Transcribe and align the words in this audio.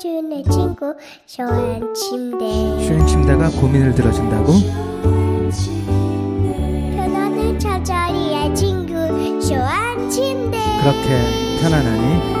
넣어준 0.00 0.28
내 0.30 0.42
친구 0.44 0.94
쇼한 1.26 1.94
침대 1.94 2.46
슈링 2.86 3.06
침대가 3.06 3.50
고민을 3.50 3.94
들어준다고? 3.94 4.54
편안한 6.96 7.58
잠자리의 7.58 8.54
친구 8.54 8.94
쇼한 9.42 10.08
침대 10.08 10.58
그렇게 10.80 11.60
편안하니? 11.60 12.40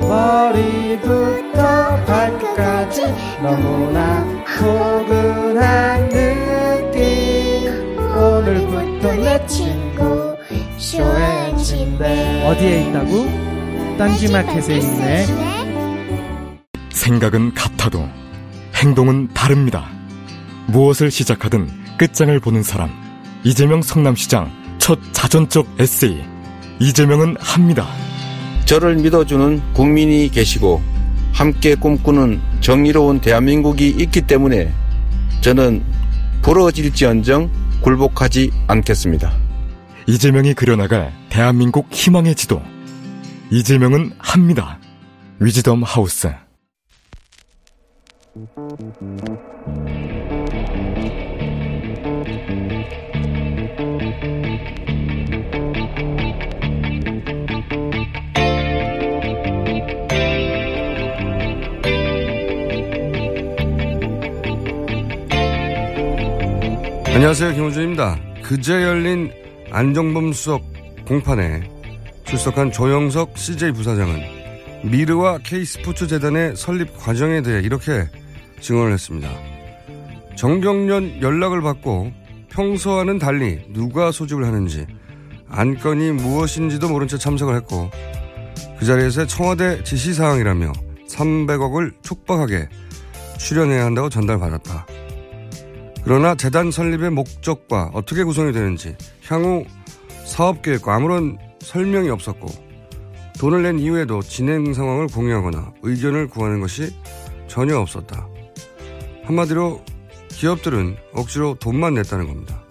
머리부터 0.00 1.56
발끝까지 2.04 3.02
너무나 3.42 4.22
포근한 4.58 6.08
느낌 6.10 7.96
오늘부터 8.16 9.14
내 9.14 9.46
친구 9.46 10.36
쇼의 10.76 11.56
침대 11.56 12.44
어디에 12.46 12.90
있다고? 12.90 13.51
딴지마켓에 13.98 14.76
있네 14.76 15.26
생각은 16.90 17.54
같아도 17.54 18.08
행동은 18.76 19.28
다릅니다. 19.34 19.88
무엇을 20.66 21.10
시작하든 21.10 21.68
끝장을 21.98 22.38
보는 22.40 22.62
사람. 22.62 22.90
이재명 23.44 23.82
성남시장 23.82 24.50
첫 24.78 24.98
자전적 25.12 25.66
에세이. 25.78 26.22
이재명은 26.80 27.36
합니다. 27.38 27.86
저를 28.64 28.96
믿어주는 28.96 29.60
국민이 29.72 30.28
계시고 30.30 30.80
함께 31.32 31.74
꿈꾸는 31.74 32.40
정의로운 32.60 33.20
대한민국이 33.20 33.88
있기 33.88 34.22
때문에 34.22 34.72
저는 35.40 35.82
부러질지언정 36.42 37.50
굴복하지 37.82 38.50
않겠습니다. 38.68 39.32
이재명이 40.06 40.54
그려나갈 40.54 41.12
대한민국 41.28 41.88
희망의 41.90 42.34
지도. 42.34 42.62
이재명은 43.54 44.12
합니다. 44.16 44.80
위즈덤 45.38 45.82
하우스. 45.82 46.28
안녕하세요. 67.14 67.52
김호준입니다. 67.52 68.16
그제 68.42 68.82
열린 68.82 69.30
안정범 69.70 70.32
수석 70.32 70.62
공판에 71.06 71.71
출석한 72.32 72.72
조영석 72.72 73.36
CJ 73.36 73.72
부사장은 73.72 74.22
미르와 74.84 75.36
K스포츠 75.44 76.06
재단의 76.06 76.56
설립 76.56 76.96
과정에 76.96 77.42
대해 77.42 77.60
이렇게 77.60 78.08
증언을 78.58 78.94
했습니다. 78.94 79.28
정경련 80.34 81.20
연락을 81.20 81.60
받고 81.60 82.10
평소와는 82.48 83.18
달리 83.18 83.60
누가 83.74 84.10
소집을 84.10 84.46
하는지 84.46 84.86
안건이 85.50 86.12
무엇인지도 86.12 86.88
모른 86.88 87.06
채 87.06 87.18
참석을 87.18 87.54
했고 87.56 87.90
그 88.78 88.86
자리에서 88.86 89.26
청와대 89.26 89.84
지시사항이라며 89.84 90.72
300억을 91.10 91.92
촉박하게 92.00 92.66
출연해야 93.36 93.84
한다고 93.84 94.08
전달받았다. 94.08 94.86
그러나 96.02 96.34
재단 96.34 96.70
설립의 96.70 97.10
목적과 97.10 97.90
어떻게 97.92 98.24
구성이 98.24 98.54
되는지 98.54 98.96
향후 99.28 99.66
사업 100.24 100.62
계획과 100.62 100.94
아무런 100.94 101.36
설명이 101.62 102.10
없었고 102.10 102.48
돈을 103.38 103.62
낸 103.62 103.78
이후에도 103.78 104.20
진행 104.20 104.74
상황을 104.74 105.06
공유하거나 105.08 105.72
의견을 105.82 106.28
구하는 106.28 106.60
것이 106.60 106.94
전혀 107.48 107.78
없었다. 107.78 108.28
한마디로 109.24 109.82
기업들은 110.28 110.96
억지로 111.12 111.54
돈만 111.54 111.94
냈다는 111.94 112.26
겁니다. 112.26 112.62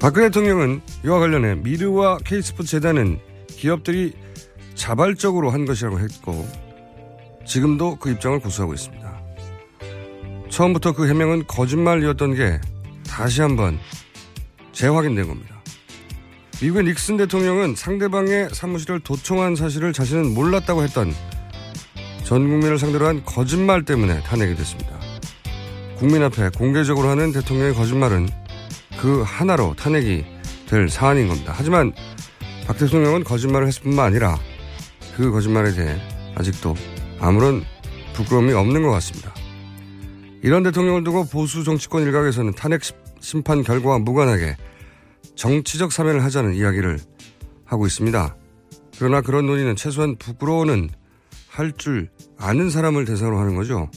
박근혜 0.00 0.28
대통령은 0.28 0.80
이와 1.04 1.18
관련해 1.18 1.56
미르와 1.56 2.18
K스포츠 2.24 2.70
재단은 2.70 3.18
기업들이 3.48 4.12
자발적으로 4.74 5.50
한 5.50 5.64
것이라고 5.64 5.98
했고 5.98 6.46
지금도 7.44 7.96
그 7.96 8.10
입장을 8.10 8.38
고수하고 8.38 8.74
있습니다. 8.74 9.20
처음부터 10.50 10.92
그 10.92 11.08
해명은 11.08 11.46
거짓말이었던 11.46 12.34
게 12.34 12.60
다시 13.06 13.42
한번 13.42 13.78
재확인된 14.72 15.26
겁니다. 15.26 15.57
미국의 16.60 16.84
닉슨 16.84 17.16
대통령은 17.18 17.76
상대방의 17.76 18.48
사무실을 18.52 18.98
도청한 19.00 19.54
사실을 19.54 19.92
자신은 19.92 20.34
몰랐다고 20.34 20.82
했던 20.82 21.14
전 22.24 22.48
국민을 22.48 22.78
상대로 22.80 23.06
한 23.06 23.24
거짓말 23.24 23.84
때문에 23.84 24.20
탄핵이 24.24 24.56
됐습니다. 24.56 24.98
국민 25.98 26.20
앞에 26.24 26.50
공개적으로 26.50 27.08
하는 27.08 27.30
대통령의 27.30 27.74
거짓말은 27.74 28.28
그 29.00 29.22
하나로 29.24 29.74
탄핵이 29.76 30.24
될 30.66 30.88
사안인 30.88 31.28
겁니다. 31.28 31.52
하지만 31.56 31.92
박 32.66 32.76
대통령은 32.76 33.22
거짓말을 33.22 33.68
했을 33.68 33.82
뿐만 33.84 34.06
아니라 34.06 34.36
그 35.16 35.30
거짓말에 35.30 35.72
대해 35.72 35.96
아직도 36.34 36.74
아무런 37.20 37.62
부끄러움이 38.14 38.52
없는 38.52 38.82
것 38.82 38.90
같습니다. 38.90 39.32
이런 40.42 40.64
대통령을 40.64 41.04
두고 41.04 41.24
보수 41.26 41.62
정치권 41.62 42.02
일각에서는 42.02 42.52
탄핵 42.54 42.82
심판 43.20 43.62
결과와 43.62 44.00
무관하게 44.00 44.56
정치적 45.38 45.92
사면을 45.92 46.24
하자는 46.24 46.54
이야기를 46.54 46.98
하고 47.64 47.86
있습니다. 47.86 48.36
그러나 48.98 49.20
그런 49.20 49.46
논의는 49.46 49.76
최소한 49.76 50.16
부끄러워는 50.16 50.90
할 51.48 51.72
줄 51.76 52.08
아는 52.36 52.70
사람을 52.70 53.04
대상으로 53.04 53.38
하는 53.38 53.54
거죠. 53.54 53.88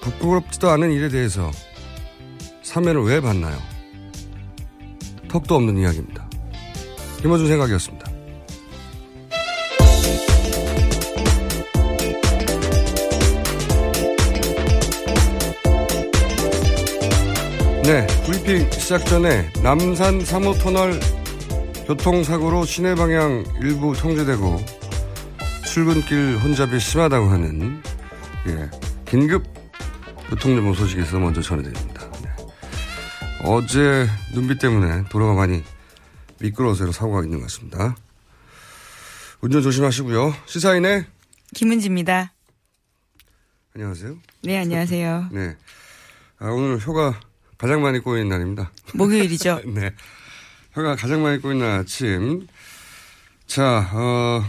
부끄럽지도 0.00 0.70
않은 0.70 0.92
일에 0.92 1.08
대해서 1.08 1.50
사면을 2.62 3.02
왜 3.02 3.20
받나요? 3.20 3.58
턱도 5.28 5.56
없는 5.56 5.76
이야기입니다. 5.76 6.30
김어준 7.20 7.48
생각이었습니다. 7.48 8.07
네, 17.88 18.06
브리핑 18.26 18.70
시작 18.70 19.06
전에 19.06 19.50
남산 19.62 20.18
3호 20.18 20.62
터널 20.62 21.00
교통사고로 21.86 22.66
시내 22.66 22.94
방향 22.94 23.42
일부 23.62 23.94
통제되고 23.96 24.58
출근길 25.64 26.36
혼잡이 26.36 26.78
심하다고 26.78 27.28
하는 27.28 27.82
예, 28.46 28.70
긴급 29.06 29.42
교통정보 30.28 30.72
있어 31.00 31.18
먼저 31.18 31.40
전해드립니다. 31.40 32.12
네. 32.22 32.28
어제 33.44 34.06
눈비 34.34 34.58
때문에 34.58 35.04
도로가 35.08 35.32
많이 35.32 35.64
미끄러워서 36.42 36.92
사고가 36.92 37.22
있는 37.22 37.38
것 37.38 37.44
같습니다. 37.44 37.96
운전 39.40 39.62
조심하시고요. 39.62 40.34
시사인의 40.44 41.06
김은지입니다. 41.54 42.34
안녕하세요. 43.74 44.18
네, 44.42 44.58
안녕하세요. 44.58 45.30
네. 45.32 45.56
아, 46.38 46.48
오늘 46.48 46.76
휴가 46.76 47.18
가장 47.58 47.82
많이 47.82 47.98
꼬이는 47.98 48.28
날입니다. 48.28 48.70
목요일이죠. 48.94 49.60
네. 49.74 49.90
혀가 50.72 50.94
가장 50.96 51.22
많이 51.22 51.38
꼬이는 51.40 51.66
날 51.66 51.80
아침. 51.80 52.46
자, 53.46 53.90
어, 53.92 54.44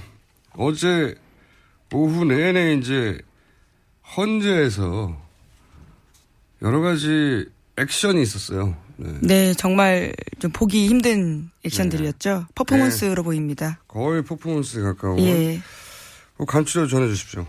어제 0.54 1.16
오후 1.92 2.24
내내 2.24 2.76
이제 2.76 3.20
헌재에서 4.16 5.20
여러 6.62 6.82
가지 6.82 7.46
액션이 7.78 8.22
있었어요. 8.22 8.76
네. 8.98 9.14
네, 9.22 9.54
정말 9.54 10.14
좀 10.40 10.52
보기 10.52 10.88
힘든 10.88 11.50
액션들이었죠. 11.66 12.48
퍼포먼스로 12.54 13.24
보입니다. 13.24 13.80
거의 13.88 14.24
퍼포먼스에 14.24 14.82
가까운. 14.82 15.20
예. 15.20 15.62
어, 16.38 16.46
간추려 16.46 16.88
전해 16.88 17.08
주십시오. 17.08 17.48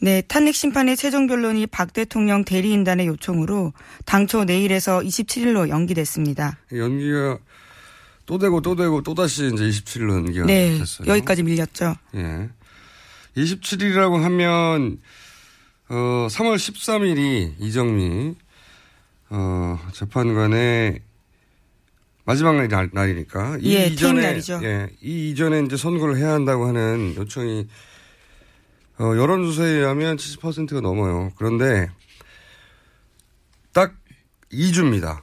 네, 0.00 0.22
탄핵 0.22 0.54
심판의 0.54 0.96
최종 0.96 1.26
변론이 1.26 1.66
박 1.66 1.92
대통령 1.92 2.44
대리인단의 2.44 3.06
요청으로 3.06 3.72
당초 4.04 4.44
내일에서 4.44 5.00
27일로 5.00 5.68
연기됐습니다. 5.68 6.58
연기가 6.72 7.38
또 8.26 8.38
되고 8.38 8.60
또 8.60 8.74
되고 8.74 9.02
또 9.02 9.14
다시 9.14 9.50
이제 9.52 9.64
27일로 9.64 10.14
연기가 10.16 10.46
네, 10.46 10.78
됐어요. 10.78 11.08
여기까지 11.08 11.42
밀렸죠. 11.42 11.94
예. 12.16 12.48
27일이라고 13.36 14.20
하면 14.20 14.98
어 15.88 16.26
3월 16.30 16.56
13일이 16.56 17.54
이정미 17.58 18.34
어 19.30 19.78
재판관의 19.92 21.00
마지막 22.24 22.56
날, 22.66 22.88
날이니까 22.92 23.58
이 23.60 23.74
예, 23.74 23.86
이전에. 23.86 24.40
예, 24.62 24.88
이 25.02 25.30
이전에 25.30 25.60
이제 25.60 25.76
선고를 25.76 26.16
해야 26.16 26.32
한다고 26.32 26.66
하는 26.66 27.14
요청이 27.16 27.68
어 28.98 29.04
여론조사에 29.16 29.68
의하면 29.70 30.16
70%가 30.16 30.80
넘어요. 30.80 31.32
그런데 31.36 31.90
딱 33.72 33.94
2주입니다. 34.52 35.22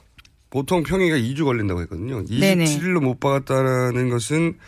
보통 0.50 0.82
평이가 0.82 1.16
2주 1.16 1.44
걸린다고 1.44 1.80
했거든요. 1.82 2.22
네네. 2.26 2.64
27일로 2.64 3.00
못 3.02 3.18
박았다는 3.18 4.10
것은 4.10 4.58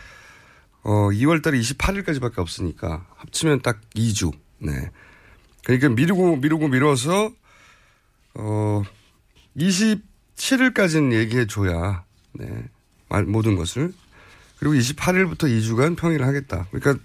어 0.83 1.09
2월 1.11 1.43
달에 1.43 1.59
28일까지밖에 1.59 2.39
없으니까 2.39 3.07
합치면 3.17 3.61
딱 3.63 3.81
2주. 3.95 4.33
네. 4.59 4.91
그러니까 5.65 5.91
미루고 5.91 6.37
미루고 6.37 6.69
미뤄서 6.69 7.31
어 8.37 8.83
27일까지는 9.57 11.13
얘기해 11.13 11.47
줘야 11.47 12.05
네. 12.33 12.47
말- 13.11 13.25
모든 13.25 13.55
것을 13.57 13.93
그리고 14.59 14.75
28일부터 14.75 15.43
2주간 15.43 15.97
평일을 15.97 16.27
하겠다. 16.27 16.67
그러니까 16.71 17.03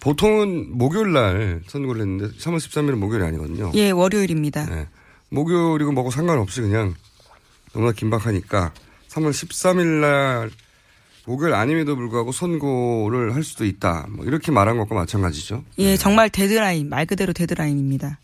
보통은 0.00 0.76
목요일 0.76 1.12
날 1.12 1.62
선고를 1.66 2.02
했는데 2.02 2.36
3월 2.36 2.56
13일은 2.56 2.96
목요일이 2.96 3.24
아니거든요. 3.24 3.72
예, 3.74 3.90
월요일입니다. 3.90 4.66
네. 4.66 4.88
목요일이고 5.30 5.92
뭐고 5.92 6.10
상관없이 6.10 6.60
그냥 6.60 6.94
너무나 7.72 7.92
긴박하니까 7.92 8.72
3월 9.08 9.30
13일 9.30 10.00
날 10.00 10.50
목요일 11.26 11.54
아님에도 11.54 11.94
불구하고 11.94 12.32
선고를 12.32 13.34
할 13.34 13.44
수도 13.44 13.64
있다. 13.64 14.06
뭐 14.10 14.24
이렇게 14.24 14.50
말한 14.50 14.78
것과 14.78 14.94
마찬가지죠. 14.94 15.64
예, 15.78 15.96
정말 15.96 16.30
데드라인, 16.30 16.88
말 16.88 17.06
그대로 17.06 17.32
데드라인입니다. 17.32 18.18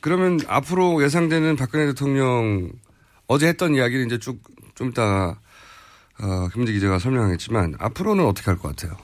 그러면 0.00 0.40
앞으로 0.46 1.02
예상되는 1.02 1.56
박근혜 1.56 1.86
대통령 1.86 2.70
어제 3.26 3.48
했던 3.48 3.74
이야기는 3.74 4.06
이제 4.06 4.18
쭉 4.18 4.56
좀 4.76 4.90
이따 4.90 5.40
어, 6.20 6.48
김문재 6.52 6.72
기자가 6.72 6.98
설명하겠지만 6.98 7.74
앞으로는 7.78 8.24
어떻게 8.24 8.50
할 8.50 8.58
것 8.58 8.74
같아요? 8.74 8.96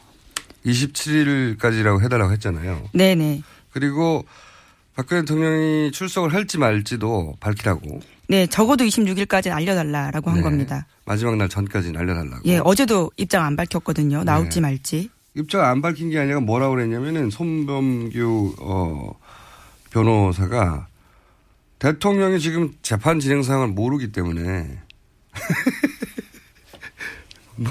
27일까지라고 0.65 2.03
해달라고 2.03 2.33
했잖아요. 2.33 2.89
네네. 2.93 3.43
그리고 3.73 4.25
박근혜 4.95 5.23
대통령이 5.23 5.91
출석을 5.93 6.33
할지 6.33 6.59
말지도 6.59 7.37
밝히라고 7.41 8.01
네, 8.29 8.47
적어도 8.47 8.85
26일까지는 8.85 9.53
알려달라라고 9.53 10.31
한 10.31 10.37
네. 10.39 10.43
겁니다. 10.43 10.87
마지막 11.05 11.37
날 11.37 11.49
전까지는 11.49 11.99
알려달라고. 12.01 12.43
예, 12.47 12.59
어제도 12.59 13.11
입장 13.17 13.45
안 13.45 13.57
밝혔거든요. 13.57 14.25
나올지 14.25 14.57
네. 14.57 14.61
말지. 14.63 15.11
입장 15.35 15.65
안 15.65 15.83
밝힌 15.83 16.11
게 16.11 16.19
아니라 16.19 16.41
뭐라고 16.41 16.75
그랬냐면은 16.75 17.31
손범규 17.31 18.55
어 18.61 19.19
변호사가 19.91 20.87
대통령이 21.79 22.39
지금 22.39 22.73
재판 22.83 23.19
진행 23.19 23.43
상황을 23.43 23.69
모르기 23.69 24.13
때문에 24.13 24.79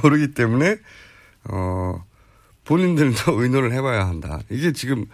모르기 0.01 0.33
때문에 0.33 0.77
어 1.45 2.03
본인들도 2.65 3.33
의논을 3.41 3.71
해봐야 3.73 4.07
한다. 4.07 4.39
이게 4.49 4.71
지금 4.71 5.05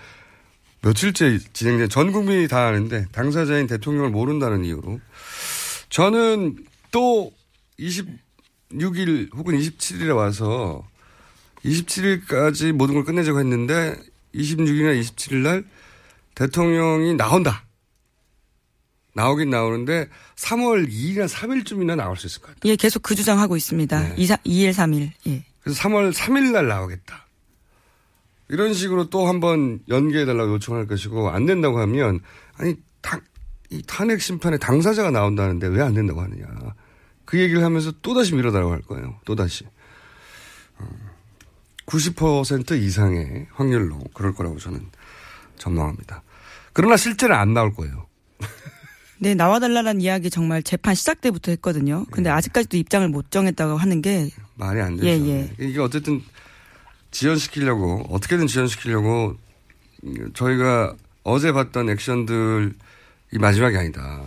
며칠째 0.81 1.39
진행된 1.53 1.89
전 1.89 2.11
국민이 2.11 2.47
다 2.47 2.67
아는데 2.67 3.05
당사자인 3.11 3.67
대통령을 3.67 4.09
모른다는 4.09 4.63
이유로 4.63 4.99
저는 5.89 6.57
또 6.91 7.31
26일 7.79 9.33
혹은 9.35 9.57
27일에 9.57 10.15
와서 10.15 10.87
27일까지 11.65 12.71
모든 12.71 12.95
걸 12.95 13.03
끝내자고 13.03 13.39
했는데 13.39 13.95
26일이나 14.35 14.99
27일 15.01 15.35
날 15.37 15.63
대통령이 16.35 17.15
나온다. 17.15 17.66
나오긴 19.17 19.49
나오는데 19.49 20.09
3월 20.35 20.87
2일이나 20.87 21.27
3일쯤이나 21.27 21.95
나올 21.95 22.15
수 22.17 22.27
있을 22.27 22.41
것 22.41 22.53
같아요. 22.55 22.71
예, 22.71 22.75
계속 22.75 23.01
그 23.01 23.15
주장하고 23.15 23.57
있습니다. 23.57 23.99
네. 23.99 24.13
2, 24.15 24.25
2일, 24.27 24.69
3일. 24.71 25.11
예. 25.27 25.43
그래서 25.61 25.81
3월 25.81 26.13
3일 26.13 26.51
날 26.51 26.67
나오겠다. 26.67 27.25
이런 28.49 28.73
식으로 28.73 29.09
또 29.09 29.27
한번 29.27 29.79
연기해달라고 29.89 30.53
요청할 30.53 30.85
것이고 30.87 31.31
안 31.31 31.45
된다고 31.45 31.79
하면 31.79 32.21
아니 32.57 32.75
당, 33.01 33.19
이 33.69 33.81
탄핵 33.87 34.21
심판에 34.21 34.57
당사자가 34.57 35.11
나온다는데 35.11 35.67
왜 35.67 35.81
안 35.81 35.93
된다고 35.93 36.21
하느냐. 36.21 36.45
그 37.25 37.39
얘기를 37.39 37.63
하면서 37.63 37.91
또 38.01 38.13
다시 38.13 38.35
밀어달라고 38.35 38.71
할 38.71 38.81
거예요. 38.83 39.19
또 39.25 39.35
다시. 39.35 39.65
어, 40.77 40.87
90% 41.87 42.79
이상의 42.79 43.47
확률로 43.53 43.99
그럴 44.13 44.33
거라고 44.33 44.59
저는 44.59 44.85
전망합니다. 45.57 46.21
그러나 46.71 46.95
실제는 46.95 47.35
안 47.35 47.53
나올 47.53 47.73
거예요. 47.73 48.06
네, 49.19 49.33
나와달라는 49.33 50.01
이야기 50.01 50.29
정말 50.29 50.61
재판 50.61 50.93
시작 50.95 51.21
때부터 51.21 51.51
했거든요. 51.53 51.99
네. 51.99 52.05
근데 52.11 52.29
아직까지도 52.29 52.77
입장을 52.77 53.07
못 53.09 53.31
정했다고 53.31 53.77
하는 53.77 54.01
게 54.01 54.29
말이 54.55 54.79
안 54.81 54.95
되죠. 54.97 55.07
예, 55.07 55.13
예. 55.29 55.51
이게 55.59 55.79
어쨌든 55.79 56.21
지연시키려고 57.11 58.05
어떻게든 58.09 58.47
지연시키려고 58.47 59.35
저희가 60.33 60.93
어제 61.23 61.51
봤던 61.51 61.89
액션들이 61.89 62.71
마지막이 63.39 63.75
아니다. 63.77 64.21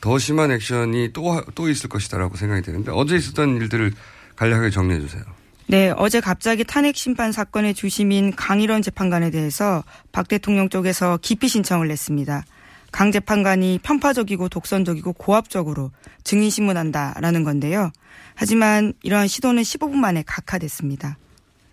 더 0.00 0.18
심한 0.18 0.50
액션이 0.50 1.10
또, 1.12 1.30
하- 1.30 1.44
또 1.54 1.68
있을 1.68 1.88
것이다라고 1.88 2.36
생각이 2.36 2.62
되는데 2.62 2.90
어제 2.92 3.16
있었던 3.16 3.56
일들을 3.56 3.92
간략하게 4.34 4.70
정리해 4.70 5.00
주세요. 5.00 5.22
네, 5.68 5.92
어제 5.96 6.20
갑자기 6.20 6.64
탄핵 6.64 6.96
심판 6.96 7.30
사건의 7.30 7.72
주심인 7.74 8.34
강일원 8.34 8.82
재판관에 8.82 9.30
대해서 9.30 9.84
박 10.10 10.26
대통령 10.26 10.68
쪽에서 10.68 11.18
기피 11.22 11.46
신청을 11.48 11.86
냈습니다. 11.88 12.44
강 12.92 13.10
재판관이 13.10 13.80
편파적이고 13.82 14.48
독선적이고 14.48 15.14
고압적으로 15.14 15.90
증인 16.22 16.50
신문한다라는 16.50 17.42
건데요. 17.42 17.90
하지만 18.34 18.92
이러한 19.02 19.28
시도는 19.28 19.62
15분 19.62 19.94
만에 19.94 20.22
각하됐습니다. 20.26 21.16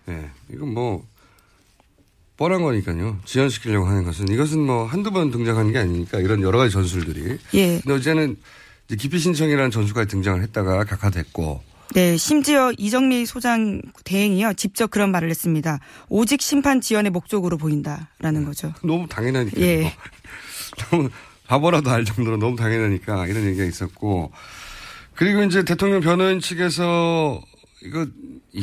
네. 0.05 0.29
이건 0.51 0.73
뭐, 0.73 1.05
뻔한 2.37 2.61
거니까요. 2.61 3.19
지연시키려고 3.25 3.85
하는 3.85 4.05
것은 4.05 4.29
이것은 4.29 4.59
뭐 4.59 4.85
한두 4.85 5.11
번 5.11 5.29
등장하는 5.29 5.73
게 5.73 5.77
아니니까 5.77 6.19
이런 6.19 6.41
여러 6.41 6.57
가지 6.57 6.71
전술들이. 6.71 7.37
예. 7.53 7.79
근데 7.81 7.93
어제는 7.93 8.37
기피 8.97 9.19
신청이라는 9.19 9.71
전술까지 9.71 10.07
등장을 10.07 10.41
했다가 10.41 10.85
각하됐고 10.85 11.61
네, 11.95 12.17
심지어 12.17 12.71
이정미 12.77 13.25
소장 13.25 13.81
대행이요. 14.03 14.53
직접 14.53 14.91
그런 14.91 15.11
말을 15.11 15.29
했습니다. 15.29 15.79
오직 16.07 16.41
심판 16.41 16.81
지연의 16.81 17.11
목적으로 17.11 17.57
보인다라는 17.57 18.45
거죠. 18.45 18.73
너무 18.83 19.07
당연하니까. 19.07 19.59
예. 19.61 19.93
너무 20.89 21.09
바보라도 21.47 21.89
알 21.91 22.05
정도로 22.05 22.37
너무 22.37 22.55
당연하니까 22.55 23.27
이런 23.27 23.45
얘기가 23.45 23.63
있었고 23.65 24.31
그리고 25.15 25.43
이제 25.43 25.63
대통령 25.63 26.01
변호인 26.01 26.39
측에서 26.39 27.41
이거 27.83 28.07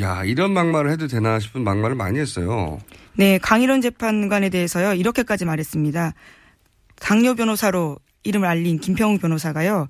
야 0.01 0.25
이런 0.25 0.53
막말을 0.53 0.91
해도 0.91 1.07
되나 1.07 1.39
싶은 1.39 1.63
막말을 1.65 1.97
많이 1.97 2.19
했어요. 2.19 2.79
네, 3.15 3.39
강일원 3.39 3.81
재판관에 3.81 4.49
대해서요. 4.51 4.95
이렇게까지 4.95 5.45
말했습니다. 5.45 6.13
당뇨 6.97 7.35
변호사로 7.35 7.99
이름을 8.25 8.47
알린 8.49 8.79
김평웅 8.81 9.19
변호사가요. 9.19 9.89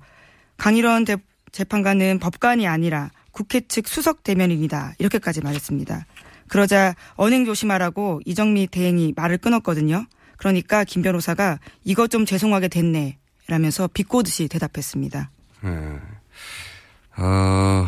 강일원 0.57 1.05
대- 1.05 1.17
재판관은 1.51 2.19
법관이 2.19 2.67
아니라 2.67 3.09
국회 3.31 3.61
측 3.61 3.87
수석 3.87 4.23
대면인이다. 4.23 4.93
이렇게까지 4.99 5.41
말했습니다. 5.41 6.05
그러자 6.47 6.95
언행 7.15 7.45
조심하라고 7.45 8.21
이정미 8.25 8.67
대행이 8.67 9.13
말을 9.15 9.37
끊었거든요. 9.37 10.05
그러니까 10.37 10.83
김 10.83 11.01
변호사가 11.01 11.59
이것 11.83 12.09
좀 12.09 12.25
죄송하게 12.25 12.67
됐네. 12.69 13.17
라면서 13.47 13.87
비꼬듯이 13.87 14.47
대답했습니다. 14.47 15.31
예. 15.65 17.21
어, 17.21 17.87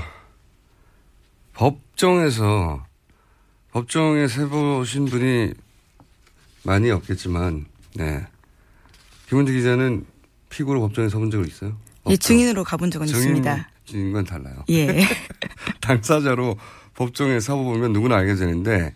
법정에서 1.54 2.86
법정에 3.72 4.28
세보신 4.28 5.06
분이 5.06 5.54
많이 6.64 6.90
없겠지만 6.90 7.66
네 7.96 8.26
김은지 9.28 9.54
기자는 9.54 10.06
피고로 10.50 10.80
법정에 10.82 11.10
서본 11.10 11.30
적은 11.30 11.46
있어요? 11.48 11.78
예, 12.10 12.18
증인으로 12.18 12.64
가본 12.64 12.90
적은 12.90 13.08
있습니다. 13.08 13.70
증인과는 13.86 14.26
달라요. 14.26 14.64
예. 14.70 15.06
당사자로 15.82 16.58
법정에 16.96 17.40
서보면 17.40 17.94
누구나 17.94 18.18
알게 18.18 18.36
되는데 18.36 18.94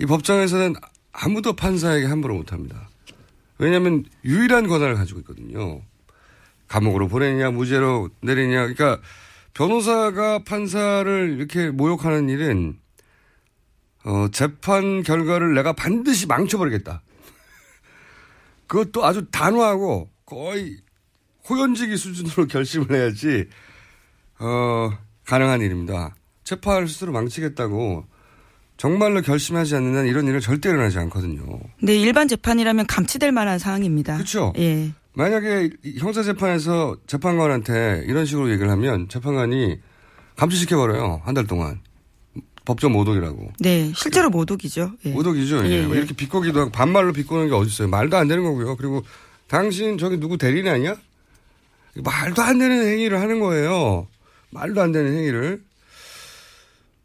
이 0.00 0.06
법정에서는 0.06 0.74
아무도 1.12 1.54
판사에게 1.54 2.06
함부로 2.06 2.34
못합니다. 2.34 2.88
왜냐하면 3.58 4.04
유일한 4.24 4.66
권한을 4.66 4.94
가지고 4.94 5.20
있거든요. 5.20 5.82
감옥으로 6.68 7.08
보내냐, 7.08 7.50
무죄로 7.50 8.08
내리냐. 8.22 8.66
그러니까 8.66 9.00
변호사가 9.54 10.42
판사를 10.44 11.36
이렇게 11.36 11.70
모욕하는 11.70 12.28
일은 12.28 12.78
어, 14.04 14.26
재판 14.32 15.02
결과를 15.02 15.54
내가 15.54 15.74
반드시 15.74 16.26
망쳐버리겠다. 16.26 17.02
그것도 18.66 19.04
아주 19.04 19.26
단호하고 19.30 20.10
거의 20.24 20.78
호연지기 21.48 21.96
수준으로 21.96 22.46
결심을 22.48 22.90
해야지, 22.92 23.48
어, 24.38 24.90
가능한 25.26 25.60
일입니다. 25.60 26.16
재판을 26.42 26.88
스스로 26.88 27.12
망치겠다고 27.12 28.06
정말로 28.82 29.22
결심하지 29.22 29.76
않는 29.76 29.94
한 29.96 30.06
이런 30.08 30.26
일은 30.26 30.40
절대 30.40 30.68
일어나지 30.68 30.98
않거든요. 30.98 31.40
네, 31.80 31.94
일반 31.96 32.26
재판이라면 32.26 32.88
감치될 32.88 33.30
만한 33.30 33.60
상황입니다. 33.60 34.16
그렇죠. 34.16 34.52
예. 34.58 34.90
만약에 35.12 35.70
형사 36.00 36.24
재판에서 36.24 36.96
재판관한테 37.06 38.02
이런 38.08 38.26
식으로 38.26 38.50
얘기를 38.50 38.68
하면 38.72 39.08
재판관이 39.08 39.78
감치시켜 40.34 40.76
버려요. 40.76 41.22
한 41.24 41.32
달 41.36 41.46
동안. 41.46 41.78
법정 42.64 42.90
모독이라고. 42.90 43.52
네, 43.60 43.92
실제로 43.94 44.30
모독이죠. 44.30 44.94
예. 45.06 45.10
모독이죠. 45.10 45.64
예, 45.64 45.70
예, 45.70 45.74
예. 45.84 45.88
이렇게 45.88 46.12
비꼬기도 46.12 46.58
하고 46.58 46.72
반말로 46.72 47.12
비꼬는 47.12 47.50
게 47.50 47.54
어딨어요. 47.54 47.86
말도 47.86 48.16
안 48.16 48.26
되는 48.26 48.42
거고요. 48.42 48.74
그리고 48.74 49.04
당신 49.46 49.96
저기 49.96 50.18
누구 50.18 50.36
대리인 50.38 50.66
아니야? 50.66 50.96
말도 52.02 52.42
안 52.42 52.58
되는 52.58 52.84
행위를 52.84 53.20
하는 53.20 53.38
거예요. 53.38 54.08
말도 54.50 54.82
안 54.82 54.90
되는 54.90 55.16
행위를. 55.16 55.62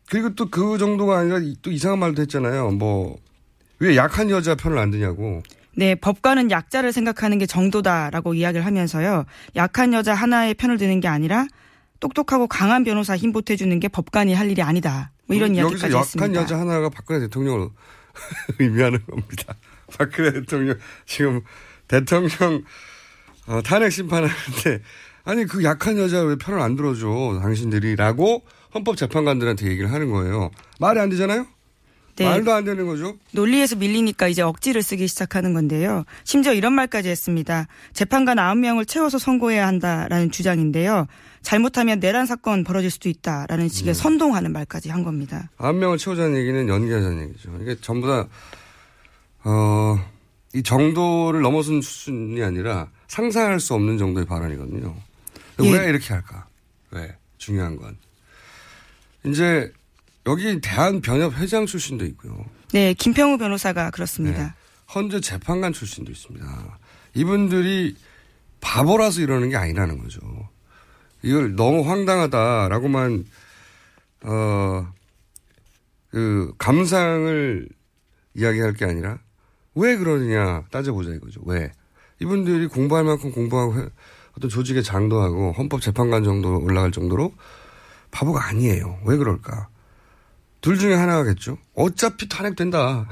그리고 0.09 0.33
또 0.35 0.49
그 0.49 0.77
정도가 0.77 1.19
아니라 1.19 1.39
또 1.61 1.71
이상한 1.71 1.99
말도 1.99 2.21
했잖아요. 2.23 2.71
뭐, 2.71 3.17
왜 3.79 3.95
약한 3.95 4.29
여자 4.29 4.55
편을 4.55 4.77
안 4.77 4.89
드냐고. 4.91 5.43
네, 5.75 5.93
법관은 5.95 6.49
약자를 6.49 6.91
생각하는 6.91 7.37
게 7.37 7.45
정도다라고 7.45 8.33
이야기를 8.33 8.65
하면서요. 8.65 9.25
약한 9.55 9.93
여자 9.93 10.13
하나의 10.15 10.55
편을 10.55 10.77
드는 10.77 10.99
게 11.01 11.07
아니라 11.07 11.45
똑똑하고 11.99 12.47
강한 12.47 12.83
변호사 12.83 13.15
힘 13.15 13.31
보태주는 13.31 13.79
게 13.79 13.87
법관이 13.87 14.33
할 14.33 14.49
일이 14.49 14.61
아니다. 14.61 15.11
뭐 15.27 15.35
이런 15.35 15.55
여기서 15.55 15.87
이야기까지 15.87 15.93
약한 15.93 16.01
했습니다. 16.01 16.41
여자 16.41 16.59
하나가 16.59 16.89
박근혜 16.89 17.19
대통령을 17.19 17.69
의미하는 18.59 19.05
겁니다. 19.05 19.55
박근혜 19.97 20.31
대통령 20.33 20.77
지금 21.05 21.41
대통령 21.87 22.63
어, 23.45 23.61
탄핵 23.61 23.91
심판하는데 23.91 24.81
아니 25.25 25.45
그 25.45 25.63
약한 25.63 25.97
여자 25.97 26.21
왜 26.21 26.35
편을 26.37 26.59
안 26.59 26.75
들어줘 26.75 27.39
당신들이라고 27.41 28.43
헌법재판관들한테 28.73 29.67
얘기를 29.67 29.91
하는 29.91 30.11
거예요. 30.11 30.51
말이 30.79 30.99
안 30.99 31.09
되잖아요. 31.09 31.45
네. 32.17 32.25
말도 32.25 32.51
안 32.51 32.65
되는 32.65 32.87
거죠. 32.87 33.15
논리에서 33.31 33.75
밀리니까 33.75 34.27
이제 34.27 34.41
억지를 34.41 34.81
쓰기 34.81 35.07
시작하는 35.07 35.53
건데요. 35.53 36.03
심지어 36.23 36.51
이런 36.53 36.73
말까지 36.73 37.09
했습니다. 37.09 37.67
재판관 37.93 38.37
9명을 38.37 38.87
채워서 38.87 39.19
선고해야 39.19 39.67
한다라는 39.67 40.31
주장인데요. 40.31 41.05
잘못하면 41.43 41.99
내란 41.99 42.25
사건 42.25 42.63
벌어질 42.63 42.89
수도 42.89 43.07
있다라는 43.07 43.69
식의 43.69 43.93
선동하는 43.93 44.51
말까지 44.51 44.89
한 44.89 45.03
겁니다. 45.03 45.49
한 45.57 45.77
명을 45.77 45.99
채우자는 45.99 46.35
얘기는 46.35 46.67
연기하자는 46.67 47.29
얘기죠. 47.29 47.51
이게 47.61 47.75
전부 47.79 48.07
다, 48.07 48.27
어, 49.43 49.99
이 50.55 50.63
정도를 50.63 51.41
넘어선 51.41 51.81
수준이 51.81 52.41
아니라 52.43 52.89
상상할 53.07 53.59
수 53.59 53.75
없는 53.75 53.99
정도의 53.99 54.25
발언이거든요. 54.25 54.95
예. 55.61 55.71
왜 55.71 55.89
이렇게 55.89 56.13
할까? 56.13 56.47
왜? 56.91 57.15
중요한 57.37 57.77
건. 57.77 57.95
이제 59.25 59.71
여기 60.25 60.59
대한변협 60.61 61.33
회장 61.37 61.65
출신도 61.65 62.05
있고요. 62.05 62.45
네, 62.73 62.93
김평우 62.93 63.37
변호사가 63.37 63.91
그렇습니다. 63.91 64.43
네. 64.43 64.49
헌재 64.93 65.21
재판관 65.21 65.73
출신도 65.73 66.11
있습니다. 66.11 66.79
이분들이 67.13 67.95
바보라서 68.61 69.21
이러는 69.21 69.49
게 69.49 69.55
아니라는 69.55 69.99
거죠. 69.99 70.19
이걸 71.23 71.55
너무 71.55 71.87
황당하다라고만 71.89 73.25
어, 74.23 74.87
그 76.09 76.53
감상을 76.57 77.67
이야기할 78.35 78.73
게 78.73 78.85
아니라 78.85 79.19
왜 79.75 79.95
그러느냐 79.97 80.63
따져보자 80.71 81.11
이거죠. 81.11 81.41
왜 81.45 81.71
이분들이 82.19 82.67
공부할 82.67 83.03
만큼 83.03 83.31
공부하고 83.31 83.79
해- 83.79 83.89
어떤 84.37 84.49
조직의 84.49 84.83
장도하고 84.83 85.53
헌법 85.53 85.81
재판관 85.81 86.23
정도로 86.23 86.61
올라갈 86.61 86.91
정도로 86.91 87.33
바보가 88.11 88.45
아니에요. 88.47 88.99
왜 89.05 89.17
그럴까? 89.17 89.69
둘 90.61 90.77
중에 90.77 90.95
하나겠죠. 90.95 91.57
어차피 91.75 92.27
탄핵된다. 92.27 93.07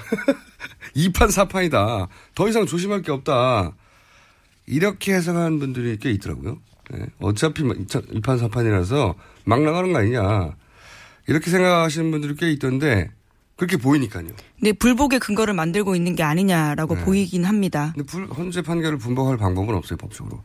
2판 0.96 1.30
4판이다. 1.48 2.08
더 2.34 2.50
이상 2.50 2.66
조심할 2.66 3.02
게 3.02 3.12
없다. 3.12 3.74
이렇게 4.66 5.14
해석하는 5.14 5.60
분들이 5.60 5.98
꽤 5.98 6.12
있더라고요. 6.12 6.58
예. 6.96 7.06
어차피 7.20 7.64
2판 7.64 8.50
4판이라서 8.50 9.16
막 9.46 9.62
나가는 9.62 9.92
거 9.94 10.00
아니냐. 10.00 10.56
이렇게 11.28 11.50
생각하시는 11.50 12.12
분들이 12.12 12.36
꽤 12.36 12.52
있던데 12.52 13.10
그렇게 13.56 13.78
보이니까요. 13.78 14.28
네, 14.62 14.74
불복의 14.74 15.20
근거를 15.20 15.54
만들고 15.54 15.96
있는 15.96 16.16
게 16.16 16.24
아니냐라고 16.24 16.96
네. 16.96 17.04
보이긴 17.06 17.46
합니다. 17.46 17.92
근데 17.96 18.06
불, 18.06 18.26
헌재 18.28 18.64
판결을 18.64 18.98
분복할 18.98 19.38
방법은 19.38 19.76
없어요, 19.76 19.98
법적으로. 19.98 20.44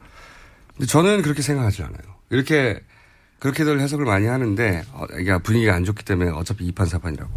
근데 0.76 0.86
저는 0.86 1.22
그렇게 1.22 1.42
생각하지 1.42 1.82
않아요. 1.82 2.16
이렇게, 2.30 2.80
그렇게들 3.40 3.80
해석을 3.80 4.04
많이 4.04 4.26
하는데, 4.26 4.84
어, 4.92 5.06
이게 5.18 5.36
분위기가 5.38 5.74
안 5.74 5.84
좋기 5.84 6.04
때문에 6.04 6.30
어차피 6.30 6.70
2판, 6.70 6.88
4판이라고. 6.88 7.30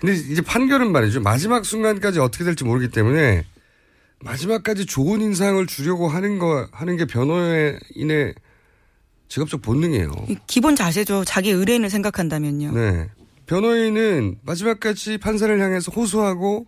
근데 0.00 0.14
이제 0.14 0.40
판결은 0.40 0.92
말이죠. 0.92 1.20
마지막 1.20 1.64
순간까지 1.64 2.20
어떻게 2.20 2.44
될지 2.44 2.64
모르기 2.64 2.88
때문에, 2.88 3.44
마지막까지 4.20 4.86
좋은 4.86 5.20
인상을 5.20 5.66
주려고 5.66 6.08
하는 6.08 6.38
거, 6.38 6.68
하는 6.72 6.96
게 6.96 7.04
변호인의 7.04 8.34
직업적 9.28 9.60
본능이에요. 9.62 10.10
기본 10.46 10.74
자세죠. 10.74 11.24
자기 11.24 11.50
의뢰인을 11.50 11.90
생각한다면요. 11.90 12.72
네. 12.72 13.08
변호인은 13.46 14.38
마지막까지 14.42 15.18
판사를 15.18 15.60
향해서 15.60 15.92
호소하고 15.92 16.66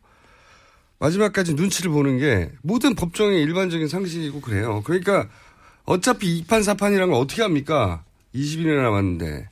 마지막까지 0.98 1.54
눈치를 1.54 1.90
보는 1.90 2.18
게 2.18 2.52
모든 2.62 2.94
법정의 2.94 3.42
일반적인 3.42 3.88
상식이고 3.88 4.40
그래요. 4.40 4.82
그러니까 4.84 5.28
어차피 5.84 6.42
2판 6.42 6.60
4판이라는 6.60 7.06
걸 7.06 7.14
어떻게 7.14 7.42
합니까? 7.42 8.04
20일이나 8.34 8.82
남았는데. 8.82 9.48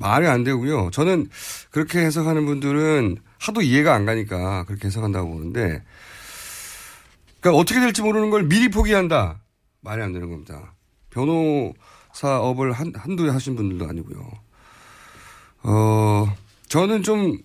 말이 0.00 0.26
안 0.26 0.44
되고요. 0.44 0.90
저는 0.92 1.28
그렇게 1.70 1.98
해석하는 2.00 2.46
분들은 2.46 3.18
하도 3.38 3.60
이해가 3.60 3.94
안 3.94 4.06
가니까 4.06 4.64
그렇게 4.64 4.86
해석한다고 4.86 5.30
보는데 5.30 5.82
그러니까 7.40 7.60
어떻게 7.60 7.80
될지 7.80 8.00
모르는 8.00 8.30
걸 8.30 8.44
미리 8.44 8.70
포기한다. 8.70 9.40
말이 9.82 10.02
안 10.02 10.12
되는 10.12 10.30
겁니다. 10.30 10.74
변호사업을 11.10 12.72
한, 12.72 12.92
한두 12.96 13.26
해 13.26 13.30
하신 13.30 13.56
분들도 13.56 13.86
아니고요. 13.86 14.30
어, 15.64 16.34
저는 16.68 17.02
좀 17.02 17.38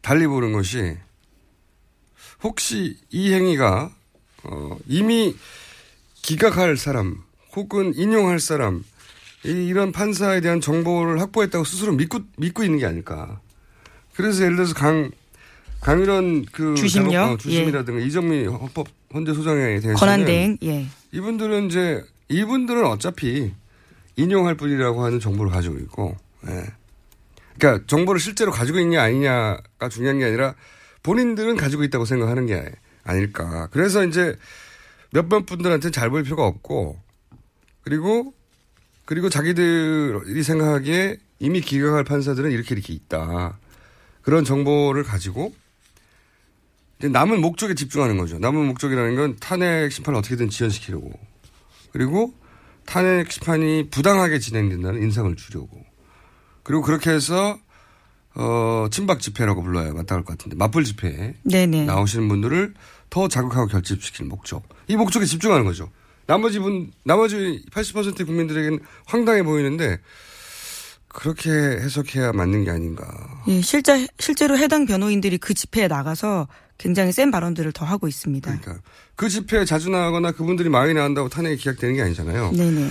달리 0.00 0.28
보는 0.28 0.52
것이 0.52 0.96
혹시 2.42 2.98
이 3.10 3.32
행위가 3.32 3.90
어, 4.44 4.76
이미 4.86 5.34
기각할 6.22 6.76
사람 6.76 7.22
혹은 7.56 7.94
인용할 7.94 8.38
사람 8.38 8.84
이, 9.44 9.50
이런 9.50 9.92
판사에 9.92 10.40
대한 10.40 10.60
정보를 10.60 11.20
확보했다고 11.20 11.64
스스로 11.64 11.92
믿고 11.92 12.20
믿고 12.38 12.64
있는 12.64 12.78
게 12.78 12.86
아닐까. 12.86 13.40
그래서 14.14 14.44
예를 14.44 14.56
들어서 14.56 14.74
강 14.74 15.10
강일원 15.80 16.46
그 16.46 16.74
주심요? 16.74 17.10
대법- 17.10 17.30
어, 17.32 17.36
주심이라든가 17.36 18.00
이정미 18.04 18.46
헌법 18.46 18.86
헌재 19.12 19.34
소장에 19.34 19.60
대해서는 19.66 19.96
권한대행, 19.96 20.58
예. 20.64 20.86
이분들은 21.12 21.66
이제 21.66 22.02
이분들은 22.28 22.84
어차피 22.86 23.52
인용할 24.16 24.56
뿐이라고 24.56 25.04
하는 25.04 25.20
정보를 25.20 25.52
가지고 25.52 25.76
있고, 25.78 26.16
예. 26.48 26.64
그러니까 27.58 27.84
정보를 27.86 28.20
실제로 28.20 28.50
가지고 28.50 28.78
있냐 28.80 29.02
아니냐가 29.02 29.88
중요한 29.90 30.18
게 30.18 30.24
아니라 30.24 30.54
본인들은 31.02 31.56
가지고 31.56 31.84
있다고 31.84 32.04
생각하는 32.06 32.46
게 32.46 32.64
아닐까. 33.04 33.68
그래서 33.70 34.04
이제 34.04 34.36
몇몇 35.10 35.44
분들한테는 35.46 35.92
잘 35.92 36.08
보일 36.10 36.24
필요가 36.24 36.46
없고, 36.46 36.98
그리고 37.82 38.32
그리고 39.04 39.28
자기들이 39.28 40.42
생각하기에 40.42 41.18
이미 41.40 41.60
기각할 41.60 42.04
판사들은 42.04 42.50
이렇게 42.50 42.74
이렇게 42.74 42.92
있다. 42.92 43.58
그런 44.22 44.44
정보를 44.44 45.02
가지고 45.02 45.54
남은 47.00 47.40
목적에 47.40 47.74
집중하는 47.74 48.16
거죠. 48.16 48.38
남은 48.38 48.66
목적이라는 48.66 49.16
건 49.16 49.36
탄핵 49.40 49.92
심판을 49.92 50.18
어떻게든 50.18 50.48
지연시키려고. 50.48 51.12
그리고 51.92 52.32
탄핵 52.86 53.30
심판이 53.30 53.88
부당하게 53.90 54.38
진행된다는 54.38 55.02
인상을 55.02 55.34
주려고. 55.36 55.84
그리고 56.62 56.82
그렇게 56.82 57.10
해서 57.10 57.58
어 58.34 58.88
친박 58.90 59.20
집회라고 59.20 59.62
불러야 59.62 59.92
맞다할 59.92 60.24
것 60.24 60.36
같은데 60.36 60.56
맞불 60.56 60.84
집회에 60.84 61.34
네네. 61.42 61.84
나오시는 61.84 62.26
분들을 62.28 62.74
더 63.10 63.28
자극하고 63.28 63.66
결집시킬 63.66 64.26
목적. 64.26 64.66
이 64.88 64.96
목적에 64.96 65.26
집중하는 65.26 65.64
거죠. 65.64 65.90
나머지 66.26 66.58
분, 66.58 66.92
나머지 67.04 67.62
80%의 67.70 68.26
국민들에게는 68.26 68.78
황당해 69.06 69.42
보이는데 69.42 69.98
그렇게 71.08 71.50
해석해야 71.50 72.32
맞는 72.32 72.64
게 72.64 72.70
아닌가. 72.70 73.06
예, 73.46 73.60
실제, 73.60 74.06
실제로 74.18 74.58
해당 74.58 74.84
변호인들이 74.84 75.38
그 75.38 75.54
집회에 75.54 75.86
나가서 75.86 76.48
굉장히 76.76 77.12
센 77.12 77.30
발언들을 77.30 77.72
더 77.72 77.84
하고 77.84 78.08
있습니다. 78.08 78.58
그러니까 78.58 78.82
그 79.14 79.28
집회에 79.28 79.64
자주 79.64 79.90
나가거나 79.90 80.32
그분들이 80.32 80.68
많이 80.68 80.92
나간다고 80.92 81.28
탄핵이 81.28 81.56
기각되는 81.56 81.94
게 81.94 82.02
아니잖아요. 82.02 82.50
네네. 82.52 82.90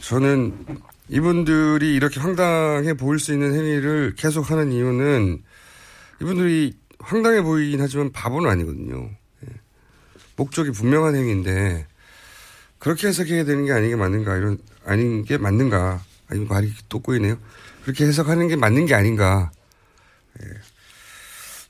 저는 0.00 0.66
이분들이 1.08 1.94
이렇게 1.94 2.18
황당해 2.18 2.94
보일 2.94 3.20
수 3.20 3.32
있는 3.32 3.54
행위를 3.54 4.14
계속 4.16 4.50
하는 4.50 4.72
이유는 4.72 5.42
이분들이 6.20 6.74
황당해 6.98 7.42
보이긴 7.42 7.80
하지만 7.80 8.10
바보는 8.10 8.50
아니거든요. 8.50 9.10
예. 9.44 9.48
목적이 10.36 10.72
분명한 10.72 11.14
행위인데 11.14 11.86
그렇게 12.84 13.08
해석해야 13.08 13.44
되는 13.44 13.64
게 13.64 13.72
아닌 13.72 13.88
게 13.88 13.96
맞는가 13.96 14.36
이런 14.36 14.58
아닌 14.84 15.24
게 15.24 15.38
맞는가 15.38 16.04
아니 16.28 16.44
말이 16.44 16.70
또 16.90 17.00
꼬이네요. 17.00 17.38
그렇게 17.82 18.04
해석하는 18.04 18.46
게 18.48 18.56
맞는 18.56 18.84
게 18.84 18.94
아닌가. 18.94 19.50
예. 20.42 20.46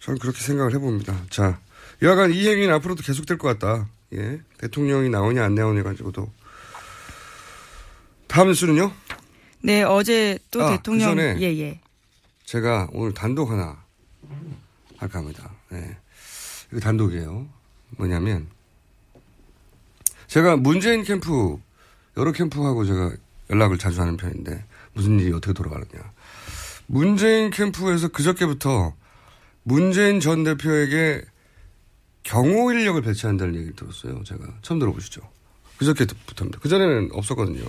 저는 0.00 0.18
그렇게 0.18 0.40
생각을 0.40 0.74
해봅니다. 0.74 1.16
자, 1.30 1.60
여하간 2.02 2.32
이 2.32 2.48
행위는 2.48 2.74
앞으로도 2.74 3.04
계속될 3.04 3.38
것 3.38 3.46
같다. 3.56 3.88
예. 4.12 4.40
대통령이 4.58 5.08
나오냐 5.08 5.44
안 5.44 5.54
나오냐 5.54 5.84
가지고도. 5.84 6.32
다음 8.26 8.48
뉴스는요? 8.48 8.92
네, 9.62 9.84
어제 9.84 10.36
또 10.50 10.64
아, 10.64 10.70
대통령 10.76 11.14
그 11.14 11.22
예, 11.40 11.56
예. 11.60 11.80
제가 12.44 12.88
오늘 12.92 13.14
단독 13.14 13.52
하나 13.52 13.80
할까 14.96 15.20
합니다. 15.20 15.52
네. 15.68 15.96
이거 16.72 16.80
단독이에요. 16.80 17.46
뭐냐면, 17.90 18.48
제가 20.34 20.56
문재인 20.56 21.04
캠프, 21.04 21.60
여러 22.16 22.32
캠프하고 22.32 22.84
제가 22.84 23.12
연락을 23.50 23.78
자주 23.78 24.00
하는 24.00 24.16
편인데, 24.16 24.64
무슨 24.92 25.20
일이 25.20 25.32
어떻게 25.32 25.52
돌아가느냐. 25.52 26.10
문재인 26.88 27.50
캠프에서 27.50 28.08
그저께부터 28.08 28.94
문재인 29.62 30.18
전 30.18 30.42
대표에게 30.42 31.22
경호 32.24 32.72
인력을 32.72 33.00
배치한다는 33.02 33.54
얘기를 33.54 33.76
들었어요. 33.76 34.24
제가 34.24 34.44
처음 34.60 34.80
들어보시죠. 34.80 35.20
그저께부터입니다. 35.76 36.58
그전에는 36.58 37.10
없었거든요. 37.12 37.64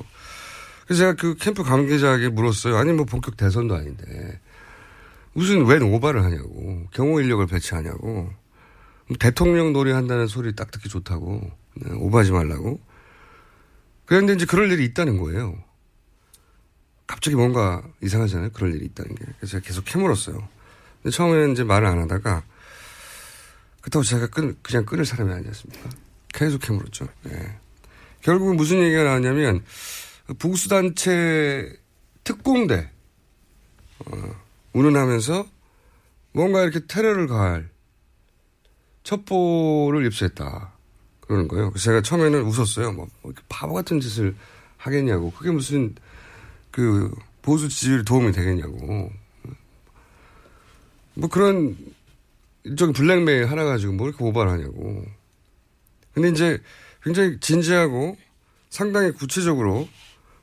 그래서 0.87 1.01
제가 1.01 1.13
그 1.13 1.35
캠프 1.35 1.61
관계자에게 1.61 2.29
물었어요. 2.29 2.77
아니, 2.77 2.93
뭐 2.93 3.05
본격 3.05 3.37
대선도 3.37 3.75
아닌데. 3.75 4.39
무슨 5.33 5.67
웬 5.67 5.83
오바를 5.83 6.23
하냐고. 6.23 6.87
경호 6.93 7.21
인력을 7.21 7.45
배치하냐고. 7.45 8.31
대통령 9.19 9.71
놀이한다는 9.71 10.25
소리 10.25 10.55
딱 10.55 10.71
듣기 10.71 10.89
좋다고. 10.89 11.63
네, 11.75 11.91
오바하지 11.93 12.31
말라고. 12.31 12.79
그런데 14.05 14.33
이제 14.33 14.45
그럴 14.45 14.71
일이 14.71 14.85
있다는 14.85 15.17
거예요. 15.17 15.57
갑자기 17.07 17.35
뭔가 17.35 17.83
이상하잖아요. 18.01 18.51
그럴 18.51 18.73
일이 18.75 18.85
있다는 18.85 19.15
게. 19.15 19.25
그래서 19.37 19.51
제가 19.53 19.65
계속 19.65 19.85
캐물었어요. 19.85 20.47
근데 21.01 21.15
처음에는 21.15 21.53
이제 21.53 21.63
말을 21.63 21.87
안 21.87 21.99
하다가 21.99 22.43
그렇다고 23.81 24.03
제가 24.03 24.27
끊, 24.27 24.57
그냥 24.63 24.85
끊을 24.85 25.05
사람이 25.05 25.31
아니었습니까? 25.31 25.89
계속 26.29 26.59
캐물었죠. 26.59 27.07
네. 27.23 27.59
결국은 28.21 28.55
무슨 28.55 28.79
얘기가 28.79 29.03
나왔냐면 29.03 29.63
보수단체 30.39 31.71
특공대 32.23 32.89
어, 33.99 34.35
운운하면서 34.73 35.47
뭔가 36.31 36.63
이렇게 36.63 36.85
테러를 36.87 37.27
가할 37.27 37.69
첩보를 39.03 40.05
입수했다. 40.07 40.74
그러는 41.27 41.47
거예요. 41.47 41.71
그래서 41.71 41.85
제가 41.85 42.01
처음에는 42.01 42.43
웃었어요. 42.43 42.91
뭐, 42.91 43.07
뭐 43.21 43.33
바보 43.49 43.73
같은 43.73 43.99
짓을 43.99 44.35
하겠냐고. 44.77 45.31
그게 45.31 45.51
무슨 45.51 45.95
그 46.71 47.13
보수 47.41 47.69
지지율 47.69 48.03
도움이 48.05 48.31
되겠냐고. 48.31 49.11
뭐 51.15 51.29
그런 51.29 51.77
일종의 52.63 52.93
블랙메일 52.93 53.45
하나 53.45 53.63
가지고 53.63 53.93
뭐 53.93 54.07
이렇게 54.07 54.23
오바를 54.23 54.51
하냐고. 54.51 55.05
근데 56.13 56.29
이제 56.29 56.61
굉장히 57.03 57.39
진지하고 57.39 58.17
상당히 58.69 59.11
구체적으로 59.11 59.87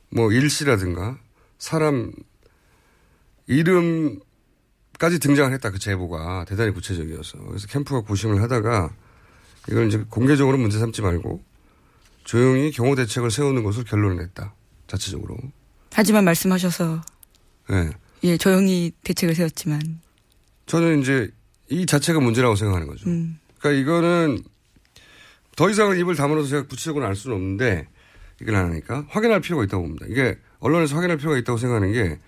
뭐 0.09 0.31
일시라든가 0.31 1.17
사람 1.57 2.11
이름까지 3.47 5.19
등장을 5.19 5.51
했다. 5.53 5.71
그 5.71 5.79
제보가 5.79 6.45
대단히 6.45 6.71
구체적이어서. 6.71 7.37
그래서 7.39 7.67
캠프가 7.67 8.01
고심을 8.01 8.41
하다가 8.41 8.93
이걸 9.69 9.87
이제 9.87 10.03
공개적으로 10.09 10.57
문제 10.57 10.79
삼지 10.79 11.01
말고 11.01 11.43
조용히 12.23 12.71
경호 12.71 12.95
대책을 12.95 13.31
세우는 13.31 13.63
것을 13.63 13.83
결론을 13.83 14.17
냈다. 14.17 14.53
자체적으로. 14.87 15.37
하지만 15.91 16.23
말씀하셔서 16.25 17.01
네. 17.69 17.91
예, 18.23 18.37
조용히 18.37 18.91
대책을 19.03 19.35
세웠지만 19.35 20.01
저는 20.65 21.01
이제 21.01 21.29
이 21.69 21.85
자체가 21.85 22.19
문제라고 22.19 22.55
생각하는 22.55 22.87
거죠. 22.87 23.09
음. 23.09 23.39
그러니까 23.59 23.81
이거는 23.81 24.43
더 25.55 25.69
이상은 25.69 25.99
입을 25.99 26.15
다물어서 26.15 26.49
제가 26.49 26.67
구체적으로 26.67 27.05
알 27.05 27.15
수는 27.15 27.35
없는데 27.35 27.87
이걸 28.41 28.55
안 28.55 28.69
하니까 28.71 29.05
확인할 29.09 29.41
필요가 29.41 29.63
있다고 29.63 29.83
봅니다. 29.83 30.05
이게 30.09 30.37
언론에서 30.59 30.95
확인할 30.95 31.17
필요가 31.17 31.37
있다고 31.37 31.57
생각하는 31.57 31.91
게 31.93 32.19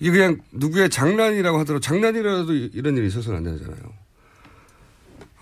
이게 0.00 0.10
그냥 0.10 0.40
누구의 0.52 0.90
장난이라고 0.90 1.58
하더라도 1.60 1.80
장난이라도 1.80 2.52
이런 2.52 2.96
일이 2.96 3.06
있어서는 3.06 3.38
안 3.38 3.44
되잖아요. 3.44 4.03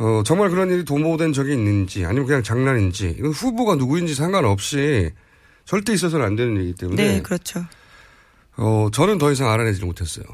어, 0.03 0.25
정말 0.25 0.51
그런 0.51 0.69
일이 0.69 0.85
도모된 0.85 1.33
적이 1.33 1.53
있는지 1.53 2.05
아니면 2.05 2.27
그냥 2.27 2.43
장난인지 2.43 3.15
이건 3.21 3.31
후보가 3.31 3.77
누구인지 3.77 4.17
상관없이 4.17 5.13
절대 5.65 5.93
있어서는 5.93 6.27
안 6.27 6.35
되는 6.35 6.57
일이기 6.57 6.75
때문에 6.75 7.03
네, 7.05 7.23
그렇죠. 7.23 7.65
어, 8.57 8.89
저는 8.93 9.19
더 9.19 9.31
이상 9.31 9.49
알아내지를 9.49 9.87
못했어요. 9.87 10.25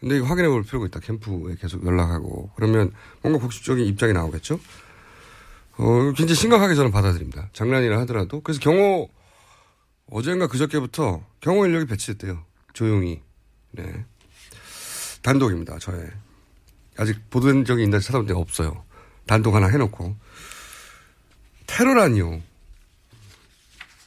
근데 0.00 0.16
이거 0.16 0.24
확인해 0.24 0.48
볼 0.48 0.62
필요가 0.62 0.86
있다. 0.86 1.00
캠프에 1.00 1.56
계속 1.60 1.84
연락하고. 1.84 2.50
그러면 2.56 2.90
뭔가 3.20 3.38
공식적인 3.38 3.84
입장이 3.84 4.14
나오겠죠? 4.14 4.58
어, 5.76 6.12
굉장히 6.16 6.34
심각하게 6.34 6.74
저는 6.74 6.90
받아들입니다. 6.90 7.50
장난이라 7.52 8.00
하더라도. 8.00 8.40
그래서 8.40 8.60
경호, 8.60 9.10
어젠가 10.10 10.46
그저께부터 10.46 11.22
경호 11.40 11.66
인력이 11.66 11.84
배치됐대요. 11.86 12.42
조용히. 12.72 13.20
네. 13.72 14.06
단독입니다. 15.22 15.78
저의. 15.80 16.06
아직 16.96 17.28
보도된 17.28 17.66
적이 17.66 17.84
있나 17.84 17.98
찾아본 17.98 18.26
적 18.26 18.38
없어요. 18.38 18.85
단독 19.26 19.54
하나 19.54 19.68
해놓고. 19.68 20.14
테러라니요. 21.66 22.40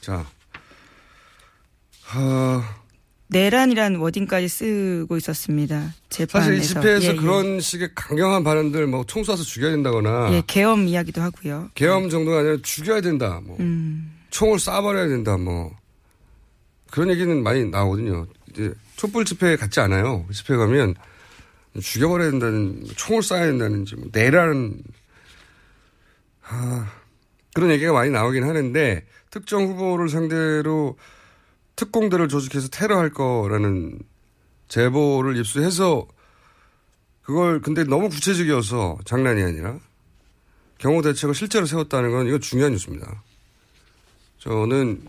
자. 0.00 0.26
하, 2.02 2.80
내란이란 3.30 3.96
워딩까지 3.96 4.48
쓰고 4.48 5.16
있었습니다. 5.16 5.94
재판에서. 6.08 6.50
사실 6.50 6.54
이 6.58 6.62
집회에서 6.66 7.06
예, 7.06 7.10
예. 7.10 7.14
그런 7.14 7.60
식의 7.60 7.90
강경한 7.94 8.42
발언들 8.42 8.88
뭐총 8.88 9.22
쏴서 9.22 9.44
죽여야 9.44 9.70
된다거나 9.70 10.32
예, 10.32 10.42
계엄 10.46 10.88
이야기도 10.88 11.22
하고요. 11.22 11.70
계엄 11.74 12.10
정도가 12.10 12.40
아니라 12.40 12.56
죽여야 12.60 13.00
된다. 13.00 13.40
뭐 13.44 13.56
음. 13.60 14.18
총을 14.30 14.58
쏴버려야 14.58 15.08
된다. 15.08 15.36
뭐 15.36 15.70
그런 16.90 17.10
얘기는 17.10 17.40
많이 17.40 17.64
나오거든요. 17.66 18.26
이제 18.50 18.74
촛불 18.96 19.24
집회에 19.24 19.54
같지 19.54 19.78
않아요. 19.78 20.24
그 20.26 20.34
집회 20.34 20.56
가면 20.56 20.96
죽여버려야 21.80 22.32
된다는 22.32 22.84
총을 22.96 23.22
쏴야 23.22 23.42
된다는지 23.42 23.94
뭐 23.94 24.08
내라는 24.10 24.82
아, 26.50 26.90
그런 27.54 27.70
얘기가 27.70 27.92
많이 27.92 28.10
나오긴 28.10 28.44
하는데 28.44 29.06
특정 29.30 29.66
후보를 29.66 30.08
상대로 30.08 30.96
특공대를 31.76 32.28
조직해서 32.28 32.68
테러할 32.68 33.10
거라는 33.10 33.98
제보를 34.68 35.36
입수해서 35.36 36.06
그걸 37.22 37.60
근데 37.60 37.84
너무 37.84 38.08
구체적이어서 38.08 38.98
장난이 39.04 39.42
아니라 39.42 39.78
경호 40.78 41.02
대책을 41.02 41.34
실제로 41.34 41.66
세웠다는 41.66 42.10
건 42.10 42.26
이거 42.26 42.38
중요한 42.38 42.72
뉴스입니다. 42.72 43.22
저는 44.38 45.02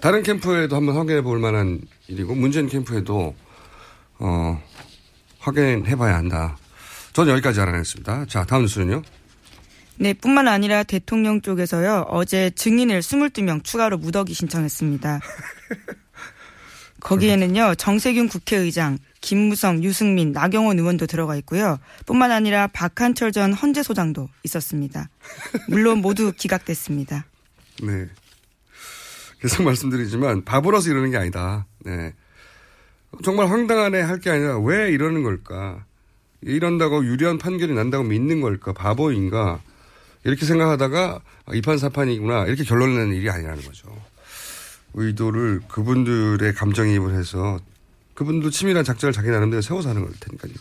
다른 0.00 0.22
캠프에도 0.22 0.74
한번 0.74 0.96
확인해 0.96 1.20
볼 1.22 1.38
만한 1.38 1.80
일이고 2.08 2.34
문재인 2.34 2.68
캠프에도 2.68 3.34
어, 4.18 4.62
확인해 5.38 5.94
봐야 5.94 6.16
한다. 6.16 6.56
저는 7.12 7.32
여기까지 7.34 7.60
알아냈습니다. 7.60 8.26
자, 8.26 8.44
다음 8.44 8.62
뉴스는요. 8.62 9.02
네, 10.00 10.14
뿐만 10.14 10.46
아니라 10.46 10.84
대통령 10.84 11.40
쪽에서요, 11.40 12.06
어제 12.08 12.50
증인을 12.50 13.00
22명 13.00 13.64
추가로 13.64 13.98
무더기 13.98 14.32
신청했습니다. 14.32 15.20
거기에는요, 17.00 17.74
정세균 17.76 18.28
국회의장, 18.28 18.98
김무성, 19.20 19.82
유승민, 19.82 20.32
나경원 20.32 20.78
의원도 20.78 21.06
들어가 21.06 21.34
있고요. 21.36 21.78
뿐만 22.06 22.30
아니라 22.30 22.68
박한철 22.68 23.32
전 23.32 23.52
헌재 23.52 23.82
소장도 23.82 24.28
있었습니다. 24.44 25.08
물론 25.68 25.98
모두 25.98 26.32
기각됐습니다. 26.32 27.24
네. 27.82 28.06
계속 29.40 29.62
말씀드리지만 29.64 30.44
바보라서 30.44 30.90
이러는 30.90 31.10
게 31.10 31.16
아니다. 31.16 31.66
네. 31.84 32.14
정말 33.24 33.48
황당하네 33.48 34.00
할게 34.00 34.30
아니라 34.30 34.58
왜 34.60 34.90
이러는 34.90 35.22
걸까? 35.22 35.84
이런다고 36.40 37.04
유리한 37.04 37.38
판결이 37.38 37.74
난다고 37.74 38.04
믿는 38.04 38.40
걸까? 38.40 38.72
바보인가? 38.72 39.60
이렇게 40.28 40.44
생각하다가 40.44 41.20
이판사판이구나. 41.54 42.44
이렇게 42.44 42.62
결론 42.62 42.94
내는 42.94 43.14
일이 43.14 43.30
아니라는 43.30 43.62
거죠. 43.62 43.88
의도를 44.92 45.62
그분들의 45.68 46.52
감정이입을 46.54 47.14
해서 47.14 47.58
그분도 48.12 48.50
치밀한 48.50 48.84
작전을 48.84 49.12
자기 49.14 49.30
나름대로 49.30 49.62
세워서 49.62 49.88
하는 49.88 50.02
걸 50.02 50.12
테니까요. 50.20 50.52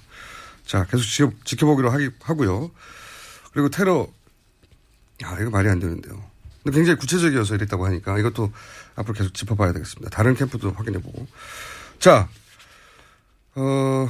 자, 0.66 0.86
계속 0.86 1.34
지켜, 1.44 1.68
하기, 1.68 2.10
하고요. 2.22 2.72
그리고 3.52 3.70
테러, 3.70 4.08
아, 5.24 5.38
이거 5.42 5.50
말이 5.50 5.68
안 5.68 5.80
되는데요. 5.80 6.24
근데 6.64 6.78
굉장히 6.78 6.98
구체적이어서 7.00 7.56
이랬다고 7.56 7.86
하니까 7.86 8.20
이것도 8.20 8.52
앞으로 8.96 9.14
계속 9.16 9.34
짚어봐야 9.34 9.74
되겠습니다. 9.74 10.10
다른 10.12 10.34
캠프도 10.34 10.72
확인해보고. 10.72 11.28
자, 12.00 12.30
어, 13.56 14.10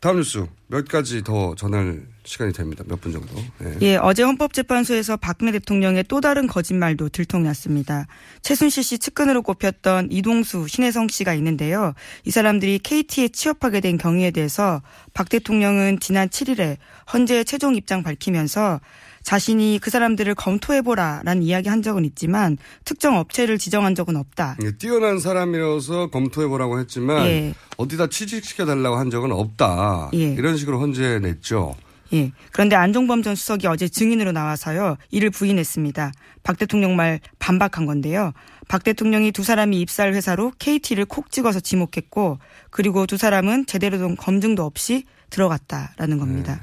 다음 0.00 0.16
뉴스 0.16 0.46
몇 0.68 0.86
가지 0.86 1.24
더 1.24 1.54
전할 1.56 2.06
시간이 2.24 2.52
됩니다. 2.52 2.84
몇 2.86 3.00
분 3.00 3.12
정도. 3.12 3.34
예. 3.64 3.76
예, 3.82 3.96
어제 3.96 4.22
헌법재판소에서 4.22 5.16
박근혜 5.16 5.50
대통령의 5.52 6.04
또 6.08 6.20
다른 6.20 6.46
거짓말도 6.46 7.08
들통났습니다. 7.08 8.06
최순실 8.42 8.82
씨 8.84 8.98
측근으로 8.98 9.42
꼽혔던 9.42 10.08
이동수, 10.10 10.68
신혜성 10.68 11.08
씨가 11.08 11.34
있는데요. 11.34 11.94
이 12.24 12.30
사람들이 12.30 12.78
KT에 12.78 13.28
취업하게 13.28 13.80
된 13.80 13.98
경위에 13.98 14.30
대해서 14.30 14.82
박 15.14 15.28
대통령은 15.28 15.98
지난 16.00 16.28
7일에 16.28 16.76
헌재의 17.12 17.44
최종 17.44 17.74
입장 17.74 18.02
밝히면서 18.02 18.80
자신이 19.24 19.78
그 19.80 19.90
사람들을 19.90 20.34
검토해보라라는 20.34 21.42
이야기 21.44 21.68
한 21.68 21.80
적은 21.82 22.04
있지만 22.04 22.58
특정 22.84 23.16
업체를 23.18 23.56
지정한 23.58 23.94
적은 23.94 24.16
없다. 24.16 24.56
예, 24.64 24.72
뛰어난 24.72 25.18
사람이라서 25.20 26.08
검토해보라고 26.10 26.80
했지만 26.80 27.26
예. 27.26 27.54
어디다 27.76 28.08
취직시켜달라고 28.08 28.96
한 28.96 29.10
적은 29.10 29.30
없다. 29.32 30.10
예. 30.14 30.32
이런 30.34 30.56
식으로 30.56 30.80
헌재에 30.80 31.20
냈죠. 31.20 31.74
예. 32.12 32.32
그런데 32.52 32.76
안종범 32.76 33.22
전 33.22 33.34
수석이 33.34 33.66
어제 33.66 33.88
증인으로 33.88 34.32
나와서요. 34.32 34.96
이를 35.10 35.30
부인했습니다. 35.30 36.12
박 36.42 36.58
대통령 36.58 36.96
말 36.96 37.20
반박한 37.38 37.86
건데요. 37.86 38.32
박 38.68 38.84
대통령이 38.84 39.32
두 39.32 39.42
사람이 39.42 39.80
입사할 39.80 40.14
회사로 40.14 40.52
KT를 40.58 41.04
콕 41.06 41.30
찍어서 41.30 41.60
지목했고 41.60 42.38
그리고 42.70 43.06
두 43.06 43.16
사람은 43.16 43.66
제대로 43.66 43.98
된 43.98 44.16
검증도 44.16 44.64
없이 44.64 45.04
들어갔다라는 45.30 46.18
겁니다. 46.18 46.60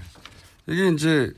이게 0.67 0.89
이제 0.89 1.31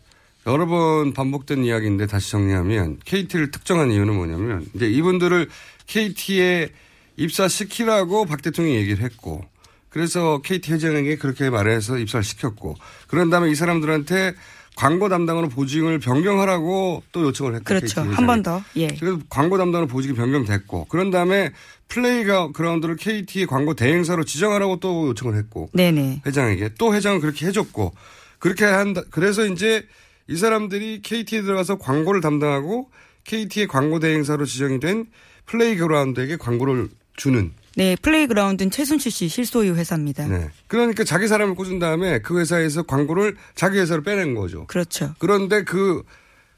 여러 0.47 0.65
번 0.65 1.13
반복된 1.13 1.63
이야기인데 1.63 2.07
다시 2.07 2.31
정리하면 2.31 2.99
KT를 3.05 3.51
특정한 3.51 3.91
이유는 3.91 4.15
뭐냐면 4.15 4.65
이제 4.73 4.89
이분들을 4.89 5.47
KT에 5.87 6.69
입사시키라고 7.17 8.25
박 8.25 8.41
대통령이 8.41 8.77
얘기를 8.77 9.03
했고 9.03 9.45
그래서 9.91 10.41
KT 10.41 10.73
회장에게 10.73 11.17
그렇게 11.17 11.49
말해서 11.51 11.97
입사를 11.99 12.23
시켰고 12.23 12.75
그런 13.07 13.29
다음에 13.29 13.51
이 13.51 13.55
사람들한테 13.55 14.33
광고 14.75 15.09
담당으로 15.09 15.49
보직을 15.49 15.99
변경하라고 15.99 17.03
또 17.11 17.23
요청을 17.23 17.55
했고 17.55 17.65
그렇죠. 17.65 18.01
한 18.01 18.25
번 18.25 18.41
더. 18.41 18.63
예. 18.77 18.87
그래서 18.87 19.19
광고 19.29 19.57
담당으로 19.57 19.87
보직이 19.87 20.13
변경됐고 20.13 20.85
그런 20.85 21.11
다음에 21.11 21.51
플레이가 21.89 22.53
그라운드를 22.53 22.95
KT의 22.95 23.47
광고 23.47 23.73
대행사로 23.73 24.23
지정하라고 24.23 24.79
또 24.79 25.09
요청을 25.09 25.35
했고 25.37 25.69
네네. 25.73 26.21
회장에게 26.25 26.69
또 26.79 26.95
회장은 26.95 27.19
그렇게 27.19 27.45
해줬고 27.47 27.93
그렇게 28.39 28.63
한다. 28.63 29.01
그래서 29.11 29.45
이제 29.45 29.85
이 30.29 30.37
사람들이 30.37 31.01
KT에 31.01 31.41
들어가서 31.41 31.77
광고를 31.77 32.21
담당하고 32.21 32.89
KT의 33.25 33.67
광고 33.67 33.99
대행사로 33.99 34.45
지정이 34.45 34.79
된 34.79 35.05
플레이 35.45 35.75
그라운드에게 35.75 36.37
광고를 36.37 36.87
주는. 37.15 37.51
네, 37.75 37.95
플레이그라운드는 38.01 38.69
최순실 38.69 39.11
씨 39.11 39.27
실소유 39.29 39.75
회사입니다. 39.75 40.27
네. 40.27 40.49
그러니까 40.67 41.03
자기 41.03 41.27
사람을 41.27 41.55
꽂은 41.55 41.79
다음에 41.79 42.19
그 42.19 42.39
회사에서 42.39 42.83
광고를 42.83 43.37
자기 43.55 43.79
회사로 43.79 44.03
빼낸 44.03 44.35
거죠. 44.35 44.67
그렇죠. 44.67 45.13
그런데 45.19 45.63
그 45.63 46.03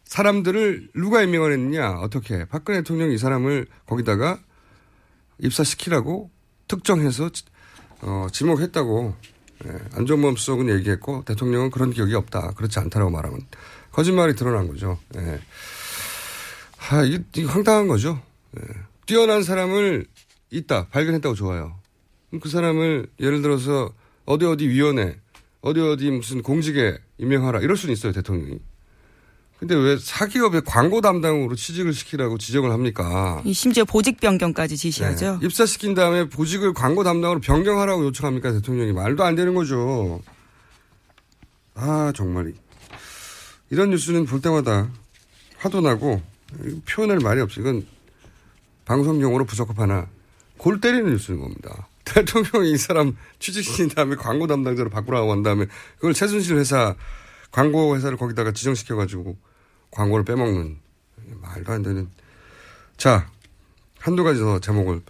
사람들을 0.05 0.89
누가 0.95 1.21
임명을 1.21 1.53
했느냐? 1.53 1.91
어떻게? 1.99 2.45
박근혜 2.45 2.79
대통령이 2.79 3.15
이 3.15 3.17
사람을 3.17 3.67
거기다가 3.85 4.39
입사시키라고 5.39 6.31
특정해서 6.67 7.29
어, 8.01 8.27
지목했다고 8.31 9.15
예, 9.65 9.69
안종범 9.93 10.35
수석은 10.35 10.69
얘기했고 10.77 11.23
대통령은 11.25 11.71
그런 11.71 11.91
기억이 11.91 12.13
없다. 12.15 12.51
그렇지 12.55 12.79
않다라고 12.79 13.11
말하면 13.11 13.39
거짓말이 13.91 14.35
드러난 14.35 14.67
거죠. 14.67 14.99
예. 15.15 15.39
하, 16.77 17.03
이게, 17.03 17.23
이게 17.35 17.45
황당한 17.45 17.87
거죠. 17.87 18.21
예. 18.57 18.63
뛰어난 19.05 19.43
사람을 19.43 20.05
있다 20.53 20.87
발견했다고 20.89 21.35
좋아요. 21.35 21.75
그럼 22.29 22.39
그 22.39 22.49
사람을 22.49 23.07
예를 23.19 23.41
들어서 23.41 23.91
어디 24.25 24.45
어디 24.45 24.67
위원회 24.69 25.17
어디 25.61 25.81
어디 25.81 26.11
무슨 26.11 26.41
공직에 26.41 26.97
임명하라 27.17 27.59
이럴 27.61 27.75
수는 27.75 27.93
있어요 27.93 28.11
대통령이. 28.13 28.59
근데 29.59 29.75
왜 29.75 29.97
사기업의 29.97 30.63
광고 30.65 30.99
담당으로 30.99 31.55
취직을 31.55 31.93
시키라고 31.93 32.37
지정을 32.37 32.71
합니까? 32.71 33.41
이 33.45 33.53
심지어 33.53 33.85
보직 33.85 34.19
변경까지 34.19 34.75
지시하죠. 34.75 35.37
네. 35.39 35.45
입사시킨 35.45 35.93
다음에 35.93 36.27
보직을 36.27 36.73
광고 36.73 37.03
담당으로 37.03 37.39
변경하라고 37.39 38.03
요청합니까 38.05 38.51
대통령이 38.51 38.91
말도 38.91 39.23
안 39.23 39.35
되는 39.35 39.53
거죠. 39.53 40.21
아 41.75 42.11
정말 42.15 42.53
이런 43.69 43.89
뉴스는 43.89 44.25
볼 44.25 44.41
때마다 44.41 44.89
화도 45.57 45.81
나고 45.81 46.21
표현할 46.89 47.19
말이 47.19 47.39
없이 47.39 47.61
이건 47.61 47.85
방송용으로 48.85 49.45
부적합 49.45 49.79
하나 49.79 50.07
골 50.63 50.79
때리는 50.79 51.11
뉴스인 51.11 51.41
겁니다. 51.41 51.89
대통령이 52.05 52.71
이 52.71 52.77
사람 52.77 53.17
취직시킨 53.39 53.89
다음에 53.89 54.15
광고 54.15 54.47
담당자로 54.47 54.89
바꾸라고 54.89 55.33
한 55.33 55.43
다음에 55.43 55.65
그걸 55.97 56.13
최순실 56.13 56.55
회사 56.55 56.95
광고 57.51 57.93
회사를 57.97 58.15
거기다가 58.15 58.53
지정시켜 58.53 58.95
가지고 58.95 59.35
광고를 59.91 60.23
빼먹는 60.23 60.77
말도 61.41 61.71
안 61.73 61.83
되는. 61.83 62.09
자 62.95 63.29
한두 63.99 64.23
가지 64.23 64.39
더 64.39 64.59
제목을 64.59 65.01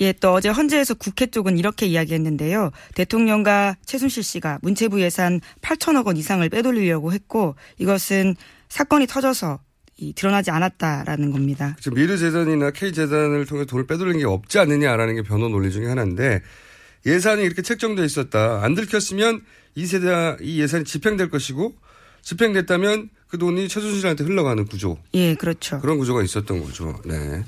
예, 0.00 0.12
또 0.12 0.32
어제 0.32 0.48
헌재에서 0.48 0.94
국회 0.94 1.26
쪽은 1.26 1.58
이렇게 1.58 1.86
이야기했는데요. 1.86 2.70
대통령과 2.94 3.76
최순실 3.84 4.22
씨가 4.22 4.60
문체부 4.62 5.00
예산 5.02 5.40
8천억 5.60 6.06
원 6.06 6.16
이상을 6.16 6.48
빼돌리려고 6.48 7.12
했고 7.12 7.56
이것은 7.78 8.36
사건이 8.68 9.08
터져서 9.08 9.58
이 9.98 10.12
드러나지 10.12 10.50
않았다라는 10.50 11.32
겁니다. 11.32 11.76
지금 11.80 11.96
미르 11.96 12.16
재단이나 12.16 12.70
K재단을 12.70 13.46
통해 13.46 13.64
돈을 13.64 13.86
빼돌린 13.86 14.18
게 14.18 14.24
없지 14.24 14.58
않느냐라는 14.60 15.16
게 15.16 15.22
변호 15.22 15.48
논리 15.48 15.72
중에 15.72 15.86
하나인데 15.86 16.40
예산이 17.04 17.42
이렇게 17.42 17.62
책정돼 17.62 18.04
있었다. 18.04 18.62
안 18.62 18.74
들켰으면 18.74 19.42
이 19.74 19.86
세대 19.86 20.36
이 20.40 20.60
예산이 20.60 20.84
집행될 20.84 21.30
것이고 21.30 21.74
집행됐다면 22.22 23.10
그 23.28 23.38
돈이 23.38 23.68
최순실한테 23.68 24.24
흘러가는 24.24 24.64
구조. 24.66 24.98
예, 25.14 25.34
그렇죠. 25.34 25.80
그런 25.80 25.98
구조가 25.98 26.22
있었던 26.22 26.62
거죠. 26.62 27.00
네. 27.04 27.44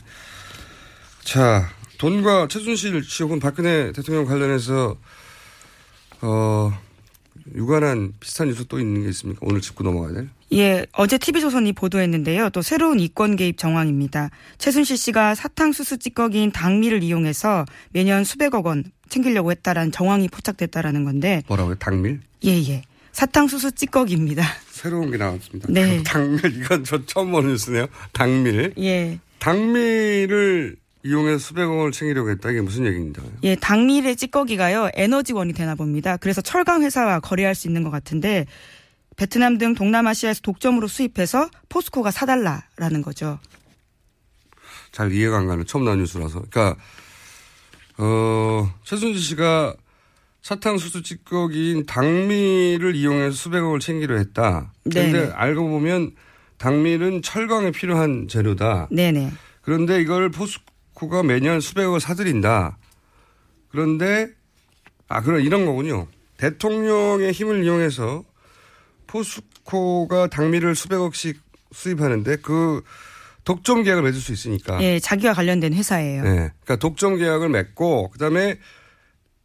자, 1.23 1.69
돈과 1.99 2.49
최순실 2.49 3.03
씨 3.05 3.23
혹은 3.23 3.39
박근혜 3.41 3.93
대통령 3.93 4.25
관련해서 4.25 4.97
어 6.23 6.79
유관한 7.55 8.13
비슷한 8.21 8.49
뉴스 8.49 8.67
또 8.67 8.79
있는 8.79 9.03
게 9.03 9.09
있습니까? 9.11 9.41
오늘 9.43 9.61
짚고 9.61 9.85
넘어가야 9.85 10.15
될. 10.15 10.29
예, 10.53 10.85
어제 10.93 11.17
TV조선이 11.19 11.73
보도했는데요. 11.75 12.51
또 12.51 12.63
새로운 12.63 12.99
이권 13.01 13.37
개입 13.37 13.57
정황입니다. 13.59 14.31
최순실 14.59 14.97
씨가 14.97 15.35
사탕수수 15.35 15.99
찌꺼기인 15.99 16.51
당미를 16.53 17.03
이용해서 17.03 17.65
매년 17.91 18.25
수백억 18.25 18.67
원 18.67 18.85
챙기려고 19.09 19.51
했다라는 19.51 19.93
정황이 19.93 20.29
포착됐다라는 20.29 21.05
건데. 21.05 21.43
뭐라고요? 21.49 21.77
당밀? 21.77 22.21
예, 22.45 22.51
예. 22.69 22.83
사탕수수 23.13 23.73
찌꺼기입니다. 23.73 24.45
새로운 24.71 25.11
게 25.11 25.17
나왔습니다. 25.19 25.69
네. 25.71 26.03
당밀 26.07 26.45
이건 26.57 26.85
저 26.85 27.05
처음 27.07 27.33
보는 27.33 27.51
뉴스네요. 27.51 27.87
당밀. 28.13 28.73
예. 28.79 29.19
당밀을 29.39 30.77
이용해서 31.03 31.39
수백억을 31.39 31.93
챙기려고 31.93 32.31
했다. 32.31 32.51
이게 32.51 32.61
무슨 32.61 32.87
얘기입니다. 32.87 33.23
예, 33.43 33.57
당밀의 33.57 34.17
찌꺼기가요, 34.17 34.91
에너지원이 34.95 35.53
되나 35.55 35.75
봅니다. 35.75 36.17
그래서 36.17 36.41
철강 36.41 36.83
회사와 36.83 37.21
거래할 37.21 37.55
수 37.55 37.69
있는 37.69 37.83
것 37.83 37.91
같은데, 37.91 38.47
베트남 39.17 39.59
등 39.59 39.75
동남아시아에서 39.75 40.41
독점으로 40.43 40.89
수입해서 40.89 41.51
포스코가 41.69 42.11
사달라라는 42.11 43.03
거죠. 43.03 43.39
잘 44.93 45.13
이해가 45.13 45.39
안 45.39 45.47
가는 45.47 45.65
처음 45.67 45.85
나온 45.85 45.99
뉴스라서. 45.99 46.43
그러니까 46.51 46.77
어, 47.99 48.73
최순실 48.85 49.21
씨가 49.21 49.75
사탕수수 50.43 51.03
찌꺼기인 51.03 51.85
당밀을 51.85 52.97
이용해서 52.97 53.37
수백억을 53.37 53.79
챙기려 53.79 54.17
했다. 54.17 54.73
그런데 54.85 55.13
네네. 55.13 55.33
알고 55.33 55.69
보면 55.69 56.13
당밀은 56.57 57.23
철강에 57.23 57.71
필요한 57.73 58.27
재료다. 58.27 58.89
네네. 58.91 59.33
그런데 59.61 60.01
이걸 60.01 60.31
포스 60.31 60.59
코가 61.01 61.23
매년 61.23 61.61
수백억을 61.61 61.99
사들인다. 61.99 62.77
그런데 63.71 64.29
아 65.09 65.23
그런 65.23 65.41
이런 65.41 65.65
거군요. 65.65 66.07
대통령의 66.37 67.33
힘을 67.33 67.65
이용해서 67.65 68.23
포스코가 69.07 70.27
당밀을 70.27 70.75
수백억씩 70.75 71.41
수입하는데 71.73 72.37
그 72.37 72.83
독점 73.45 73.83
계약을 73.83 74.03
맺을 74.03 74.21
수 74.21 74.33
있으니까. 74.33 74.83
예, 74.83 75.01
자기와 75.01 75.33
관련된 75.33 75.73
회사예요. 75.73 76.23
네. 76.23 76.31
그러니까 76.31 76.77
독점 76.77 77.17
계약을 77.17 77.49
맺고 77.49 78.11
그다음에 78.11 78.59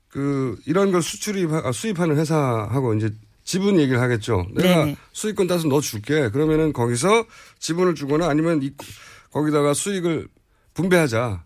그 0.10 0.58
이런 0.66 0.92
걸 0.92 1.02
수출입 1.02 1.54
아, 1.54 1.72
수입하는 1.72 2.18
회사하고 2.18 2.96
이제 2.96 3.12
지분 3.46 3.80
얘기를 3.80 4.02
하겠죠. 4.02 4.46
내가 4.54 4.86
네네. 4.86 4.98
수익권 5.14 5.48
따서 5.48 5.68
너 5.70 5.80
줄게. 5.80 6.30
그러면은 6.30 6.74
거기서 6.74 7.26
지분을 7.60 7.96
주거나 7.96 8.28
아니면 8.28 8.62
이, 8.62 8.74
거기다가 9.32 9.74
수익을 9.74 10.28
분배하자. 10.76 11.44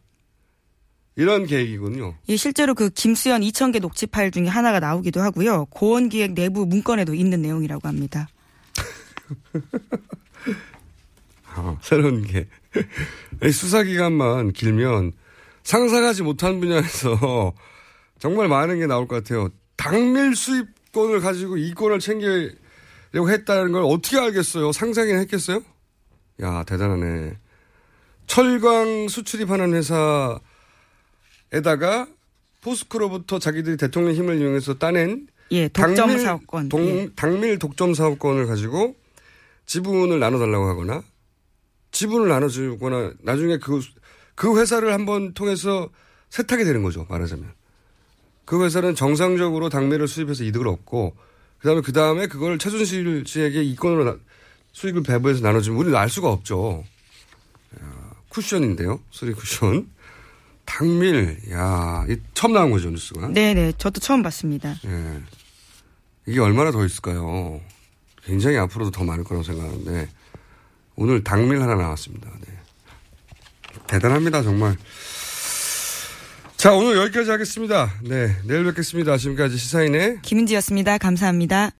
이런 1.15 1.45
계획이군요. 1.45 2.15
예, 2.29 2.35
실제로 2.35 2.73
그 2.75 2.89
김수현 2.89 3.41
2,000개 3.41 3.81
녹취 3.81 4.07
파일 4.07 4.31
중에 4.31 4.47
하나가 4.47 4.79
나오기도 4.79 5.21
하고요. 5.21 5.65
고원기획 5.65 6.33
내부 6.33 6.65
문건에도 6.65 7.13
있는 7.13 7.41
내용이라고 7.41 7.87
합니다. 7.87 8.29
어, 11.55 11.77
새로운 11.81 12.23
게. 12.23 12.47
수사기간만 13.51 14.53
길면 14.53 15.11
상상하지 15.63 16.23
못한 16.23 16.59
분야에서 16.59 17.53
정말 18.19 18.47
많은 18.47 18.79
게 18.79 18.87
나올 18.87 19.07
것 19.07 19.23
같아요. 19.23 19.49
당밀 19.75 20.35
수입권을 20.35 21.19
가지고 21.19 21.57
이권을 21.57 21.99
챙기려고 21.99 23.29
했다는 23.29 23.73
걸 23.73 23.83
어떻게 23.83 24.17
알겠어요? 24.17 24.71
상상이나 24.71 25.19
했겠어요? 25.19 25.61
야, 26.41 26.63
대단하네. 26.63 27.37
철강 28.33 29.07
수출입하는 29.09 29.73
회사에다가 31.51 32.07
포스코로부터 32.61 33.39
자기들이 33.39 33.75
대통령 33.77 34.13
힘을 34.13 34.39
이용해서 34.39 34.75
따낸 34.77 35.27
예, 35.51 35.67
독점 35.67 36.19
사업권. 36.19 36.69
동- 36.69 36.85
예. 36.87 37.09
당밀 37.15 37.57
독점 37.57 37.95
사업권을 37.95 38.45
가지고 38.45 38.95
지분을 39.65 40.19
나눠달라고 40.19 40.67
하거나 40.69 41.01
지분을 41.91 42.27
나눠주거나 42.27 43.13
나중에 43.23 43.57
그, 43.57 43.81
그 44.35 44.59
회사를 44.59 44.93
한번 44.93 45.33
통해서 45.33 45.89
세탁이 46.29 46.63
되는 46.65 46.83
거죠. 46.83 47.07
말하자면. 47.09 47.51
그 48.45 48.63
회사는 48.63 48.93
정상적으로 48.93 49.69
당밀을 49.69 50.07
수입해서 50.07 50.43
이득을 50.43 50.67
얻고 50.67 51.15
그 51.57 51.67
다음에 51.67 51.81
그 51.81 51.91
다음에 51.93 52.27
그걸 52.27 52.59
최순실 52.59 53.23
씨에게 53.25 53.63
이권으로 53.63 54.03
나- 54.03 54.17
수익을 54.73 55.01
배분해서 55.01 55.41
나눠주면 55.41 55.79
우리는 55.79 55.97
알 55.97 56.09
수가 56.09 56.29
없죠. 56.29 56.83
야, 58.29 58.33
쿠션인데요. 58.39 58.99
수리 59.09 59.33
쿠션. 59.33 59.89
당밀. 60.65 61.37
야, 61.51 62.05
이 62.07 62.17
처음 62.33 62.53
나온 62.53 62.71
거죠, 62.71 62.89
뉴스가. 62.89 63.29
네네, 63.29 63.73
저도 63.77 63.99
처음 63.99 64.21
봤습니다. 64.21 64.75
예. 64.85 65.21
이게 66.27 66.39
얼마나 66.39 66.71
더 66.71 66.85
있을까요? 66.85 67.59
굉장히 68.23 68.57
앞으로도 68.57 68.91
더 68.91 69.03
많을 69.03 69.23
거라고 69.23 69.43
생각하는데 69.43 70.07
오늘 70.95 71.23
당밀 71.23 71.59
하나 71.59 71.75
나왔습니다. 71.75 72.29
네. 72.45 72.53
대단합니다, 73.87 74.43
정말. 74.43 74.77
자, 76.55 76.73
오늘 76.73 76.97
여기까지 76.97 77.31
하겠습니다. 77.31 77.91
네, 78.03 78.35
내일 78.45 78.65
뵙겠습니다. 78.65 79.17
지금까지 79.17 79.57
시사인의 79.57 80.19
김은지였습니다. 80.21 80.99
감사합니다. 80.99 81.71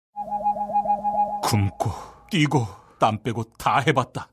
굶고 1.44 1.92
뛰고 2.30 2.66
땀 2.98 3.22
빼고 3.22 3.44
다 3.56 3.78
해봤다. 3.86 4.28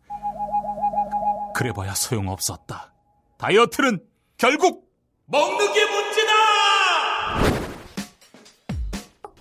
그래봐야 1.58 1.96
소용없었다. 1.96 2.94
다이어트는 3.40 4.00
결국 4.38 4.92
먹는 5.26 5.74
게 5.74 5.86
문제다! 5.86 6.34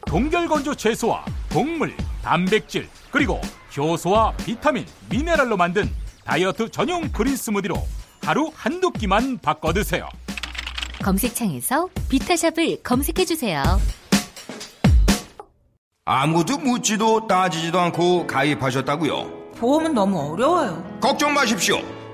동결건조 0.06 0.74
채소와 0.76 1.26
동물, 1.50 1.94
단백질, 2.22 2.88
그리고 3.10 3.38
효소와 3.76 4.32
비타민, 4.38 4.86
미네랄로 5.10 5.58
만든 5.58 5.90
다이어트 6.24 6.70
전용 6.70 7.12
그린 7.12 7.36
스무디로 7.36 7.76
하루 8.22 8.50
한두 8.54 8.90
끼만 8.92 9.36
바꿔 9.36 9.74
드세요. 9.74 10.08
검색창에서 11.02 11.90
비타샵을 12.08 12.82
검색해 12.82 13.26
주세요. 13.26 13.62
아무도 16.06 16.56
묻지도 16.56 17.26
따지지도 17.26 17.78
않고 17.78 18.26
가입하셨다고요? 18.26 19.52
보험은 19.56 19.92
너무 19.92 20.32
어려워요. 20.32 20.98
걱정 21.02 21.34
마십시오. 21.34 21.95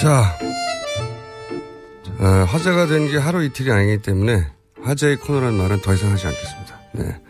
자, 0.00 0.36
어, 2.18 2.24
화제가 2.48 2.86
된 2.86 3.08
게 3.08 3.18
하루 3.18 3.44
이틀이 3.44 3.70
아니기 3.70 4.02
때문에 4.02 4.46
화제의 4.82 5.16
코너라는 5.16 5.54
말은 5.58 5.80
더 5.82 5.94
이상 5.94 6.10
하지 6.10 6.26
않겠습니다. 6.26 6.80
네. 6.92 7.20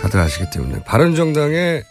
다들 0.00 0.20
아시기 0.20 0.44
때문에. 0.52 0.82
바른정당의 0.84 1.82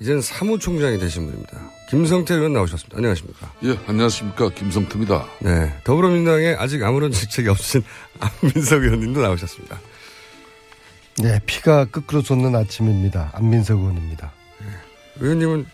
이제는 0.00 0.22
사무총장이 0.22 0.98
되신 0.98 1.26
분입니다. 1.26 1.58
김성태 1.90 2.34
의원 2.34 2.52
나오셨습니다. 2.54 2.96
안녕하십니까. 2.96 3.52
예, 3.64 3.78
안녕하십니까. 3.86 4.48
김성태입니다. 4.50 5.26
네. 5.40 5.74
더불어민주당에 5.84 6.54
아직 6.58 6.82
아무런 6.82 7.10
직책이 7.12 7.48
없으신 7.48 7.82
안민석 8.20 8.82
의원님도 8.82 9.20
나오셨습니다. 9.20 9.78
네, 11.18 11.38
피가 11.44 11.86
거꾸로 11.86 12.22
솟는 12.22 12.54
아침입니다. 12.54 13.30
안민석 13.34 13.78
의원입니다. 13.80 14.32
의원님은 15.20 15.66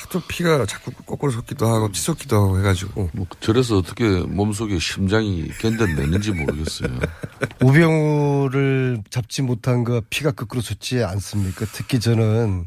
하도 0.00 0.20
피가 0.26 0.64
자꾸 0.66 0.90
거꾸로 1.04 1.30
솟기도 1.30 1.66
하고 1.66 1.92
치솟기도 1.92 2.36
하고 2.36 2.58
해가지고. 2.58 3.10
뭐, 3.12 3.26
저래서 3.40 3.78
어떻게 3.78 4.04
몸속에 4.20 4.78
심장이 4.78 5.48
견뎌내는지 5.60 6.32
모르겠어요. 6.32 6.98
우병우를 7.62 9.02
잡지 9.10 9.42
못한 9.42 9.84
거 9.84 10.02
피가 10.08 10.32
거꾸로 10.32 10.62
솟지 10.62 11.04
않습니까? 11.04 11.66
특히 11.72 12.00
저는 12.00 12.66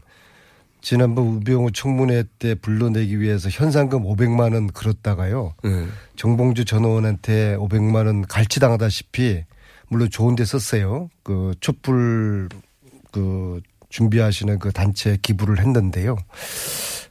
지난번 0.81 1.27
우병우 1.27 1.71
청문회 1.71 2.25
때 2.39 2.55
불러내기 2.55 3.19
위해서 3.19 3.49
현상금 3.49 4.03
500만 4.03 4.53
원 4.53 4.67
걸었다가요. 4.67 5.55
네. 5.63 5.87
정봉주 6.17 6.65
전 6.65 6.83
의원한테 6.83 7.55
500만 7.57 8.05
원 8.05 8.27
갈치당하다시피 8.27 9.43
물론 9.87 10.09
좋은 10.09 10.35
데 10.35 10.45
썼어요. 10.45 11.09
그 11.23 11.53
촛불 11.61 12.49
그 13.11 13.61
준비하시는 13.89 14.57
그 14.59 14.71
단체에 14.71 15.17
기부를 15.21 15.59
했는데요. 15.59 16.17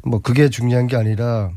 뭐 0.04 0.20
그게 0.20 0.48
중요한 0.48 0.86
게 0.86 0.96
아니라 0.96 1.50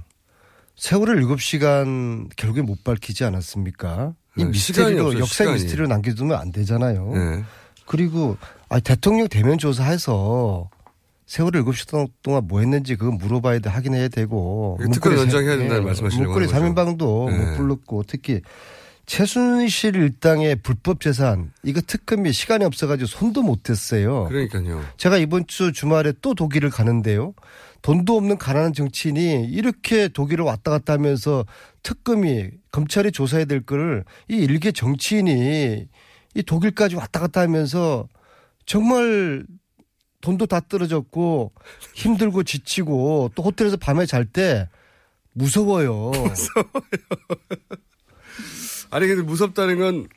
세월을 0.76 1.24
7시간 1.26 2.30
결국에 2.36 2.62
못 2.62 2.84
밝히지 2.84 3.24
않았습니까? 3.24 4.14
이 4.38 4.44
네, 4.44 4.50
미스테리로 4.50 5.06
없어요, 5.06 5.20
역사 5.20 5.44
시간이. 5.46 5.54
미스테리로 5.54 5.88
남겨두면 5.88 6.38
안 6.38 6.52
되잖아요. 6.52 7.12
네. 7.14 7.44
그리고 7.86 8.38
아 8.70 8.80
대통령 8.80 9.28
대면 9.30 9.58
조사해서 9.58 10.70
세월을 11.28 11.64
7시간 11.64 12.10
동안 12.22 12.46
뭐 12.48 12.60
했는지 12.60 12.96
그거 12.98 13.12
물어봐야 13.12 13.60
돼 13.60 13.70
확인해야 13.70 14.10
되고 14.10 14.78
그 14.82 14.90
특검 14.90 15.14
문고리 15.14 15.22
연장해야 15.22 15.52
세- 15.54 15.58
된다는 15.60 15.88
예, 15.88 16.18
문고리 16.18 16.46
하는 16.48 16.76
거죠. 16.76 16.98
3인방도 16.98 17.32
네. 17.32 17.38
못 17.52 17.58
불렀고 17.58 18.04
특히 18.06 18.42
최순실 19.06 19.96
일당의 19.96 20.58
불법 20.58 21.00
재산 21.00 21.52
이거 21.64 21.80
특검이 21.80 22.32
시간이 22.34 22.66
없어가지고 22.66 23.08
손도 23.08 23.44
못했어요. 23.44 24.26
그러니까요. 24.26 24.84
제가 24.98 25.18
이번 25.18 25.46
주 25.48 25.72
주말에 25.72 26.12
또 26.22 26.34
독일을 26.34 26.70
가는데요. 26.72 27.34
돈도 27.86 28.18
없는 28.18 28.40
가난한 28.40 28.74
정치인이 28.74 29.46
이렇게 29.52 30.08
독일을 30.08 30.44
왔다 30.44 30.72
갔다 30.72 30.94
하면서 30.94 31.46
특검이 31.84 32.50
검찰이 32.72 33.12
조사해야 33.12 33.46
될 33.46 33.62
거를 33.62 34.04
이 34.28 34.38
일개 34.38 34.72
정치인이 34.72 35.86
이 36.34 36.44
독일까지 36.44 36.96
왔다 36.96 37.20
갔다 37.20 37.42
하면서 37.42 38.08
정말 38.66 39.46
돈도 40.22 40.48
다 40.48 40.62
떨어졌고 40.62 41.52
힘들고 41.94 42.42
지치고 42.42 43.30
또 43.36 43.44
호텔에서 43.44 43.78
밤에 43.78 44.08
잘 44.08 44.26
때 44.26 44.68
무서워요. 45.34 46.12
아니 48.90 49.06
근데 49.06 49.22
무섭다는 49.22 49.78
건 49.78 50.08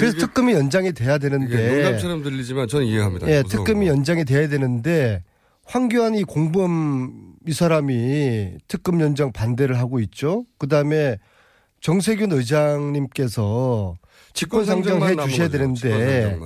그래서 0.00 0.18
특검이 0.18 0.54
연장이 0.54 0.92
돼야 0.92 1.18
되는데 1.18 1.76
농담처럼 1.76 2.24
들리지만 2.24 2.66
저는 2.66 2.86
이해합니다. 2.86 3.28
예, 3.28 3.44
특검이 3.48 3.86
거. 3.86 3.92
연장이 3.92 4.24
돼야 4.24 4.48
되는데 4.48 5.22
황교안 5.72 6.14
이 6.14 6.22
공범 6.22 7.32
이 7.46 7.52
사람이 7.54 8.58
특검 8.68 9.00
연장 9.00 9.32
반대를 9.32 9.78
하고 9.78 10.00
있죠. 10.00 10.44
그다음에 10.58 11.16
정세균 11.80 12.30
의장님께서 12.30 13.94
직권 14.34 14.66
상정 14.66 14.96
해 14.96 15.08
직권상정만 15.08 15.30
주셔야. 15.30 15.48
되는데. 15.48 16.38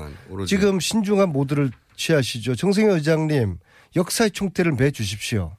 지금 0.47 0.79
신중한 0.79 1.31
모드를 1.31 1.73
취하시죠. 1.97 2.55
정세균 2.55 2.93
의장님 2.93 3.59
역사의 3.97 4.31
총대를 4.31 4.75
매 4.75 4.93
주십시오. 4.93 5.57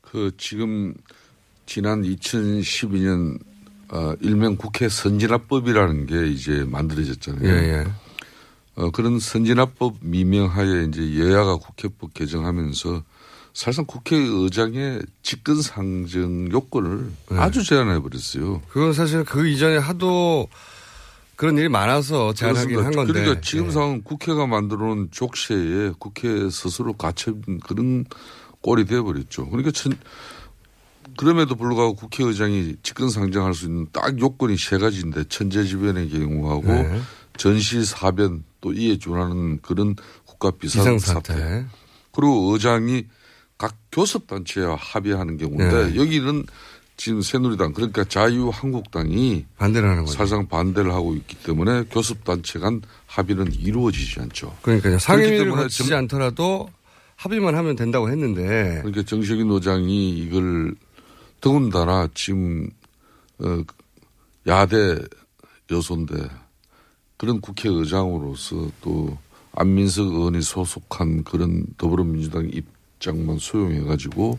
그 0.00 0.32
지금 0.36 0.92
지난 1.66 2.02
2012년 2.02 3.38
어, 3.92 4.14
일명 4.20 4.56
국회 4.56 4.88
선진화법이라는 4.88 6.06
게 6.06 6.26
이제 6.26 6.64
만들어졌잖아요. 6.66 7.48
예, 7.48 7.78
예. 7.78 7.84
어, 8.74 8.90
그런 8.90 9.18
선진화법 9.18 9.96
미명하에 10.00 10.84
이제 10.88 11.18
여야가 11.18 11.56
국회법 11.56 12.14
개정하면서 12.14 13.02
사실상 13.52 13.84
국회의장의 13.84 15.02
직권상정 15.22 16.50
요건을 16.52 17.10
네. 17.30 17.38
아주 17.38 17.62
제한해 17.62 18.00
버렸어요. 18.00 18.62
그건 18.68 18.94
사실 18.94 19.24
그 19.24 19.46
이전에 19.46 19.76
하도 19.76 20.48
그런 21.36 21.58
일이 21.58 21.68
많아서 21.68 22.32
제안하긴 22.32 22.78
한 22.78 22.92
건데. 22.92 23.12
그러니까 23.12 23.40
지금 23.42 23.66
예. 23.66 23.70
상황 23.70 24.00
국회가 24.02 24.46
만들어 24.46 24.86
놓은 24.86 25.08
족쇄에 25.10 25.92
국회 25.98 26.48
스스로 26.48 26.94
갇혀있는 26.94 27.60
그런 27.60 28.06
꼴이 28.62 28.86
되어버렸죠. 28.86 29.48
그러니까 29.48 29.70
천, 29.72 29.92
그럼에도 31.16 31.56
불구하고 31.56 31.94
국회의장이 31.94 32.76
직권상정할 32.82 33.52
수 33.54 33.66
있는 33.66 33.86
딱 33.92 34.18
요건이 34.18 34.56
세 34.56 34.78
가지인데 34.78 35.24
천재지변의 35.24 36.10
경우하고 36.10 36.66
네. 36.68 37.00
전시사변 37.36 38.44
또 38.62 38.72
이에 38.72 38.96
준하는 38.96 39.60
그런 39.60 39.94
국가 40.24 40.50
비상사태. 40.52 40.96
비상사태. 41.34 41.66
그리고 42.12 42.52
의장이 42.54 43.04
각 43.58 43.74
교섭단체와 43.92 44.76
합의하는 44.76 45.36
경우인데 45.36 45.90
네. 45.90 45.96
여기는 45.96 46.46
지금 46.96 47.20
새누리당 47.22 47.72
그러니까 47.72 48.04
자유한국당이 48.04 49.44
반대를 49.58 49.88
하는 49.88 50.04
거죠. 50.04 50.16
사실상 50.16 50.46
반대를 50.46 50.92
하고 50.92 51.14
있기 51.16 51.36
때문에 51.42 51.84
교섭단체 51.90 52.60
간 52.60 52.80
합의는 53.06 53.52
이루어지지 53.52 54.20
않죠. 54.20 54.56
그러니까 54.62 54.98
상임위를 54.98 55.50
거치지 55.52 55.88
정- 55.88 55.98
않더라도 55.98 56.70
합의만 57.16 57.54
하면 57.56 57.76
된다고 57.76 58.08
했는데 58.10 58.78
그러니까 58.82 59.02
정세균 59.02 59.50
의장이 59.50 60.10
이걸 60.18 60.74
더군다나 61.40 62.08
지금 62.14 62.68
어, 63.38 63.62
야대 64.46 64.98
여소인데 65.70 66.14
그런 67.22 67.40
국회의장으로서 67.40 68.68
또 68.80 69.16
안민석 69.54 70.08
의원이 70.08 70.42
소속한 70.42 71.22
그런 71.22 71.64
더불어민주당 71.78 72.50
입장만 72.52 73.38
수용해가지고 73.38 74.38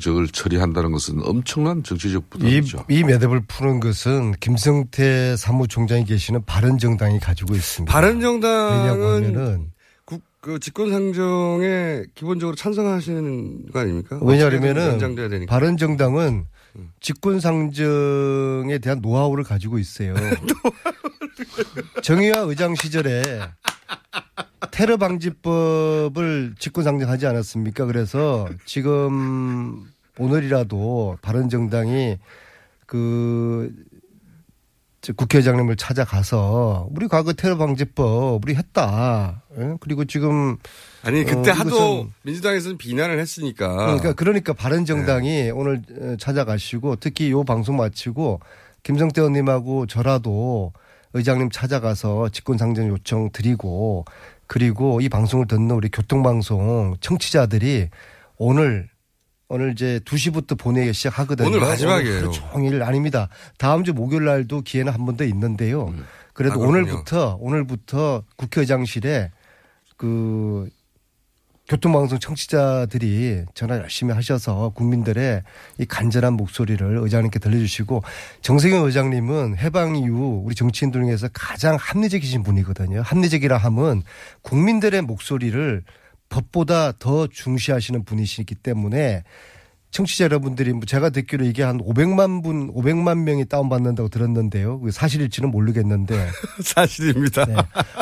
저걸 0.00 0.26
처리한다는 0.26 0.90
것은 0.90 1.20
엄청난 1.22 1.84
정치적 1.84 2.24
이, 2.24 2.30
부담이죠. 2.30 2.86
이 2.90 3.04
매듭을 3.04 3.42
푸는 3.46 3.78
것은 3.78 4.32
김성태 4.40 5.36
사무총장이 5.36 6.04
계시는 6.04 6.46
바른정당이 6.46 7.20
가지고 7.20 7.54
있습니다. 7.54 7.92
바른정당은 7.92 9.70
국, 10.04 10.22
그 10.40 10.58
직권상정에 10.58 12.06
기본적으로 12.16 12.56
찬성하시는 12.56 13.66
거 13.70 13.78
아닙니까? 13.78 14.18
왜냐하면은 14.20 14.98
되니까. 15.14 15.54
바른정당은 15.54 16.46
직권상정에 17.00 18.78
대한 18.78 19.00
노하우를 19.00 19.44
가지고 19.44 19.78
있어요. 19.78 20.14
정의화 22.02 22.40
의장 22.40 22.74
시절에 22.74 23.22
테러 24.70 24.96
방지법을 24.96 26.54
직권상정하지 26.58 27.26
않았습니까? 27.26 27.86
그래서 27.86 28.48
지금 28.64 29.86
오늘이라도 30.18 31.18
바른 31.22 31.48
정당이 31.48 32.18
그저 32.86 33.70
국회의장님을 35.16 35.76
찾아가서 35.76 36.88
우리 36.92 37.06
과거 37.06 37.32
테러 37.32 37.56
방지법 37.56 38.42
우리 38.44 38.54
했다. 38.54 39.42
예? 39.58 39.76
그리고 39.80 40.04
지금 40.04 40.56
아니 41.02 41.24
그때 41.24 41.50
어, 41.50 41.54
하도 41.54 42.08
민주당에서는 42.22 42.78
비난을 42.78 43.18
했으니까. 43.20 43.76
그러니까 43.76 44.12
그러니까 44.14 44.52
바른 44.52 44.84
정당이 44.84 45.28
네. 45.28 45.50
오늘 45.50 45.82
어, 46.00 46.16
찾아가시고 46.18 46.96
특히 46.96 47.30
요 47.30 47.44
방송 47.44 47.76
마치고 47.76 48.40
김성태 48.82 49.20
의원님하고 49.20 49.86
저라도 49.86 50.72
의장님 51.14 51.50
찾아가서 51.50 52.28
직권상정 52.30 52.88
요청 52.88 53.30
드리고 53.32 54.04
그리고 54.46 55.00
이 55.00 55.08
방송을 55.08 55.46
듣는 55.46 55.70
우리 55.72 55.88
교통방송 55.88 56.96
청취자들이 57.00 57.88
오늘 58.36 58.88
오늘 59.50 59.72
이제 59.72 59.98
2시부터 60.04 60.58
보내기 60.58 60.92
시작하거든요. 60.92 61.48
오늘 61.48 61.60
마지막이에요. 61.60 62.18
하루 62.18 62.30
종일 62.32 62.82
아닙니다. 62.82 63.28
다음 63.56 63.82
주 63.84 63.94
목요일 63.94 64.24
날도 64.26 64.60
기회는 64.60 64.92
한 64.92 65.06
번 65.06 65.16
더 65.16 65.24
있는데요. 65.24 65.92
그래도 66.34 66.62
아. 66.62 66.66
오늘부터 66.66 67.38
오늘부터 67.40 68.24
국회의장실에 68.36 69.30
그 69.96 70.68
교통방송 71.68 72.18
청취자들이 72.18 73.44
전화 73.52 73.76
열심히 73.76 74.14
하셔서 74.14 74.70
국민들의 74.70 75.42
이 75.78 75.84
간절한 75.84 76.32
목소리를 76.32 76.98
의장님께 77.02 77.38
들려주시고 77.38 78.02
정세균 78.40 78.84
의장님은 78.86 79.58
해방 79.58 79.96
이후 79.96 80.42
우리 80.44 80.54
정치인들 80.54 81.02
중에서 81.02 81.28
가장 81.34 81.76
합리적이신 81.78 82.42
분이거든요. 82.42 83.02
합리적이라 83.02 83.58
함은 83.58 84.02
국민들의 84.40 85.02
목소리를 85.02 85.82
법보다 86.30 86.92
더 86.98 87.26
중시하시는 87.26 88.02
분이시기 88.04 88.54
때문에 88.54 89.24
청취자 89.90 90.24
여러분들이 90.24 90.72
뭐 90.72 90.82
제가 90.84 91.10
듣기로 91.10 91.44
이게 91.44 91.62
한 91.62 91.78
500만 91.78 92.42
분, 92.42 92.72
500만 92.72 93.22
명이 93.22 93.46
다운받는다고 93.46 94.08
들었는데요. 94.08 94.80
사실일지는 94.90 95.50
모르겠는데. 95.50 96.28
사실입니다. 96.62 97.46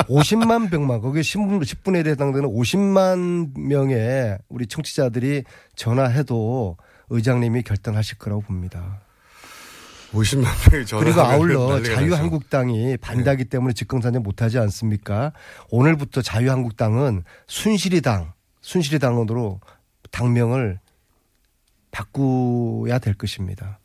50만 0.09 0.71
병만, 0.71 1.01
거기에 1.01 1.23
10분, 1.23 1.63
10분에 1.63 2.07
해당되는 2.07 2.49
50만 2.49 3.59
명의 3.59 4.37
우리 4.49 4.67
청취자들이 4.67 5.45
전화해도 5.77 6.77
의장님이 7.11 7.63
결단하실 7.63 8.19
거라고 8.19 8.43
봅니다. 8.43 9.01
50만 10.13 10.73
명이 10.73 10.87
전화. 10.87 11.05
그리고 11.05 11.21
아울러 11.21 11.83
자유한국당이 11.83 12.97
반대하기 12.97 13.45
때문에 13.45 13.75
직권상정 13.75 14.23
못하지 14.23 14.59
않습니까? 14.59 15.33
오늘부터 15.71 16.23
자유한국당은 16.23 17.23
순실이당, 17.47 18.33
순실이당으로 18.61 19.61
당명을 20.11 20.81
바꾸어야 21.97 22.99
될 22.99 23.15
것입니다. 23.15 23.79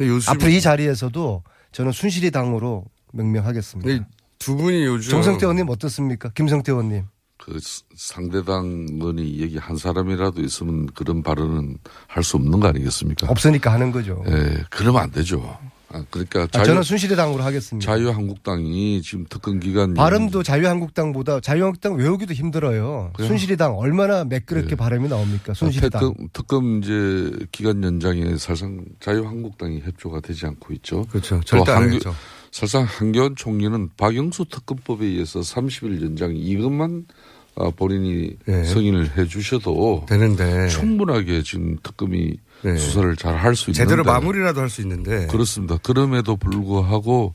요즘- 0.00 0.30
앞으로 0.30 0.50
이 0.50 0.60
자리에서도 0.60 1.42
저는 1.72 1.92
순실이 1.92 2.30
당으로 2.30 2.84
명명하겠습니다. 3.12 4.06
두 4.38 4.56
분이 4.56 4.84
요즘 4.84 5.10
정성태 5.10 5.44
의원님 5.46 5.68
어떻습니까? 5.68 6.28
김성태 6.30 6.70
의원님. 6.72 7.04
그 7.38 7.58
상대당 7.96 8.86
의원이 8.90 9.38
얘기 9.40 9.58
한 9.58 9.76
사람이라도 9.76 10.40
있으면 10.42 10.86
그런 10.86 11.22
발언은 11.22 11.78
할 12.06 12.22
수 12.22 12.36
없는 12.36 12.60
거 12.60 12.68
아니겠습니까? 12.68 13.26
없으니까 13.28 13.72
하는 13.72 13.90
거죠. 13.90 14.22
예, 14.28 14.64
그러면 14.70 15.02
안 15.02 15.10
되죠. 15.10 15.58
아, 15.90 16.04
그러니까 16.10 16.46
아, 16.52 16.62
저는 16.64 16.82
순실이당으로 16.82 17.42
하겠습니다. 17.42 17.90
자유한국당이 17.90 19.00
지금 19.02 19.24
특권 19.28 19.58
기간 19.58 19.94
발음도 19.94 20.42
자유한국당보다 20.42 21.40
자유한국당 21.40 21.94
외우기도 21.96 22.34
힘들어요. 22.34 23.10
그래요? 23.14 23.28
순실이당 23.28 23.78
얼마나 23.78 24.24
매끄럽게 24.24 24.74
발음이 24.74 25.08
나옵니까? 25.08 25.54
순실이당. 25.54 25.98
아, 25.98 26.08
특검, 26.08 26.28
특검 26.32 26.82
이제 26.82 27.46
기간 27.52 27.82
연장에 27.82 28.36
사실상 28.36 28.84
자유한국당이 29.00 29.80
협조가 29.80 30.20
되지 30.20 30.46
않고 30.46 30.74
있죠. 30.74 31.06
그렇죠. 31.06 31.36
또 31.36 31.44
절대 31.44 31.72
안 31.72 31.90
했죠. 31.90 32.14
사실상 32.50 32.84
한교안 32.84 33.34
총리는 33.36 33.90
박영수 33.96 34.46
특검법에 34.50 35.06
의해서 35.06 35.40
30일 35.40 36.02
연장 36.02 36.36
이것만 36.36 37.06
어, 37.54 37.70
본인이 37.70 38.36
네. 38.46 38.62
승인을 38.62 39.16
해 39.16 39.26
주셔도 39.26 40.04
되는데 40.08 40.68
충분하게 40.68 41.42
지금 41.42 41.76
특검이 41.82 42.38
네. 42.62 42.76
수사를 42.76 43.14
잘 43.16 43.36
할 43.36 43.54
수 43.54 43.70
있는데 43.70 43.84
제대로 43.84 44.04
마무리라도 44.04 44.60
할 44.60 44.68
수 44.68 44.80
있는데 44.82 45.26
그렇습니다. 45.28 45.78
그럼에도 45.82 46.36
불구하고 46.36 47.34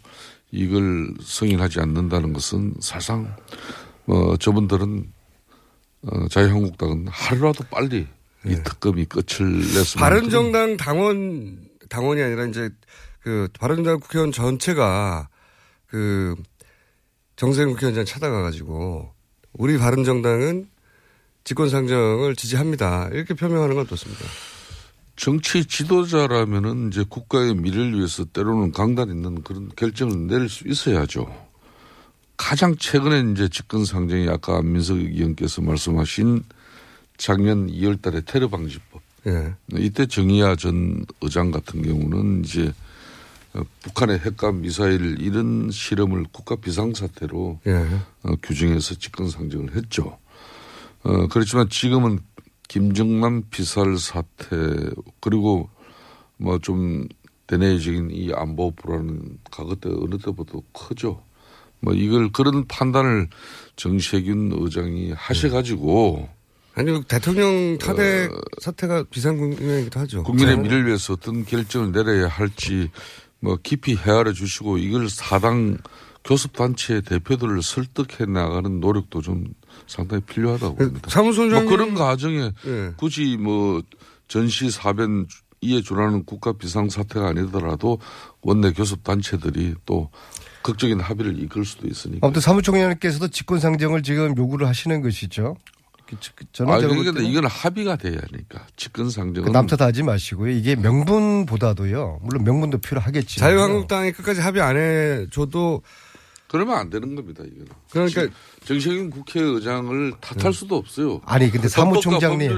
이걸 0.52 1.14
승인하지 1.22 1.80
않는다는 1.80 2.34
것은 2.34 2.76
사실상 2.80 3.36
어, 4.06 4.36
저분들은 4.38 5.12
어, 6.08 6.28
자유한국당은 6.28 7.08
하루라도 7.10 7.64
빨리 7.72 8.08
이 8.46 8.56
특검이 8.64 9.06
끝을 9.06 9.62
네. 9.62 10.00
바른정당 10.00 10.76
당원 10.78 11.58
당원이 11.90 12.22
아니라 12.22 12.46
이제 12.46 12.70
그 13.22 13.48
바른정당 13.58 14.02
국회의원 14.02 14.32
전체가 14.34 15.30
그 15.88 16.36
정세균 17.38 17.74
국회의원장 17.74 18.04
찾아가가지고 18.06 19.12
우리 19.54 19.78
바른정당은 19.78 20.68
직권상정을 21.46 22.36
지지합니다. 22.36 23.10
이렇게 23.14 23.34
표명하는 23.34 23.76
건 23.76 23.86
어떻습니까? 23.86 24.26
정치 25.16 25.66
지도자라면은 25.66 26.90
이제 26.90 27.04
국가의 27.08 27.56
미래를 27.56 27.98
위해서 27.98 28.26
때로는 28.26 28.72
강단 28.72 29.10
있는 29.10 29.44
그런 29.44 29.70
결정을 29.76 30.28
내릴 30.28 30.50
수 30.50 30.68
있어야죠. 30.68 31.28
가장 32.36 32.76
최근에 32.76 33.32
이제 33.32 33.48
집권 33.48 33.86
상정이 33.86 34.28
아까 34.28 34.58
안민석 34.58 34.98
의원께서 34.98 35.62
말씀하신 35.62 36.44
작년 37.18 37.68
2월 37.68 38.02
달에 38.02 38.22
테러 38.22 38.50
방지법. 38.50 39.02
예. 39.28 39.54
이때 39.78 40.06
정의아 40.06 40.56
전 40.56 41.06
의장 41.22 41.52
같은 41.52 41.82
경우는 41.82 42.44
이제 42.44 42.74
어, 43.54 43.62
북한의 43.84 44.20
핵과 44.20 44.52
미사일 44.52 45.22
이런 45.22 45.70
실험을 45.72 46.26
국가 46.32 46.56
비상사태로 46.56 47.60
예. 47.68 47.88
어, 48.24 48.36
규정해서 48.42 48.96
직권 48.96 49.30
상정을 49.30 49.76
했죠. 49.76 50.18
어, 51.04 51.28
그렇지만 51.28 51.70
지금은 51.70 52.20
김정남 52.68 53.44
비살 53.50 53.98
사태 53.98 54.58
그리고 55.20 55.70
뭐 56.38 56.58
좀 56.60 57.08
대내적인 57.48 58.10
이 58.12 58.32
안보 58.34 58.72
불안은 58.72 59.38
과거 59.52 59.76
때 59.76 59.90
어느 59.90 60.18
때보다도 60.18 60.64
크죠. 60.72 61.22
뭐 61.82 61.94
이걸 61.94 62.32
그런 62.32 62.66
판단을 62.68 63.28
정세균 63.76 64.52
의장이 64.56 65.12
하셔가지고 65.12 66.30
아니 66.76 67.04
대통령 67.04 67.78
타대 67.78 68.30
사태가 68.62 69.04
비상국면이기도 69.10 70.00
하죠. 70.00 70.24
국민의 70.24 70.58
미래를 70.58 70.88
위해서 70.88 71.14
어떤 71.14 71.46
결정을 71.46 71.92
내려야 71.92 72.28
할지 72.28 72.90
뭐 73.40 73.58
깊이 73.62 73.96
헤아려 73.96 74.32
주시고 74.32 74.78
이걸 74.78 75.10
사당 75.10 75.78
교섭단체 76.24 77.02
대표들을 77.02 77.62
설득해 77.62 78.32
나가는 78.32 78.80
노력도 78.80 79.22
좀 79.22 79.54
상당히 79.88 80.22
필요하다고 80.24 80.76
봅니다. 80.76 81.10
사무총장님 81.10 81.68
뭐 81.70 81.78
그런 81.78 81.94
과정에 81.94 82.52
예. 82.66 82.92
굳이 82.98 83.38
뭐 83.38 83.82
전시 84.28 84.70
사변 84.72 85.28
이에 85.62 85.82
준하는 85.82 86.26
국가 86.26 86.52
비상 86.54 86.90
사태가 86.90 87.30
아니더라도 87.30 88.00
원내 88.42 88.74
교섭 88.74 89.04
단체들이 89.04 89.76
또 89.86 90.10
극적인 90.62 91.00
합의를 91.00 91.42
이끌 91.42 91.64
수도 91.66 91.88
있으니까. 91.88 92.26
아무튼 92.26 92.42
사무총장님께서도 92.42 93.30
직권 93.30 93.60
상정을 93.60 94.04
지금 94.04 94.36
요구를 94.38 94.68
하시는 94.68 95.02
것이죠. 95.02 95.56
그- 96.06 96.18
그- 96.36 96.46
저는 96.52 96.74
아, 96.74 96.78
그러니까 96.80 97.22
이건 97.22 97.46
합의가 97.46 97.96
돼야 97.96 98.18
하니까 98.32 98.68
직권 98.76 99.10
상정은 99.10 99.48
그 99.48 99.52
남탓 99.52 99.82
하지 99.82 100.04
마시고요. 100.04 100.52
이게 100.52 100.76
명분보다도요. 100.76 102.20
물론 102.22 102.44
명분도 102.44 102.80
필요하겠지. 102.80 103.40
자유한국당이 103.40 104.12
끝까지 104.12 104.42
합의 104.42 104.62
안 104.62 104.76
해줘도 104.78 105.82
그러면 106.54 106.78
안 106.78 106.90
되는 106.92 107.16
겁니다. 107.16 107.44
이거는. 107.44 107.66
그러니까 107.92 108.28
정세균 108.64 109.10
국회의장을 109.10 110.14
탓할 110.22 110.54
수도 110.54 110.76
없어요. 110.76 111.20
아니 111.26 111.50
근데 111.50 111.68
사무총장님 111.68 112.52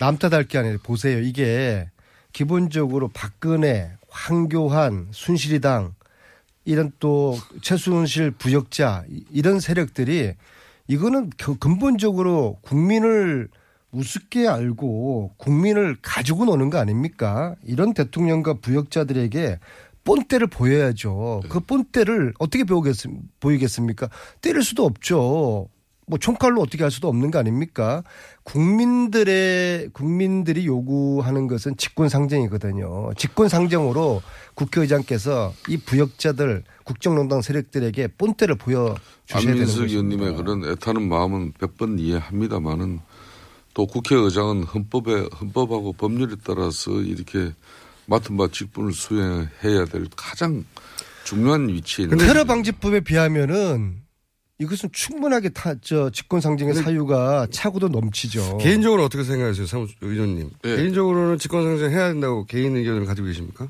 남탓할 0.00 0.48
게 0.48 0.58
아니라 0.58 0.78
보세요. 0.82 1.20
이게 1.20 1.88
기본적으로 2.32 3.06
박근혜, 3.14 3.92
황교안, 4.08 5.06
순실이당 5.12 5.94
이런 6.64 6.90
또 6.98 7.38
최순실 7.60 8.32
부역자 8.32 9.04
이- 9.08 9.22
이런 9.30 9.60
세력들이 9.60 10.32
이거는 10.88 11.30
겨- 11.36 11.56
근본적으로 11.60 12.58
국민을 12.62 13.46
우습게 13.92 14.48
알고 14.48 15.34
국민을 15.36 15.96
가지고 16.02 16.44
노는 16.46 16.70
거 16.70 16.78
아닙니까? 16.78 17.54
이런 17.64 17.94
대통령과 17.94 18.54
부역자들에게 18.54 19.60
본때를 20.04 20.46
보여야죠. 20.48 21.42
그 21.48 21.60
본때를 21.60 22.34
어떻게 22.38 22.64
배우겠, 22.64 22.96
보이겠습니까? 23.40 24.08
때릴 24.40 24.62
수도 24.62 24.84
없죠. 24.84 25.68
뭐 26.06 26.18
총칼로 26.18 26.60
어떻게 26.60 26.82
할 26.82 26.90
수도 26.90 27.08
없는 27.08 27.30
거 27.30 27.38
아닙니까? 27.38 28.02
국민들의 28.42 29.90
국민들이 29.92 30.66
요구하는 30.66 31.46
것은 31.46 31.76
직권 31.76 32.08
상정이거든요. 32.08 33.12
직권 33.16 33.48
상정으로 33.48 34.20
국회의장께서 34.54 35.54
이 35.68 35.76
부역자들 35.76 36.64
국정농단 36.84 37.40
세력들에게 37.40 38.08
본때를 38.18 38.56
보여 38.56 38.96
주셔야 39.26 39.42
되는 39.42 39.52
안민석 39.54 39.80
거죠. 39.82 39.92
의원님의 39.92 40.36
그런 40.36 40.64
애타는 40.64 41.08
마음은 41.08 41.52
백번 41.58 41.98
이해합니다만은 42.00 43.00
또 43.74 43.86
국회의장은 43.86 44.64
헌법에 44.64 45.28
헌법하고 45.40 45.92
법률에 45.94 46.34
따라서 46.44 46.90
이렇게 47.00 47.52
맡은 48.06 48.36
바 48.36 48.48
직분을 48.50 48.92
수행해야 48.92 49.84
될 49.86 50.06
가장 50.16 50.64
중요한 51.24 51.68
위치에 51.68 52.04
있는 52.04 52.18
테러 52.18 52.44
방지법에 52.44 53.00
비하면은 53.00 54.02
이것은 54.58 54.90
충분하게 54.92 55.48
타, 55.50 55.74
저 55.80 56.10
직권상정의 56.10 56.74
사유가 56.74 57.46
차고도 57.50 57.88
넘치죠. 57.88 58.58
개인적으로 58.58 59.04
어떻게 59.04 59.24
생각하세요, 59.24 59.66
사무 59.66 59.88
의원님? 60.00 60.50
예. 60.64 60.76
개인적으로는 60.76 61.38
직권상정 61.38 61.90
해야 61.90 62.08
된다고 62.08 62.44
개인 62.46 62.76
의견을 62.76 63.04
가지고 63.06 63.26
계십니까? 63.28 63.68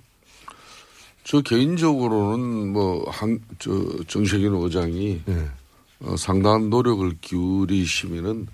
저 1.25 1.41
개인적으로는 1.41 2.73
뭐 2.73 3.09
한 3.11 3.41
저 3.59 3.71
정세균 4.09 4.55
의장이 4.55 5.23
예. 5.29 5.49
어, 6.01 6.17
상당한 6.17 6.69
노력을 6.69 7.11
기울이시면은 7.21 8.49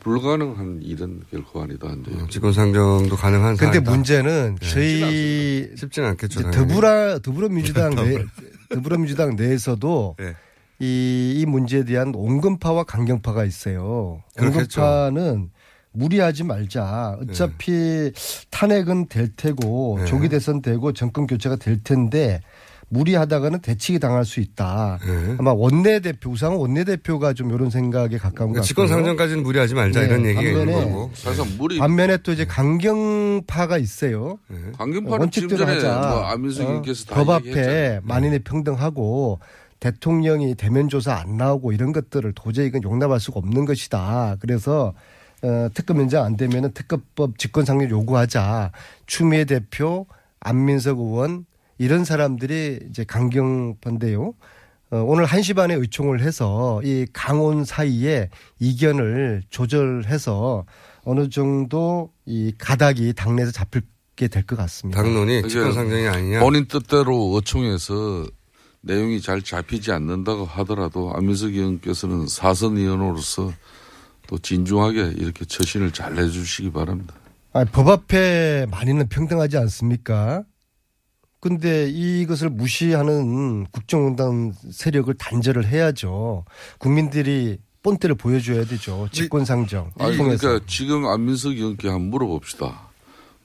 불가능한 0.00 0.80
일은 0.82 1.22
결코 1.30 1.62
아니다. 1.62 1.88
이제 2.00 2.10
어, 2.14 2.26
직권 2.28 2.52
상정도 2.52 3.16
가능한 3.16 3.56
근데 3.56 3.74
사안이다. 3.74 3.90
문제는 3.90 4.56
예. 4.62 4.66
저희 4.66 5.70
쉽지는 5.76 6.08
않겠죠. 6.10 6.50
더불어 6.50 7.18
더불어민주당 7.20 7.94
내 7.96 8.24
더불어민주당 8.68 9.36
내에서도 9.36 10.16
예. 10.20 10.34
이, 10.80 11.34
이 11.36 11.46
문제에 11.46 11.84
대한 11.84 12.12
온건파와 12.14 12.84
강경파가 12.84 13.44
있어요. 13.44 14.22
그렇겠죠. 14.36 14.80
온건파는 14.80 15.50
무리하지 15.92 16.44
말자. 16.44 17.18
어차피 17.22 18.12
탄핵은 18.50 19.08
될 19.08 19.34
테고 19.34 19.96
네. 20.00 20.04
조기 20.06 20.28
대선 20.28 20.62
되고 20.62 20.92
정권 20.92 21.26
교체가 21.26 21.56
될 21.56 21.82
텐데 21.82 22.40
무리하다가는 22.90 23.60
대치기 23.60 23.98
당할 23.98 24.24
수 24.24 24.40
있다. 24.40 24.98
네. 25.04 25.36
아마 25.38 25.52
원내대표 25.52 26.30
우상호 26.30 26.58
원내대표가 26.58 27.32
좀 27.34 27.52
이런 27.52 27.70
생각에 27.70 28.16
가까운 28.18 28.50
것 28.50 28.56
같고요. 28.56 28.62
직권상정까지는 28.62 29.42
무리하지 29.42 29.74
말자 29.74 30.00
네, 30.00 30.06
이런 30.06 30.24
얘기가 30.26 30.42
있는 30.42 30.66
거고. 30.66 31.10
사실상 31.14 31.46
무리 31.58 31.78
반면에 31.78 32.16
또 32.18 32.32
이제 32.32 32.44
강경파가 32.46 33.78
있어요. 33.78 34.38
강경파는 34.78 35.30
지금 35.30 35.56
전에 35.56 35.82
뭐 35.82 36.24
안민석 36.24 36.62
의원께서 36.68 37.04
다 37.04 37.14
어, 37.14 37.24
법 37.24 37.30
앞에 37.34 37.48
얘기했잖아요. 37.48 38.00
만인의 38.04 38.38
평등하고 38.40 39.40
대통령이 39.80 40.54
대면 40.54 40.88
조사 40.88 41.14
안 41.14 41.36
나오고 41.36 41.72
이런 41.72 41.92
것들을 41.92 42.32
도저히 42.34 42.66
이건 42.66 42.82
용납할 42.82 43.20
수가 43.20 43.38
없는 43.38 43.64
것이다. 43.64 44.36
그래서 44.40 44.94
어, 45.42 45.68
특검 45.72 45.98
연장 45.98 46.24
안 46.24 46.36
되면은 46.36 46.72
특검법 46.72 47.38
직권상정 47.38 47.90
요구하자. 47.90 48.72
추미애 49.06 49.44
대표, 49.44 50.06
안민석 50.40 50.98
의원 50.98 51.44
이런 51.78 52.04
사람들이 52.04 52.80
이제 52.90 53.04
강경파인데요. 53.04 54.34
어, 54.90 54.96
오늘 55.06 55.26
1시 55.26 55.54
반에 55.54 55.74
의총을 55.74 56.20
해서 56.22 56.80
이 56.82 57.06
강원 57.12 57.64
사이에 57.64 58.30
이견을 58.58 59.42
조절해서 59.50 60.64
어느 61.04 61.28
정도 61.28 62.10
이 62.26 62.52
가닥이 62.58 63.12
당내에서 63.14 63.52
잡힐 63.52 63.82
게 64.16 64.28
될 64.28 64.42
것 64.46 64.56
같습니다. 64.56 65.00
당론이 65.00 65.40
이제 65.40 65.48
직권 65.48 65.72
상정이 65.72 66.08
아니냐. 66.08 66.40
본인 66.40 66.66
뜻대로 66.66 67.32
어총에서 67.34 68.26
내용이 68.80 69.20
잘 69.20 69.42
잡히지 69.42 69.92
않는다고 69.92 70.44
하더라도 70.44 71.12
안민석 71.14 71.52
의원께서는 71.54 72.26
사선 72.26 72.76
의원으로서 72.78 73.52
또 74.26 74.38
진중하게 74.38 75.12
이렇게 75.18 75.44
처신을 75.44 75.92
잘 75.92 76.16
해주시기 76.16 76.72
바랍니다. 76.72 77.14
아니, 77.52 77.70
법 77.70 77.88
앞에 77.88 78.66
많이는 78.70 79.08
평등하지 79.08 79.56
않습니까? 79.58 80.42
근데 81.40 81.88
이것을 81.88 82.50
무시하는 82.50 83.66
국정농단 83.66 84.52
세력을 84.70 85.12
단절을 85.14 85.66
해야죠. 85.66 86.44
국민들이 86.78 87.58
본때를 87.82 88.16
보여줘야 88.16 88.64
되죠. 88.64 89.08
직권상정 89.12 89.92
아니, 89.98 90.16
통해서. 90.16 90.48
그러니까 90.48 90.66
지금 90.68 91.06
안민석 91.06 91.52
의원께 91.52 91.88
한번 91.88 92.10
물어봅시다. 92.10 92.88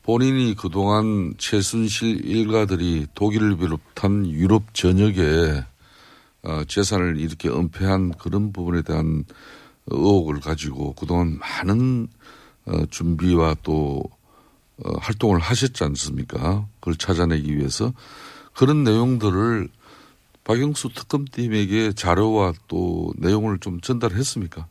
본인이 0.02 0.56
그동안 0.56 1.34
최순실 1.38 2.26
일가들이 2.26 3.08
독일을 3.14 3.58
비롯한 3.58 4.30
유럽 4.32 4.74
전역에 4.74 5.64
어, 6.44 6.64
재산을 6.68 7.18
이렇게 7.18 7.48
은폐한 7.48 8.14
그런 8.18 8.52
부분에 8.52 8.82
대한 8.82 9.24
의혹을 9.88 10.42
가지고 10.42 10.94
그동안 10.94 11.40
많은 11.40 12.08
어, 12.66 12.86
준비와 12.88 13.56
또 13.64 14.04
어, 14.84 14.92
활동을 15.00 15.40
하셨지 15.40 15.84
않습니까? 15.84 16.68
그걸 16.80 16.96
찾아내기 16.96 17.56
위해서 17.58 17.94
그런 18.54 18.84
내용들을 18.84 19.70
박영수 20.44 20.90
특검팀에게 20.94 21.94
자료와 21.94 22.54
또 22.68 23.14
내용을 23.18 23.60
좀 23.60 23.80
전달했습니까? 23.82 24.68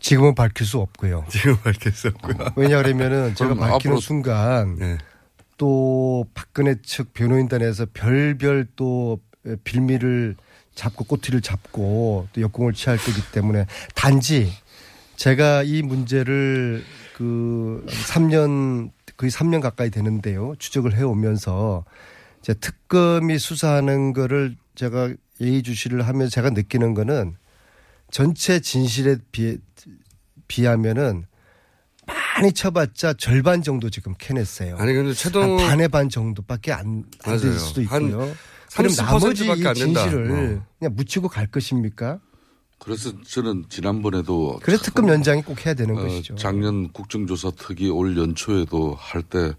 지금은 0.00 0.34
밝힐 0.34 0.66
수 0.66 0.78
없고요. 0.80 1.24
지금 1.30 1.56
밝힐 1.58 1.92
수 1.92 2.08
없고요. 2.08 2.52
왜냐하면은 2.56 3.34
제가 3.34 3.54
밝히는 3.54 3.96
앞으로- 3.96 4.00
순간 4.00 4.76
네. 4.76 4.98
또 5.56 6.26
박근혜 6.34 6.74
측 6.82 7.14
변호인단에서 7.14 7.86
별별 7.94 8.66
또 8.76 9.20
빌미를 9.62 10.36
잡고 10.74 11.04
꼬투리를 11.04 11.40
잡고 11.42 12.26
또 12.32 12.40
역공을 12.40 12.72
취할 12.74 12.98
거기 12.98 13.20
때문에 13.32 13.66
단지 13.94 14.52
제가 15.16 15.62
이 15.62 15.82
문제를 15.82 16.84
그 17.14 17.84
3년 17.88 18.90
거의 19.16 19.30
3년 19.30 19.60
가까이 19.60 19.88
되는데요. 19.90 20.54
추적을 20.58 20.96
해 20.96 21.02
오면서 21.02 21.84
이제 22.42 22.52
특검이 22.54 23.38
수사하는 23.38 24.12
거를 24.12 24.56
제가 24.74 25.12
예의주시를 25.40 26.06
하면서 26.06 26.30
제가 26.30 26.50
느끼는 26.50 26.94
거는 26.94 27.36
전체 28.10 28.60
진실에 28.60 29.16
비해 29.32 29.56
비하면은 30.48 31.24
많이 32.06 32.52
쳐봤자 32.52 33.14
절반 33.14 33.62
정도 33.62 33.88
지금 33.88 34.14
캐냈어요. 34.18 34.76
아니 34.76 34.92
근데 34.92 35.14
최동 35.14 35.58
한 35.60 35.68
반의 35.68 35.88
반 35.88 36.08
정도밖에 36.08 36.72
안될 36.72 37.04
맞아요. 37.24 37.58
수도 37.58 37.82
한 37.86 38.02
있고요. 38.02 38.32
그럼 38.76 38.90
30% 38.90 38.96
나머지 38.96 39.50
안. 39.50 39.74
진실을 39.74 40.30
어. 40.30 40.66
그냥 40.78 40.94
묻히고 40.96 41.28
갈 41.28 41.46
것입니까? 41.46 42.18
그래서 42.78 43.12
저는 43.22 43.64
지난번에도 43.70 44.58
그래서 44.62 44.82
특검 44.82 45.08
연장이 45.08 45.42
꼭 45.42 45.64
해야 45.64 45.74
되는 45.74 45.96
어, 45.96 46.02
것이죠. 46.02 46.34
작년 46.34 46.92
국정조사 46.92 47.52
특위 47.52 47.88
올 47.88 48.16
연초에도 48.16 48.94
할 48.98 49.22
때, 49.22 49.52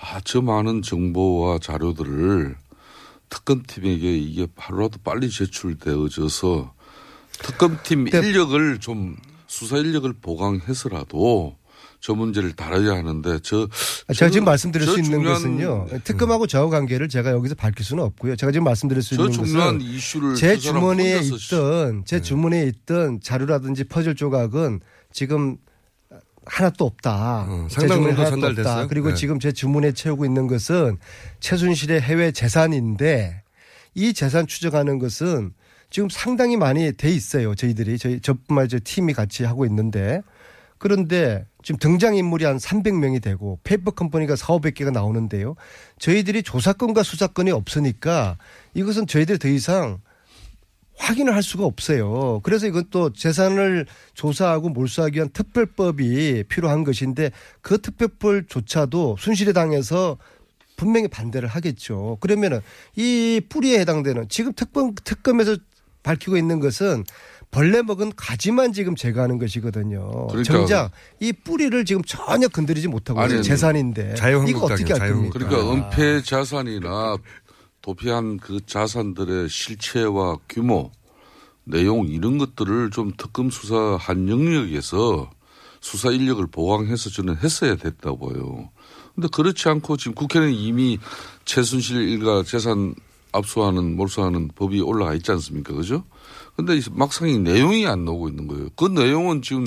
아, 0.00 0.20
저 0.24 0.40
많은 0.40 0.82
정보와 0.82 1.58
자료들을 1.58 2.56
특검팀에게 3.28 4.16
이게 4.16 4.46
하루라도 4.56 4.98
빨리 5.04 5.30
제출되어져서 5.30 6.74
특검팀 7.42 8.04
네. 8.04 8.18
인력을 8.18 8.80
좀 8.80 9.16
수사 9.46 9.76
인력을 9.76 10.12
보강해서라도 10.20 11.56
저 12.00 12.14
문제를 12.14 12.52
다뤄야 12.52 12.96
하는데 12.96 13.38
저 13.42 13.68
아, 14.08 14.12
제가 14.14 14.30
지금 14.30 14.44
저- 14.46 14.50
말씀드릴 14.50 14.86
저수 14.86 15.00
있는 15.00 15.22
것은요. 15.22 15.86
특검하고 16.04 16.46
저하 16.46 16.68
관계를 16.68 17.08
제가 17.08 17.30
여기서 17.32 17.54
밝힐 17.54 17.84
수는 17.84 18.02
없고요. 18.04 18.36
제가 18.36 18.52
지금 18.52 18.64
말씀드릴 18.64 19.02
수저 19.02 19.24
있는 19.28 19.36
것은 19.38 19.80
이슈를 19.82 20.34
제저 20.34 20.68
사람 20.72 20.80
주머니에 20.80 21.20
있던 21.20 22.04
제 22.06 22.22
주머니에 22.22 22.62
있던 22.64 23.20
자료라든지 23.20 23.84
퍼즐 23.84 24.14
조각은 24.14 24.80
지금 25.12 25.58
하나도 26.46 26.86
없다. 26.86 27.46
제 27.46 27.52
어, 27.52 27.68
상당 27.68 27.98
주머니에 27.98 28.24
정도 28.30 28.46
하나도? 28.46 28.60
없다. 28.62 28.86
그리고 28.86 29.10
네. 29.10 29.14
지금 29.14 29.38
제 29.38 29.52
주머니에 29.52 29.92
채우고 29.92 30.24
있는 30.24 30.46
것은 30.46 30.96
최순실의 31.40 32.00
해외 32.00 32.32
재산인데 32.32 33.42
이 33.94 34.14
재산 34.14 34.46
추적하는 34.46 34.98
것은 34.98 35.52
지금 35.90 36.08
상당히 36.08 36.56
많이 36.56 36.92
돼 36.92 37.10
있어요. 37.10 37.54
저희들이 37.54 37.98
저희 37.98 38.20
저뿐만 38.20 38.68
저 38.68 38.78
팀이 38.82 39.12
같이 39.12 39.44
하고 39.44 39.66
있는데 39.66 40.22
그런데 40.80 41.46
지금 41.62 41.78
등장 41.78 42.16
인물이 42.16 42.46
한 42.46 42.56
300명이 42.56 43.22
되고 43.22 43.60
페이퍼 43.62 43.90
컴퍼니가 43.90 44.34
4, 44.34 44.46
500개가 44.54 44.90
나오는데요. 44.90 45.54
저희들이 45.98 46.42
조사권과 46.42 47.02
수사권이 47.02 47.50
없으니까 47.50 48.38
이것은 48.72 49.06
저희들이 49.06 49.38
더 49.38 49.46
이상 49.48 50.00
확인을 50.96 51.34
할 51.34 51.42
수가 51.42 51.66
없어요. 51.66 52.40
그래서 52.42 52.66
이건 52.66 52.84
또 52.90 53.12
재산을 53.12 53.86
조사하고 54.14 54.70
몰수하기 54.70 55.16
위한 55.16 55.28
특별법이 55.28 56.44
필요한 56.48 56.82
것인데 56.82 57.30
그 57.60 57.82
특별법조차도 57.82 59.16
순실의당에서 59.18 60.16
분명히 60.76 61.08
반대를 61.08 61.46
하겠죠. 61.46 62.16
그러면은 62.20 62.60
이 62.96 63.42
뿌리에 63.50 63.80
해당되는 63.80 64.30
지금 64.30 64.54
특검 64.54 64.94
특검에서 64.94 65.58
밝히고 66.02 66.38
있는 66.38 66.58
것은 66.58 67.04
벌레 67.50 67.82
먹은 67.82 68.12
가지만 68.14 68.72
지금 68.72 68.94
제거하는 68.94 69.38
것이거든요. 69.38 70.28
그러니까 70.28 70.52
정작 70.52 70.92
이 71.18 71.32
뿌리를 71.32 71.84
지금 71.84 72.02
전혀 72.04 72.46
건드리지 72.48 72.88
못하고 72.88 73.20
아니, 73.20 73.32
있어요. 73.32 73.42
재산인데 73.42 74.14
이거 74.48 74.66
어떻게 74.66 74.92
할 74.92 75.12
겁니까? 75.12 75.38
그러니까 75.38 75.72
은폐 75.72 76.22
자산이나 76.22 77.16
도피한 77.82 78.38
그 78.38 78.60
자산들의 78.64 79.48
실체와 79.48 80.36
규모, 80.48 80.92
내용 81.64 82.06
이런 82.06 82.38
것들을 82.38 82.90
좀 82.90 83.12
특검 83.16 83.50
수사 83.50 83.96
한 83.98 84.28
영역에서 84.28 85.30
수사 85.80 86.10
인력을 86.10 86.46
보강해서 86.46 87.10
저는 87.10 87.38
했어야 87.38 87.74
됐다고 87.74 88.28
봐요. 88.28 88.70
근데 89.14 89.28
그렇지 89.32 89.68
않고 89.68 89.96
지금 89.96 90.14
국회는 90.14 90.52
이미 90.52 90.98
최순실 91.46 92.08
일가 92.10 92.44
재산 92.44 92.94
압수하는 93.32 93.96
몰수하는 93.96 94.48
법이 94.54 94.80
올라가 94.80 95.14
있지 95.14 95.30
않습니까? 95.32 95.72
그죠? 95.74 96.04
근데 96.56 96.76
이 96.76 96.82
막상 96.92 97.28
이 97.28 97.38
내용이 97.38 97.86
안 97.86 98.04
나오고 98.04 98.28
있는 98.28 98.46
거예요. 98.48 98.68
그 98.76 98.86
내용은 98.86 99.40
지금 99.42 99.64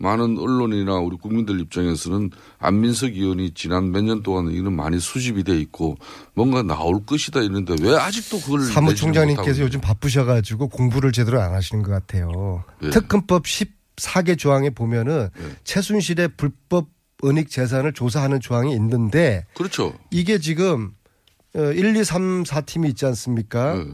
많은 0.00 0.38
언론이나 0.38 0.94
우리 0.98 1.16
국민들 1.16 1.58
입장에서는 1.60 2.30
안민석 2.60 3.14
의원이 3.14 3.52
지난 3.54 3.90
몇 3.90 4.02
년 4.02 4.22
동안 4.22 4.48
이런 4.52 4.76
많이 4.76 5.00
수집이 5.00 5.42
돼 5.42 5.58
있고 5.60 5.96
뭔가 6.34 6.62
나올 6.62 7.04
것이다 7.04 7.40
이런데 7.40 7.74
왜 7.80 7.96
아직도 7.96 8.38
그걸 8.40 8.60
사무총장님께서 8.66 9.60
요즘 9.62 9.80
바쁘셔가지고 9.80 10.68
공부를 10.68 11.10
제대로 11.10 11.40
안 11.40 11.52
하시는 11.52 11.82
것 11.82 11.90
같아요. 11.90 12.62
예. 12.84 12.90
특검법 12.90 13.42
14개 13.44 14.38
조항에 14.38 14.70
보면은 14.70 15.30
최순실의 15.64 16.28
불법 16.36 16.86
은닉 17.24 17.50
재산을 17.50 17.92
조사하는 17.92 18.38
조항이 18.40 18.72
있는데 18.74 19.44
그렇죠. 19.54 19.92
이게 20.12 20.38
지금 20.38 20.92
어, 20.97 20.97
1, 21.54 21.96
2, 21.96 22.04
3, 22.04 22.42
4팀이 22.44 22.88
있지 22.90 23.06
않습니까? 23.06 23.74
네. 23.74 23.84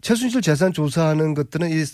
최순실 0.00 0.42
재산 0.42 0.72
조사하는 0.72 1.34
것들은 1.34 1.70
이, 1.70 1.84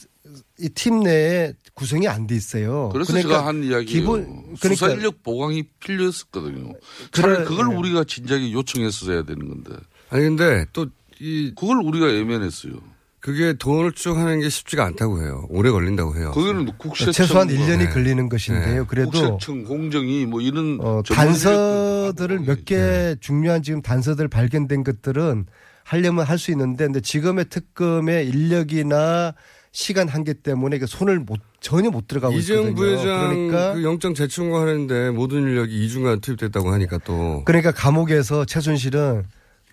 이팀 0.58 1.00
내에 1.00 1.52
구성이 1.74 2.08
안 2.08 2.26
돼 2.26 2.34
있어요. 2.34 2.88
그래서 2.92 3.12
그러니까 3.12 3.34
제가 3.34 3.46
한 3.46 3.62
이야기예요. 3.62 3.84
기본 3.84 4.54
수사 4.56 4.86
그러니까 4.86 4.90
인력 4.92 5.22
보강이 5.22 5.62
필요했었거든요. 5.80 6.72
차라리 7.12 7.34
그래, 7.36 7.44
그걸 7.44 7.68
네. 7.68 7.74
우리가 7.76 8.04
진작에 8.04 8.52
요청했어야 8.52 9.24
되는 9.24 9.48
건데. 9.48 9.74
아니 10.10 10.24
근데 10.24 10.66
또 10.72 10.86
이 11.20 11.52
그걸 11.54 11.76
우리가 11.82 12.08
애면했어요. 12.08 12.72
그게 13.20 13.52
돈을 13.52 13.92
쭉 13.92 14.16
하는 14.16 14.40
게 14.40 14.48
쉽지가 14.48 14.84
않다고 14.84 15.20
해요. 15.22 15.46
오래 15.50 15.70
걸린다고 15.70 16.16
해요. 16.16 16.30
거기는 16.32 16.66
국세청 16.78 17.12
최소한 17.12 17.48
뭐 17.48 17.56
1년이 17.56 17.78
네. 17.78 17.88
걸리는 17.90 18.28
것인데요. 18.28 18.86
그래도 18.86 19.10
국세청 19.10 19.64
공정이 19.64 20.24
뭐 20.26 20.40
이런 20.40 20.78
어, 20.80 21.02
단서들을 21.06 22.40
몇 22.40 22.64
개 22.64 23.16
중요한 23.20 23.62
지금 23.62 23.82
단서들 23.82 24.28
발견된 24.28 24.84
것들은 24.84 25.46
하려면 25.84 26.24
할 26.24 26.38
수 26.38 26.50
있는데 26.52 26.84
근데 26.84 27.00
지금의 27.00 27.46
특검의 27.50 28.26
인력이나 28.28 29.34
시간 29.72 30.08
한계 30.08 30.32
때문에 30.32 30.76
이게 30.76 30.86
손을 30.86 31.20
못 31.20 31.38
전혀 31.60 31.90
못 31.90 32.06
들어가고 32.08 32.34
이재용 32.34 32.68
있거든요. 32.68 32.96
부회장 32.96 33.28
그러니까 33.28 33.74
그 33.74 33.84
영장 33.84 34.14
재청구하는데 34.14 35.10
모든 35.10 35.42
인력이 35.42 35.84
이중간 35.84 36.20
투입됐다고 36.20 36.72
하니까 36.72 36.98
또 37.04 37.42
그러니까 37.44 37.70
감옥에서 37.72 38.44
최순실은 38.46 39.24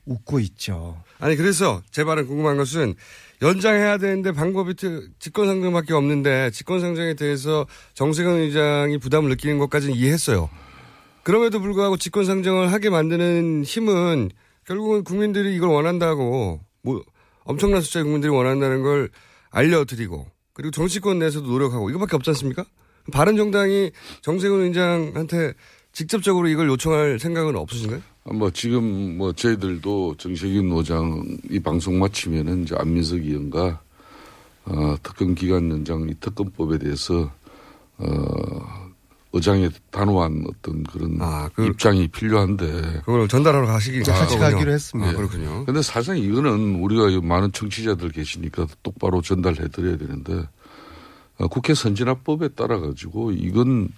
웃고 0.05 0.39
있죠. 0.41 1.01
아니 1.19 1.35
그래서 1.35 1.81
제 1.91 2.03
말은 2.03 2.27
궁금한 2.27 2.57
것은 2.57 2.93
연장해야 3.41 3.97
되는데 3.97 4.31
방법이 4.31 4.73
트- 4.75 5.09
직권상정밖에 5.19 5.93
없는데 5.93 6.49
직권상정에 6.51 7.13
대해서 7.13 7.67
정세균 7.93 8.33
의장이 8.33 8.97
부담을 8.97 9.29
느끼는 9.29 9.59
것까지는 9.59 9.95
이해했어요. 9.95 10.49
그럼에도 11.23 11.59
불구하고 11.59 11.97
직권상정을 11.97 12.71
하게 12.71 12.89
만드는 12.89 13.63
힘은 13.63 14.29
결국은 14.65 15.03
국민들이 15.03 15.55
이걸 15.55 15.69
원한다고 15.69 16.61
뭐 16.81 17.03
엄청난 17.43 17.81
숫자의 17.81 18.03
국민들이 18.03 18.31
원한다는 18.31 18.81
걸 18.81 19.09
알려드리고 19.51 20.25
그리고 20.53 20.71
정치권 20.71 21.19
내에서도 21.19 21.45
노력하고 21.47 21.89
이거밖에 21.89 22.15
없지 22.15 22.29
않습니까? 22.31 22.65
바른정당이 23.11 23.91
정세균 24.21 24.61
의장한테 24.61 25.53
직접적으로 25.91 26.47
이걸 26.47 26.67
요청할 26.69 27.19
생각은 27.19 27.55
없으신가요? 27.55 28.01
뭐 28.33 28.51
지금 28.51 29.17
뭐 29.17 29.31
저희들도 29.33 30.15
정세균 30.17 30.69
노장 30.69 31.23
이 31.49 31.59
방송 31.59 31.99
마치면은 31.99 32.63
이제 32.63 32.75
안민석 32.77 33.17
의원과 33.17 33.79
어, 34.65 34.95
특검 35.01 35.33
기간 35.33 35.69
연장 35.69 36.07
이 36.09 36.13
특검법에 36.19 36.77
대해서 36.77 37.31
어, 37.97 38.87
의장의 39.33 39.71
단호한 39.91 40.45
어떤 40.47 40.83
그런 40.83 41.19
입장이 41.59 42.07
필요한데 42.09 43.01
그걸 43.05 43.27
전달하러 43.27 43.65
가시기 43.65 44.01
같이 44.03 44.37
가기로 44.37 44.71
했습니다. 44.71 45.11
아, 45.11 45.15
그렇군요. 45.15 45.65
근데 45.65 45.81
사실상 45.81 46.17
이거는 46.17 46.75
우리가 46.81 47.09
이 47.09 47.19
많은 47.21 47.51
청취자들 47.51 48.11
계시니까 48.11 48.67
똑바로 48.83 49.21
전달해 49.21 49.67
드려야 49.69 49.97
되는데 49.97 50.47
어, 51.37 51.47
국회 51.47 51.73
선진화법에 51.73 52.49
따라 52.49 52.79
가지고 52.79 53.31
이건 53.31 53.89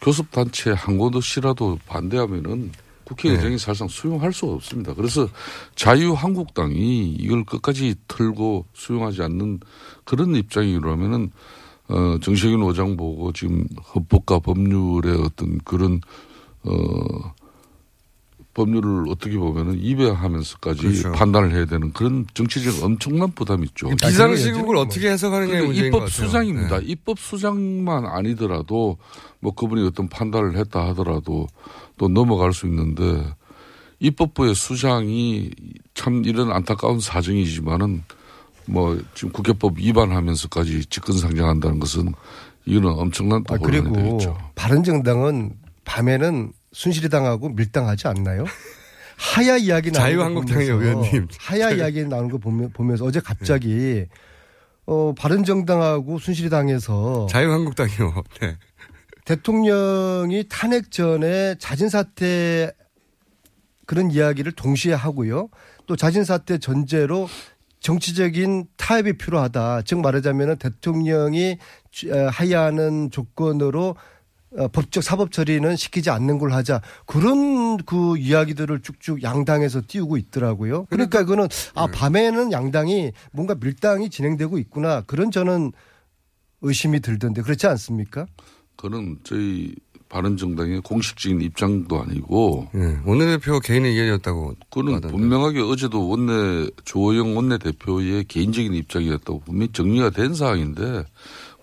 교섭단체 0.00 0.72
한 0.72 0.98
곳이라도 0.98 1.78
반대하면은 1.86 2.72
국회의장이 3.08 3.52
네. 3.52 3.58
사실상 3.58 3.88
수용할 3.88 4.32
수가 4.32 4.52
없습니다. 4.52 4.92
그래서 4.92 5.28
자유한국당이 5.76 7.14
이걸 7.14 7.44
끝까지 7.44 7.94
털고 8.06 8.66
수용하지 8.74 9.22
않는 9.22 9.60
그런 10.04 10.34
입장이라면은 10.36 11.30
어, 11.88 12.18
정세균 12.20 12.62
의장 12.62 12.98
보고 12.98 13.32
지금 13.32 13.66
헌법과 13.94 14.40
법률의 14.40 15.22
어떤 15.24 15.58
그런 15.64 16.00
어, 16.64 17.32
법률을 18.52 19.04
어떻게 19.08 19.38
보면은 19.38 19.78
입에하면서까지 19.80 20.82
그렇죠. 20.82 21.12
판단을 21.12 21.52
해야 21.52 21.64
되는 21.64 21.92
그런 21.92 22.26
정치적 22.34 22.84
엄청난 22.84 23.30
부담이 23.32 23.68
있죠. 23.68 23.88
비상시국을 24.02 24.76
어떻게 24.76 25.10
해석하느냐의 25.10 25.66
문제인 25.66 25.92
것 25.92 25.98
입법. 25.98 26.10
수장입니다. 26.10 26.80
네. 26.80 26.86
입법 26.86 27.18
수장만 27.20 28.04
아니더라도 28.04 28.98
뭐 29.40 29.54
그분이 29.54 29.86
어떤 29.86 30.08
판단을 30.08 30.56
했다 30.56 30.88
하더라도 30.88 31.46
또 31.98 32.08
넘어갈 32.08 32.52
수 32.52 32.66
있는데 32.66 33.02
입법부의 34.00 34.54
수장이 34.54 35.50
참 35.94 36.24
이런 36.24 36.52
안타까운 36.52 37.00
사정이지만은 37.00 38.02
뭐 38.66 38.98
지금 39.14 39.32
국회법 39.32 39.78
위반하면서까지 39.78 40.86
직권상정한다는 40.86 41.80
것은 41.80 42.12
이거는 42.64 42.90
엄청난 42.98 43.42
또 43.44 43.54
아, 43.54 43.58
혼란이 43.58 43.82
그리고 43.82 43.96
되겠죠. 43.96 44.38
바른정당은 44.54 45.52
밤에는 45.84 46.52
순실이 46.72 47.08
당하고 47.08 47.48
밀당하지 47.48 48.08
않나요? 48.08 48.44
하야 49.16 49.56
이야기 49.56 49.90
나오는 49.90 50.10
자유한국당의 50.10 50.70
보면서 50.70 50.86
의원님. 50.86 51.28
하야 51.40 51.70
이야기 51.70 52.04
나오는 52.04 52.30
거 52.30 52.38
보면, 52.38 52.70
보면서 52.72 53.04
어제 53.04 53.20
갑자기 53.20 54.04
어, 54.86 55.12
바른정당하고 55.18 56.18
순실이 56.18 56.50
당에서 56.50 57.26
자유한국당이요. 57.30 58.22
네. 58.40 58.56
대통령이 59.28 60.46
탄핵 60.48 60.90
전에 60.90 61.54
자진 61.58 61.90
사퇴 61.90 62.72
그런 63.84 64.10
이야기를 64.10 64.52
동시에 64.52 64.94
하고요. 64.94 65.50
또 65.84 65.96
자진 65.96 66.24
사퇴 66.24 66.56
전제로 66.56 67.28
정치적인 67.80 68.68
타협이 68.78 69.18
필요하다. 69.18 69.82
즉 69.82 70.00
말하자면 70.00 70.56
대통령이 70.56 71.58
하야하는 72.32 73.10
조건으로 73.10 73.96
어, 74.56 74.68
법적 74.68 75.02
사법 75.02 75.30
처리는 75.30 75.76
시키지 75.76 76.08
않는 76.08 76.38
걸 76.38 76.52
하자 76.52 76.80
그런 77.04 77.76
그 77.76 78.16
이야기들을 78.16 78.80
쭉쭉 78.80 79.22
양당에서 79.22 79.82
띄우고 79.86 80.16
있더라고요. 80.16 80.86
그러니까 80.86 81.18
그거는 81.18 81.48
아 81.74 81.84
네. 81.84 81.92
밤에는 81.92 82.50
양당이 82.50 83.12
뭔가 83.32 83.54
밀당이 83.54 84.08
진행되고 84.08 84.56
있구나 84.56 85.02
그런 85.02 85.30
저는 85.30 85.72
의심이 86.62 87.00
들던데 87.00 87.42
그렇지 87.42 87.66
않습니까? 87.66 88.24
그는 88.78 89.18
저희 89.24 89.74
바른정당의 90.08 90.80
공식적인 90.80 91.42
입장도 91.42 92.00
아니고 92.00 92.68
네, 92.72 92.96
원내대표 93.04 93.60
개인의 93.60 93.90
의견이었다고 93.90 94.54
그는 94.70 94.94
하던데. 94.94 95.14
분명하게 95.14 95.60
어제도 95.60 96.08
원내 96.08 96.70
조호영 96.86 97.36
원내대표의 97.36 98.24
개인적인 98.24 98.72
입장이었다고 98.72 99.40
분명히 99.40 99.70
정리가 99.72 100.10
된 100.10 100.32
사항인데 100.34 101.04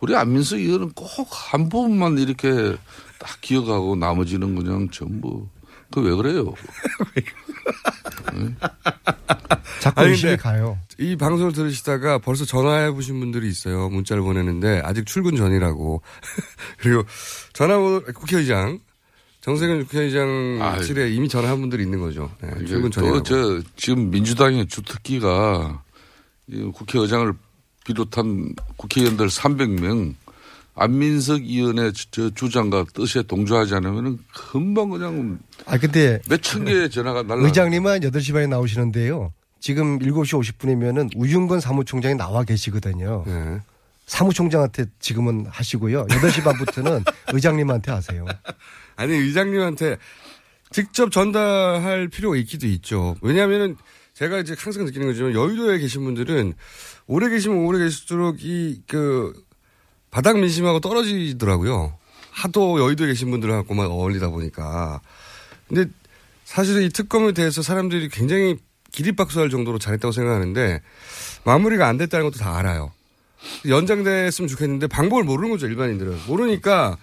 우리 0.01 0.15
안민석 0.15 0.59
의원은 0.59 0.91
꼭 0.91 1.07
한 1.31 1.69
부분만 1.69 2.19
이렇게 2.19 2.75
딱 3.17 3.41
기억하고 3.41 3.95
나머지는 3.95 4.53
그냥 4.55 4.89
전부 4.91 5.47
그 5.91 6.01
왜 6.01 6.13
그래요? 6.15 6.53
자꾸 9.79 10.01
아니, 10.01 10.11
의심이 10.11 10.37
가요. 10.37 10.79
이 10.97 11.15
방송을 11.15 11.53
들으시다가 11.53 12.17
벌써 12.17 12.45
전화해 12.45 12.91
보신 12.91 13.19
분들이 13.19 13.47
있어요. 13.49 13.89
문자를 13.89 14.23
보내는데 14.23 14.81
아직 14.83 15.05
출근 15.05 15.35
전이라고. 15.35 16.01
그리고 16.79 17.03
전화번호 17.53 18.01
국회의장 18.13 18.79
정세균 19.41 19.83
국회의장실에 19.85 21.11
이미 21.11 21.29
전화한 21.29 21.59
분들이 21.59 21.83
있는 21.83 21.99
거죠. 21.99 22.31
네, 22.41 22.49
출근 22.65 22.89
전이라고. 22.89 23.23
또저 23.23 23.61
지금 23.75 24.09
민주당의 24.09 24.67
주특기가 24.67 25.83
이 26.47 26.63
국회의장을 26.73 27.31
비롯한 27.85 28.55
국회의원들 28.77 29.27
300명 29.27 30.15
안민석 30.75 31.41
의원의 31.41 31.93
저 32.11 32.29
주장과 32.29 32.85
뜻에 32.93 33.23
동조하지 33.23 33.75
않으면은 33.75 34.19
금방 34.33 34.89
그냥 34.89 35.39
아 35.65 35.77
근데 35.77 36.19
몇천 36.29 36.65
개의 36.65 36.89
전화가 36.89 37.23
날라. 37.23 37.45
의장님은 37.45 38.01
8시 38.01 38.33
반에 38.33 38.47
나오시는데요. 38.47 39.31
지금 39.61 39.99
7시 39.99 40.39
50분이면은 40.41 41.11
우윤건 41.15 41.59
사무총장이 41.61 42.15
나와 42.15 42.43
계시거든요. 42.43 43.23
네. 43.25 43.59
사무총장한테 44.05 44.85
지금은 44.99 45.45
하시고요. 45.49 46.05
8시 46.07 46.43
반부터는 46.43 47.03
의장님한테 47.33 47.91
하세요. 47.91 48.25
아니 48.97 49.13
의장님한테 49.13 49.97
직접 50.71 51.09
전달할 51.11 52.09
필요가 52.09 52.35
있기도 52.37 52.67
있죠. 52.67 53.15
왜냐하면은 53.21 53.77
제가 54.13 54.39
이제 54.39 54.55
항상 54.57 54.85
느끼는 54.85 55.07
거지만 55.07 55.33
여의도에 55.33 55.79
계신 55.79 56.03
분들은 56.03 56.53
오래 57.07 57.29
계시면 57.29 57.59
오래 57.65 57.79
계실수록 57.79 58.37
이 58.43 58.81
그 58.87 59.33
바닥 60.15 60.39
민심하고 60.39 60.79
떨어지더라고요. 60.79 61.93
하도 62.31 62.79
여의도에 62.79 63.07
계신 63.07 63.31
분들하고만 63.31 63.87
어울리다 63.87 64.29
보니까. 64.29 65.01
근데 65.67 65.91
사실은 66.45 66.83
이 66.83 66.89
특검에 66.89 67.33
대해서 67.33 67.61
사람들이 67.61 68.07
굉장히 68.07 68.55
기립박수할 68.93 69.49
정도로 69.49 69.77
잘했다고 69.77 70.13
생각하는데 70.13 70.81
마무리가 71.43 71.89
안 71.89 71.97
됐다는 71.97 72.27
것도 72.27 72.39
다 72.39 72.57
알아요. 72.57 72.93
연장됐으면 73.67 74.47
좋겠는데 74.47 74.87
방법을 74.87 75.25
모르는 75.25 75.49
거죠 75.49 75.67
일반인들은 75.67 76.19
모르니까 76.27 76.97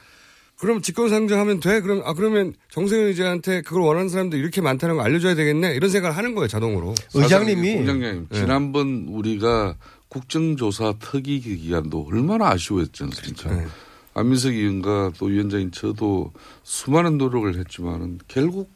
그럼 0.57 0.81
직권상정하면 0.81 1.61
돼? 1.61 1.83
그럼 1.83 2.01
아 2.07 2.15
그러면 2.15 2.55
정세현 2.71 3.09
의장한테 3.09 3.61
그걸 3.61 3.83
원하는 3.83 4.09
사람들 4.09 4.39
이렇게 4.39 4.63
많다는 4.63 4.97
거 4.97 5.03
알려줘야 5.03 5.35
되겠네 5.35 5.75
이런 5.75 5.91
생각을 5.91 6.17
하는 6.17 6.35
거예요 6.35 6.49
자동으로. 6.49 6.95
의장님이 7.15 7.75
공장장님 7.75 8.27
네. 8.31 8.39
지난번 8.41 9.07
우리가 9.11 9.77
국정조사 10.13 10.97
특위 11.01 11.41
기간도 11.41 12.07
얼마나 12.07 12.51
아쉬워했지 12.51 13.05
않습니까? 13.05 13.49
그렇죠. 13.49 13.63
네. 13.63 13.67
안민석 14.13 14.53
의원과 14.53 15.13
또 15.19 15.25
위원장인 15.27 15.73
저도 15.73 16.33
수많은 16.65 17.17
노력을 17.17 17.59
했지만은 17.59 18.19
결국 18.29 18.71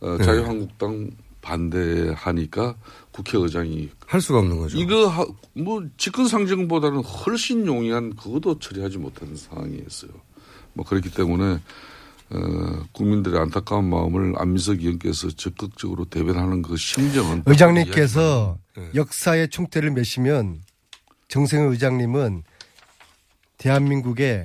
어, 0.00 0.16
네. 0.16 0.24
자유한국당 0.24 1.10
반대하니까 1.42 2.74
국회의장이 3.10 3.90
할 4.06 4.22
수가 4.22 4.38
없는 4.38 4.60
거죠. 4.60 4.78
이거 4.78 5.08
하, 5.08 5.26
뭐 5.52 5.84
직권 5.98 6.26
상정보다는 6.26 7.02
훨씬 7.02 7.66
용이한 7.66 8.16
그것도 8.16 8.58
처리하지 8.58 8.96
못하는 8.96 9.36
상황이었어요. 9.36 10.10
뭐 10.72 10.86
그렇기 10.86 11.10
때문에 11.10 11.60
어, 12.34 12.86
국민들의 12.92 13.38
안타까운 13.38 13.90
마음을 13.90 14.34
안민석 14.38 14.80
의원께서 14.80 15.28
적극적으로 15.30 16.06
대변하는 16.06 16.62
그 16.62 16.76
심정은 16.76 17.42
의장님께서 17.44 18.58
네. 18.76 18.90
역사의 18.94 19.48
총대를 19.48 19.90
메시면 19.90 20.62
정세현 21.28 21.70
의장님은 21.72 22.42
대한민국의 23.58 24.44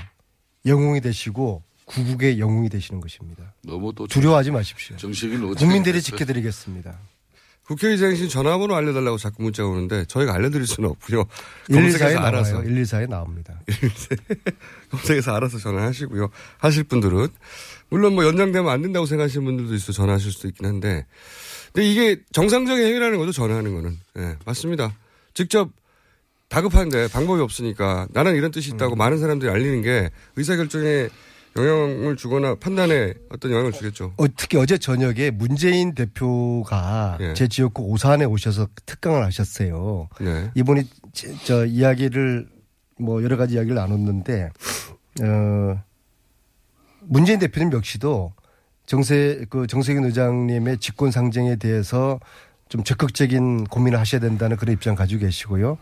영웅이 0.65 0.99
되시고 0.99 1.63
구국의 1.85 2.39
영웅이 2.39 2.69
되시는 2.69 2.99
것입니다. 2.99 3.53
너무 3.63 3.93
또 3.93 4.05
두려워하지 4.07 4.51
마십시오. 4.51 4.97
정식인 4.97 5.55
국민들이 5.55 6.01
지켜드리겠습니다. 6.01 6.99
국회의장실 7.67 8.29
전화번호 8.29 8.75
알려달라고 8.75 9.17
자꾸 9.17 9.43
문자가 9.43 9.69
오는데 9.69 10.05
저희가 10.05 10.33
알려드릴 10.33 10.65
수는 10.65 10.89
없고요. 10.89 11.25
114에 11.69 11.73
검색해서 11.73 12.19
알아서 12.19 12.51
나와요. 12.53 12.69
114에 12.69 13.09
나옵니다. 13.09 13.61
검색해서 14.89 15.35
알아서 15.35 15.57
전화하시고요. 15.57 16.29
하실 16.57 16.85
분들은 16.85 17.27
물론 17.89 18.15
뭐 18.15 18.25
연장되면 18.25 18.69
안 18.71 18.81
된다고 18.81 19.05
생각하시는 19.05 19.43
분들도 19.45 19.73
있어 19.75 19.91
전화하실 19.91 20.31
수도 20.31 20.47
있긴 20.47 20.65
한데 20.65 21.05
근데 21.73 21.89
이게 21.89 22.21
정상적인 22.31 22.83
행위라는 22.85 23.17
거죠 23.17 23.31
전화하는 23.31 23.73
거는 23.73 23.97
예 24.17 24.35
맞습니다. 24.45 24.93
직접 25.33 25.69
다급한데 26.49 27.07
방법이 27.09 27.41
없으니까 27.41 28.07
나는 28.11 28.35
이런 28.35 28.51
뜻이 28.51 28.71
있다고 28.71 28.95
음. 28.95 28.97
많은 28.97 29.19
사람들이 29.19 29.51
알리는 29.51 29.81
게 29.81 30.09
의사결정에 30.38 31.09
영향을 31.57 32.15
주거나 32.15 32.55
판단에 32.55 33.13
어떤 33.29 33.51
영향을 33.51 33.71
주겠죠. 33.71 34.13
어, 34.17 34.25
특히 34.35 34.57
어제 34.57 34.77
저녁에 34.77 35.31
문재인 35.31 35.93
대표가 35.95 37.17
예. 37.19 37.33
제 37.33 37.47
지역구 37.47 37.83
오산에 37.83 38.25
오셔서 38.25 38.67
특강을 38.85 39.23
하셨어요. 39.25 40.07
네. 40.21 40.51
이분이 40.55 40.83
제- 41.13 41.33
저 41.45 41.65
이야기를 41.65 42.47
뭐 42.99 43.23
여러 43.23 43.38
가지 43.38 43.55
이야기를 43.55 43.75
나눴는데 43.75 44.49
어 45.23 45.83
문재인 47.10 47.39
대표님 47.39 47.72
역시도 47.72 48.34
정세 48.86 49.45
그 49.49 49.68
정세균 49.68 50.03
의장님의 50.05 50.78
직권 50.80 51.12
상정에 51.12 51.55
대해서 51.55 52.20
좀 52.70 52.84
적극적인 52.84 53.66
고민을 53.66 53.99
하셔야 53.99 54.20
된다는 54.20 54.58
그런 54.58 54.74
입장 54.74 54.95
가지고 54.95 55.22
계시고요. 55.22 55.78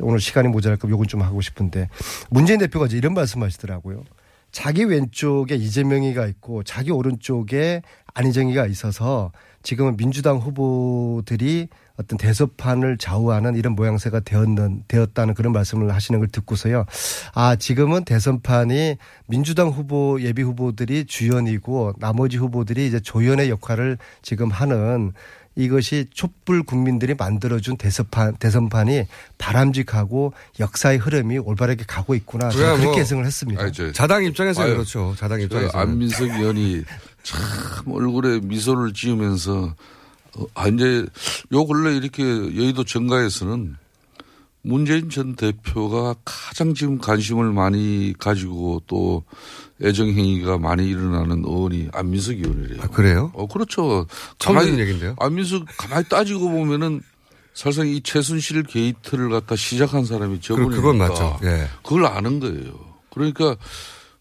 오늘 0.00 0.20
시간이 0.20 0.48
모자랄까 0.48 0.88
요건 0.88 1.08
좀 1.08 1.22
하고 1.22 1.40
싶은데 1.40 1.88
문재인 2.28 2.58
대표가 2.58 2.86
이제 2.86 2.96
이런 2.96 3.14
말씀하시더라고요. 3.14 4.04
자기 4.52 4.84
왼쪽에 4.84 5.54
이재명이가 5.54 6.26
있고 6.26 6.62
자기 6.62 6.90
오른쪽에 6.90 7.82
안희정이가 8.14 8.66
있어서 8.66 9.32
지금은 9.62 9.96
민주당 9.96 10.38
후보들이 10.38 11.68
어떤 12.00 12.16
대서판을 12.16 12.96
좌우하는 12.96 13.56
이런 13.56 13.74
모양새가 13.74 14.20
되었는 14.20 14.84
되었다는 14.88 15.34
그런 15.34 15.52
말씀을 15.52 15.92
하시는 15.94 16.18
걸 16.18 16.28
듣고서요. 16.28 16.86
아 17.34 17.56
지금은 17.56 18.04
대선판이 18.04 18.96
민주당 19.26 19.68
후보 19.68 20.18
예비 20.22 20.40
후보들이 20.40 21.04
주연이고 21.04 21.92
나머지 21.98 22.38
후보들이 22.38 22.86
이제 22.86 23.00
조연의 23.00 23.50
역할을 23.50 23.98
지금 24.22 24.48
하는 24.50 25.12
이것이 25.56 26.06
촛불 26.14 26.62
국민들이 26.62 27.12
만들어준 27.14 27.76
대선판 27.76 28.36
대선판이 28.36 29.04
바람직하고 29.36 30.32
역사의 30.58 30.96
흐름이 30.98 31.36
올바르게 31.38 31.84
가고 31.86 32.14
있구나 32.14 32.48
그렇게 32.48 32.82
뭐 32.84 32.94
해석을 32.96 33.26
했습니다. 33.26 33.62
아니, 33.62 33.72
저- 33.72 33.92
자당 33.92 34.24
입장에서 34.24 34.62
아유, 34.62 34.72
그렇죠. 34.72 35.14
자당 35.18 35.38
저 35.40 35.44
입장에서 35.44 35.76
안민석 35.76 36.30
의원이 36.30 36.82
참 37.24 37.40
얼굴에 37.92 38.40
미소를 38.42 38.94
지으면서 38.94 39.64
어, 39.64 39.74
아 40.54 40.68
이제 40.68 41.06
요 41.52 41.66
근래 41.66 41.96
이렇게 41.96 42.22
여의도 42.22 42.84
정가에서는 42.84 43.76
문재인 44.62 45.08
전 45.10 45.34
대표가 45.36 46.14
가장 46.24 46.74
지금 46.74 46.98
관심을 46.98 47.52
많이 47.52 48.12
가지고 48.18 48.82
또 48.86 49.24
애정행위가 49.82 50.58
많이 50.58 50.86
일어나는 50.88 51.42
의원이 51.44 51.88
안민석 51.92 52.32
의원이래요. 52.36 52.82
아, 52.82 52.86
그래요? 52.88 53.32
어 53.34 53.46
그렇죠. 53.46 54.06
가만히- 54.38 54.78
얘기인데요. 54.78 55.16
안민석 55.18 55.64
가만히 55.78 56.04
따지고 56.08 56.50
보면은 56.50 57.00
사실상 57.54 57.88
이 57.88 58.00
최순실 58.02 58.62
게이트를 58.64 59.30
갖다 59.30 59.56
시작한 59.56 60.04
사람이 60.04 60.40
저분이니까 60.40 60.76
그건 60.76 60.98
맞죠. 60.98 61.38
예. 61.42 61.66
그걸 61.82 62.04
아는 62.06 62.38
거예요. 62.40 62.72
그러니까 63.12 63.56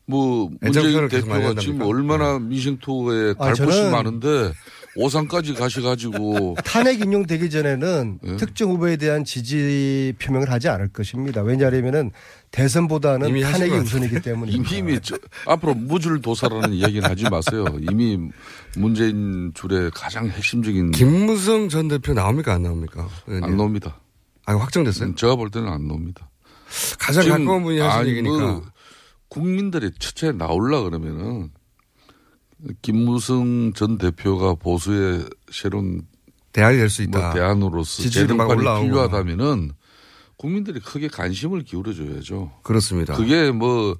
뭐 0.05 0.49
문재인 0.61 1.07
대표가 1.09 1.53
지금? 1.59 1.81
얼마나 1.81 2.39
민생투어에 2.39 3.31
아, 3.37 3.43
갈 3.43 3.53
곳이 3.53 3.77
저는- 3.77 3.91
많은데 3.91 4.53
오산까지 4.95 5.53
가셔가지고 5.53 6.55
탄핵 6.65 7.01
인용되기 7.01 7.49
전에는 7.49 8.19
예? 8.25 8.37
특정 8.37 8.71
후보에 8.71 8.97
대한 8.97 9.23
지지 9.23 10.13
표명을 10.19 10.51
하지 10.51 10.67
않을 10.69 10.89
것입니다. 10.89 11.41
왜냐하면은 11.41 12.11
대선보다는 12.51 13.29
이미 13.29 13.41
탄핵이 13.41 13.69
것 13.71 13.83
우선이기 13.83 14.21
때문에. 14.21 14.51
이미 14.51 14.99
저, 15.01 15.17
앞으로 15.45 15.75
무줄 15.75 16.21
도사라는 16.21 16.73
이야기는 16.73 17.07
하지 17.09 17.29
마세요. 17.29 17.65
이미 17.89 18.17
문재인 18.75 19.51
줄의 19.53 19.91
가장 19.93 20.27
핵심적인 20.27 20.91
김무성 20.91 21.69
전 21.69 21.87
대표 21.87 22.13
나옵니까 22.13 22.53
안 22.53 22.63
나옵니까? 22.63 23.07
안 23.27 23.55
나옵니다. 23.57 23.99
아 24.45 24.55
확정됐어요? 24.55 25.15
제가 25.15 25.35
볼 25.35 25.51
때는 25.51 25.69
안 25.69 25.87
나옵니다. 25.87 26.29
가장 26.99 27.27
가까운 27.27 27.63
분이 27.63 27.79
하신 27.79 27.99
아니, 27.99 28.09
얘기니까. 28.09 28.37
뭐 28.37 28.63
국민들이 29.27 29.91
첫째 29.99 30.31
나올라 30.31 30.81
그러면은 30.81 31.51
김무성 32.81 33.73
전 33.73 33.97
대표가 33.97 34.55
보수의 34.55 35.25
새로운 35.51 36.01
대안이 36.51 36.77
될 36.77 36.89
수 36.89 37.03
있다. 37.03 37.19
뭐 37.19 37.33
대안으로서 37.33 38.01
지지율이 38.03 38.33
막 38.33 38.45
재등판이 38.47 38.61
올라오고. 38.61 38.85
필요하다면은 38.85 39.71
국민들이 40.37 40.79
크게 40.79 41.07
관심을 41.09 41.63
기울여줘야죠. 41.63 42.51
그렇습니다. 42.63 43.13
그게 43.15 43.51
뭐 43.51 43.97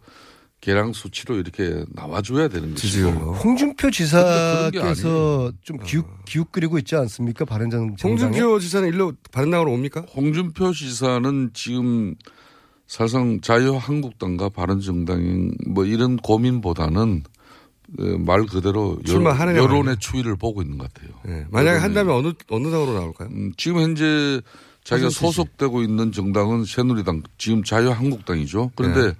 개량 0.62 0.92
수치로 0.94 1.36
이렇게 1.36 1.86
나와줘야 1.94 2.48
되는 2.50 2.74
것이고. 2.74 3.10
홍준표 3.36 3.92
지사께서 3.92 5.52
좀 5.62 5.78
기웃, 5.80 6.06
기웃거리고 6.26 6.78
있지 6.80 6.96
않습니까? 6.96 7.46
바른정 7.46 7.96
홍준표 8.04 8.60
지사는 8.60 8.88
일로 8.90 9.14
바른당으로 9.32 9.72
옵니까? 9.72 10.02
홍준표 10.16 10.74
지사는 10.74 11.52
지금 11.54 12.16
사실상 12.88 13.40
자유한국당과 13.42 14.50
바른정당 14.50 15.52
뭐 15.68 15.86
이런 15.86 16.18
고민보다는 16.18 17.24
어, 17.24 17.39
말 17.98 18.46
그대로 18.46 18.98
여- 19.00 19.04
출마하느냐 19.12 19.58
여론의. 19.60 19.98
추이를 20.00 20.36
보고 20.36 20.62
있는 20.62 20.78
것 20.78 20.92
같아요. 20.94 21.12
예. 21.28 21.46
만약에 21.50 21.80
한다면 21.80 22.16
어느 22.16 22.34
어느 22.50 22.70
당으로 22.70 22.94
나올까요? 22.94 23.30
음, 23.30 23.52
지금 23.58 23.82
현재 23.82 24.42
자기가? 24.84 25.10
소속되고 25.10 25.82
있는 25.82 26.12
정당은 26.12 26.66
새누리당, 26.66 27.24
지금 27.38 27.64
자유한국당이죠. 27.64 28.72
그런데 28.76 29.08
네. 29.08 29.14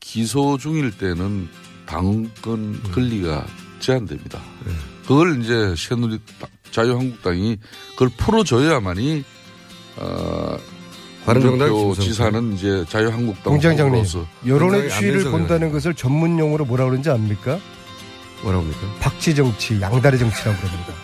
기소 0.00 0.58
중일 0.58 0.96
때는 0.96 1.48
당권 1.86 2.58
음. 2.58 2.82
권리가 2.94 3.46
제한됩니다. 3.80 4.40
네. 4.66 4.72
그걸 5.06 5.40
이제 5.42 5.74
새누리 5.76 6.18
자유한국당이 6.70 7.58
그걸 7.92 8.08
풀어줘야만이 8.16 9.24
어, 9.96 10.56
바른정당. 11.24 11.94
지사는 11.94 12.52
이제 12.54 12.84
자유한국당 12.88 13.44
공장장님, 13.52 14.04
여론의 14.46 14.90
추이를. 14.90 15.30
본다는 15.30 15.70
것을 15.72 15.94
전문 15.94 16.38
용어로 16.38 16.64
뭐라 16.64 16.84
그러는지 16.84 17.10
압니까? 17.10 17.58
뭐라고 18.42 18.64
합니까? 18.64 18.80
박쥐 19.00 19.34
정치, 19.34 19.80
양다리 19.80 20.18
정치라고 20.18 20.58
그럽니다. 20.58 21.03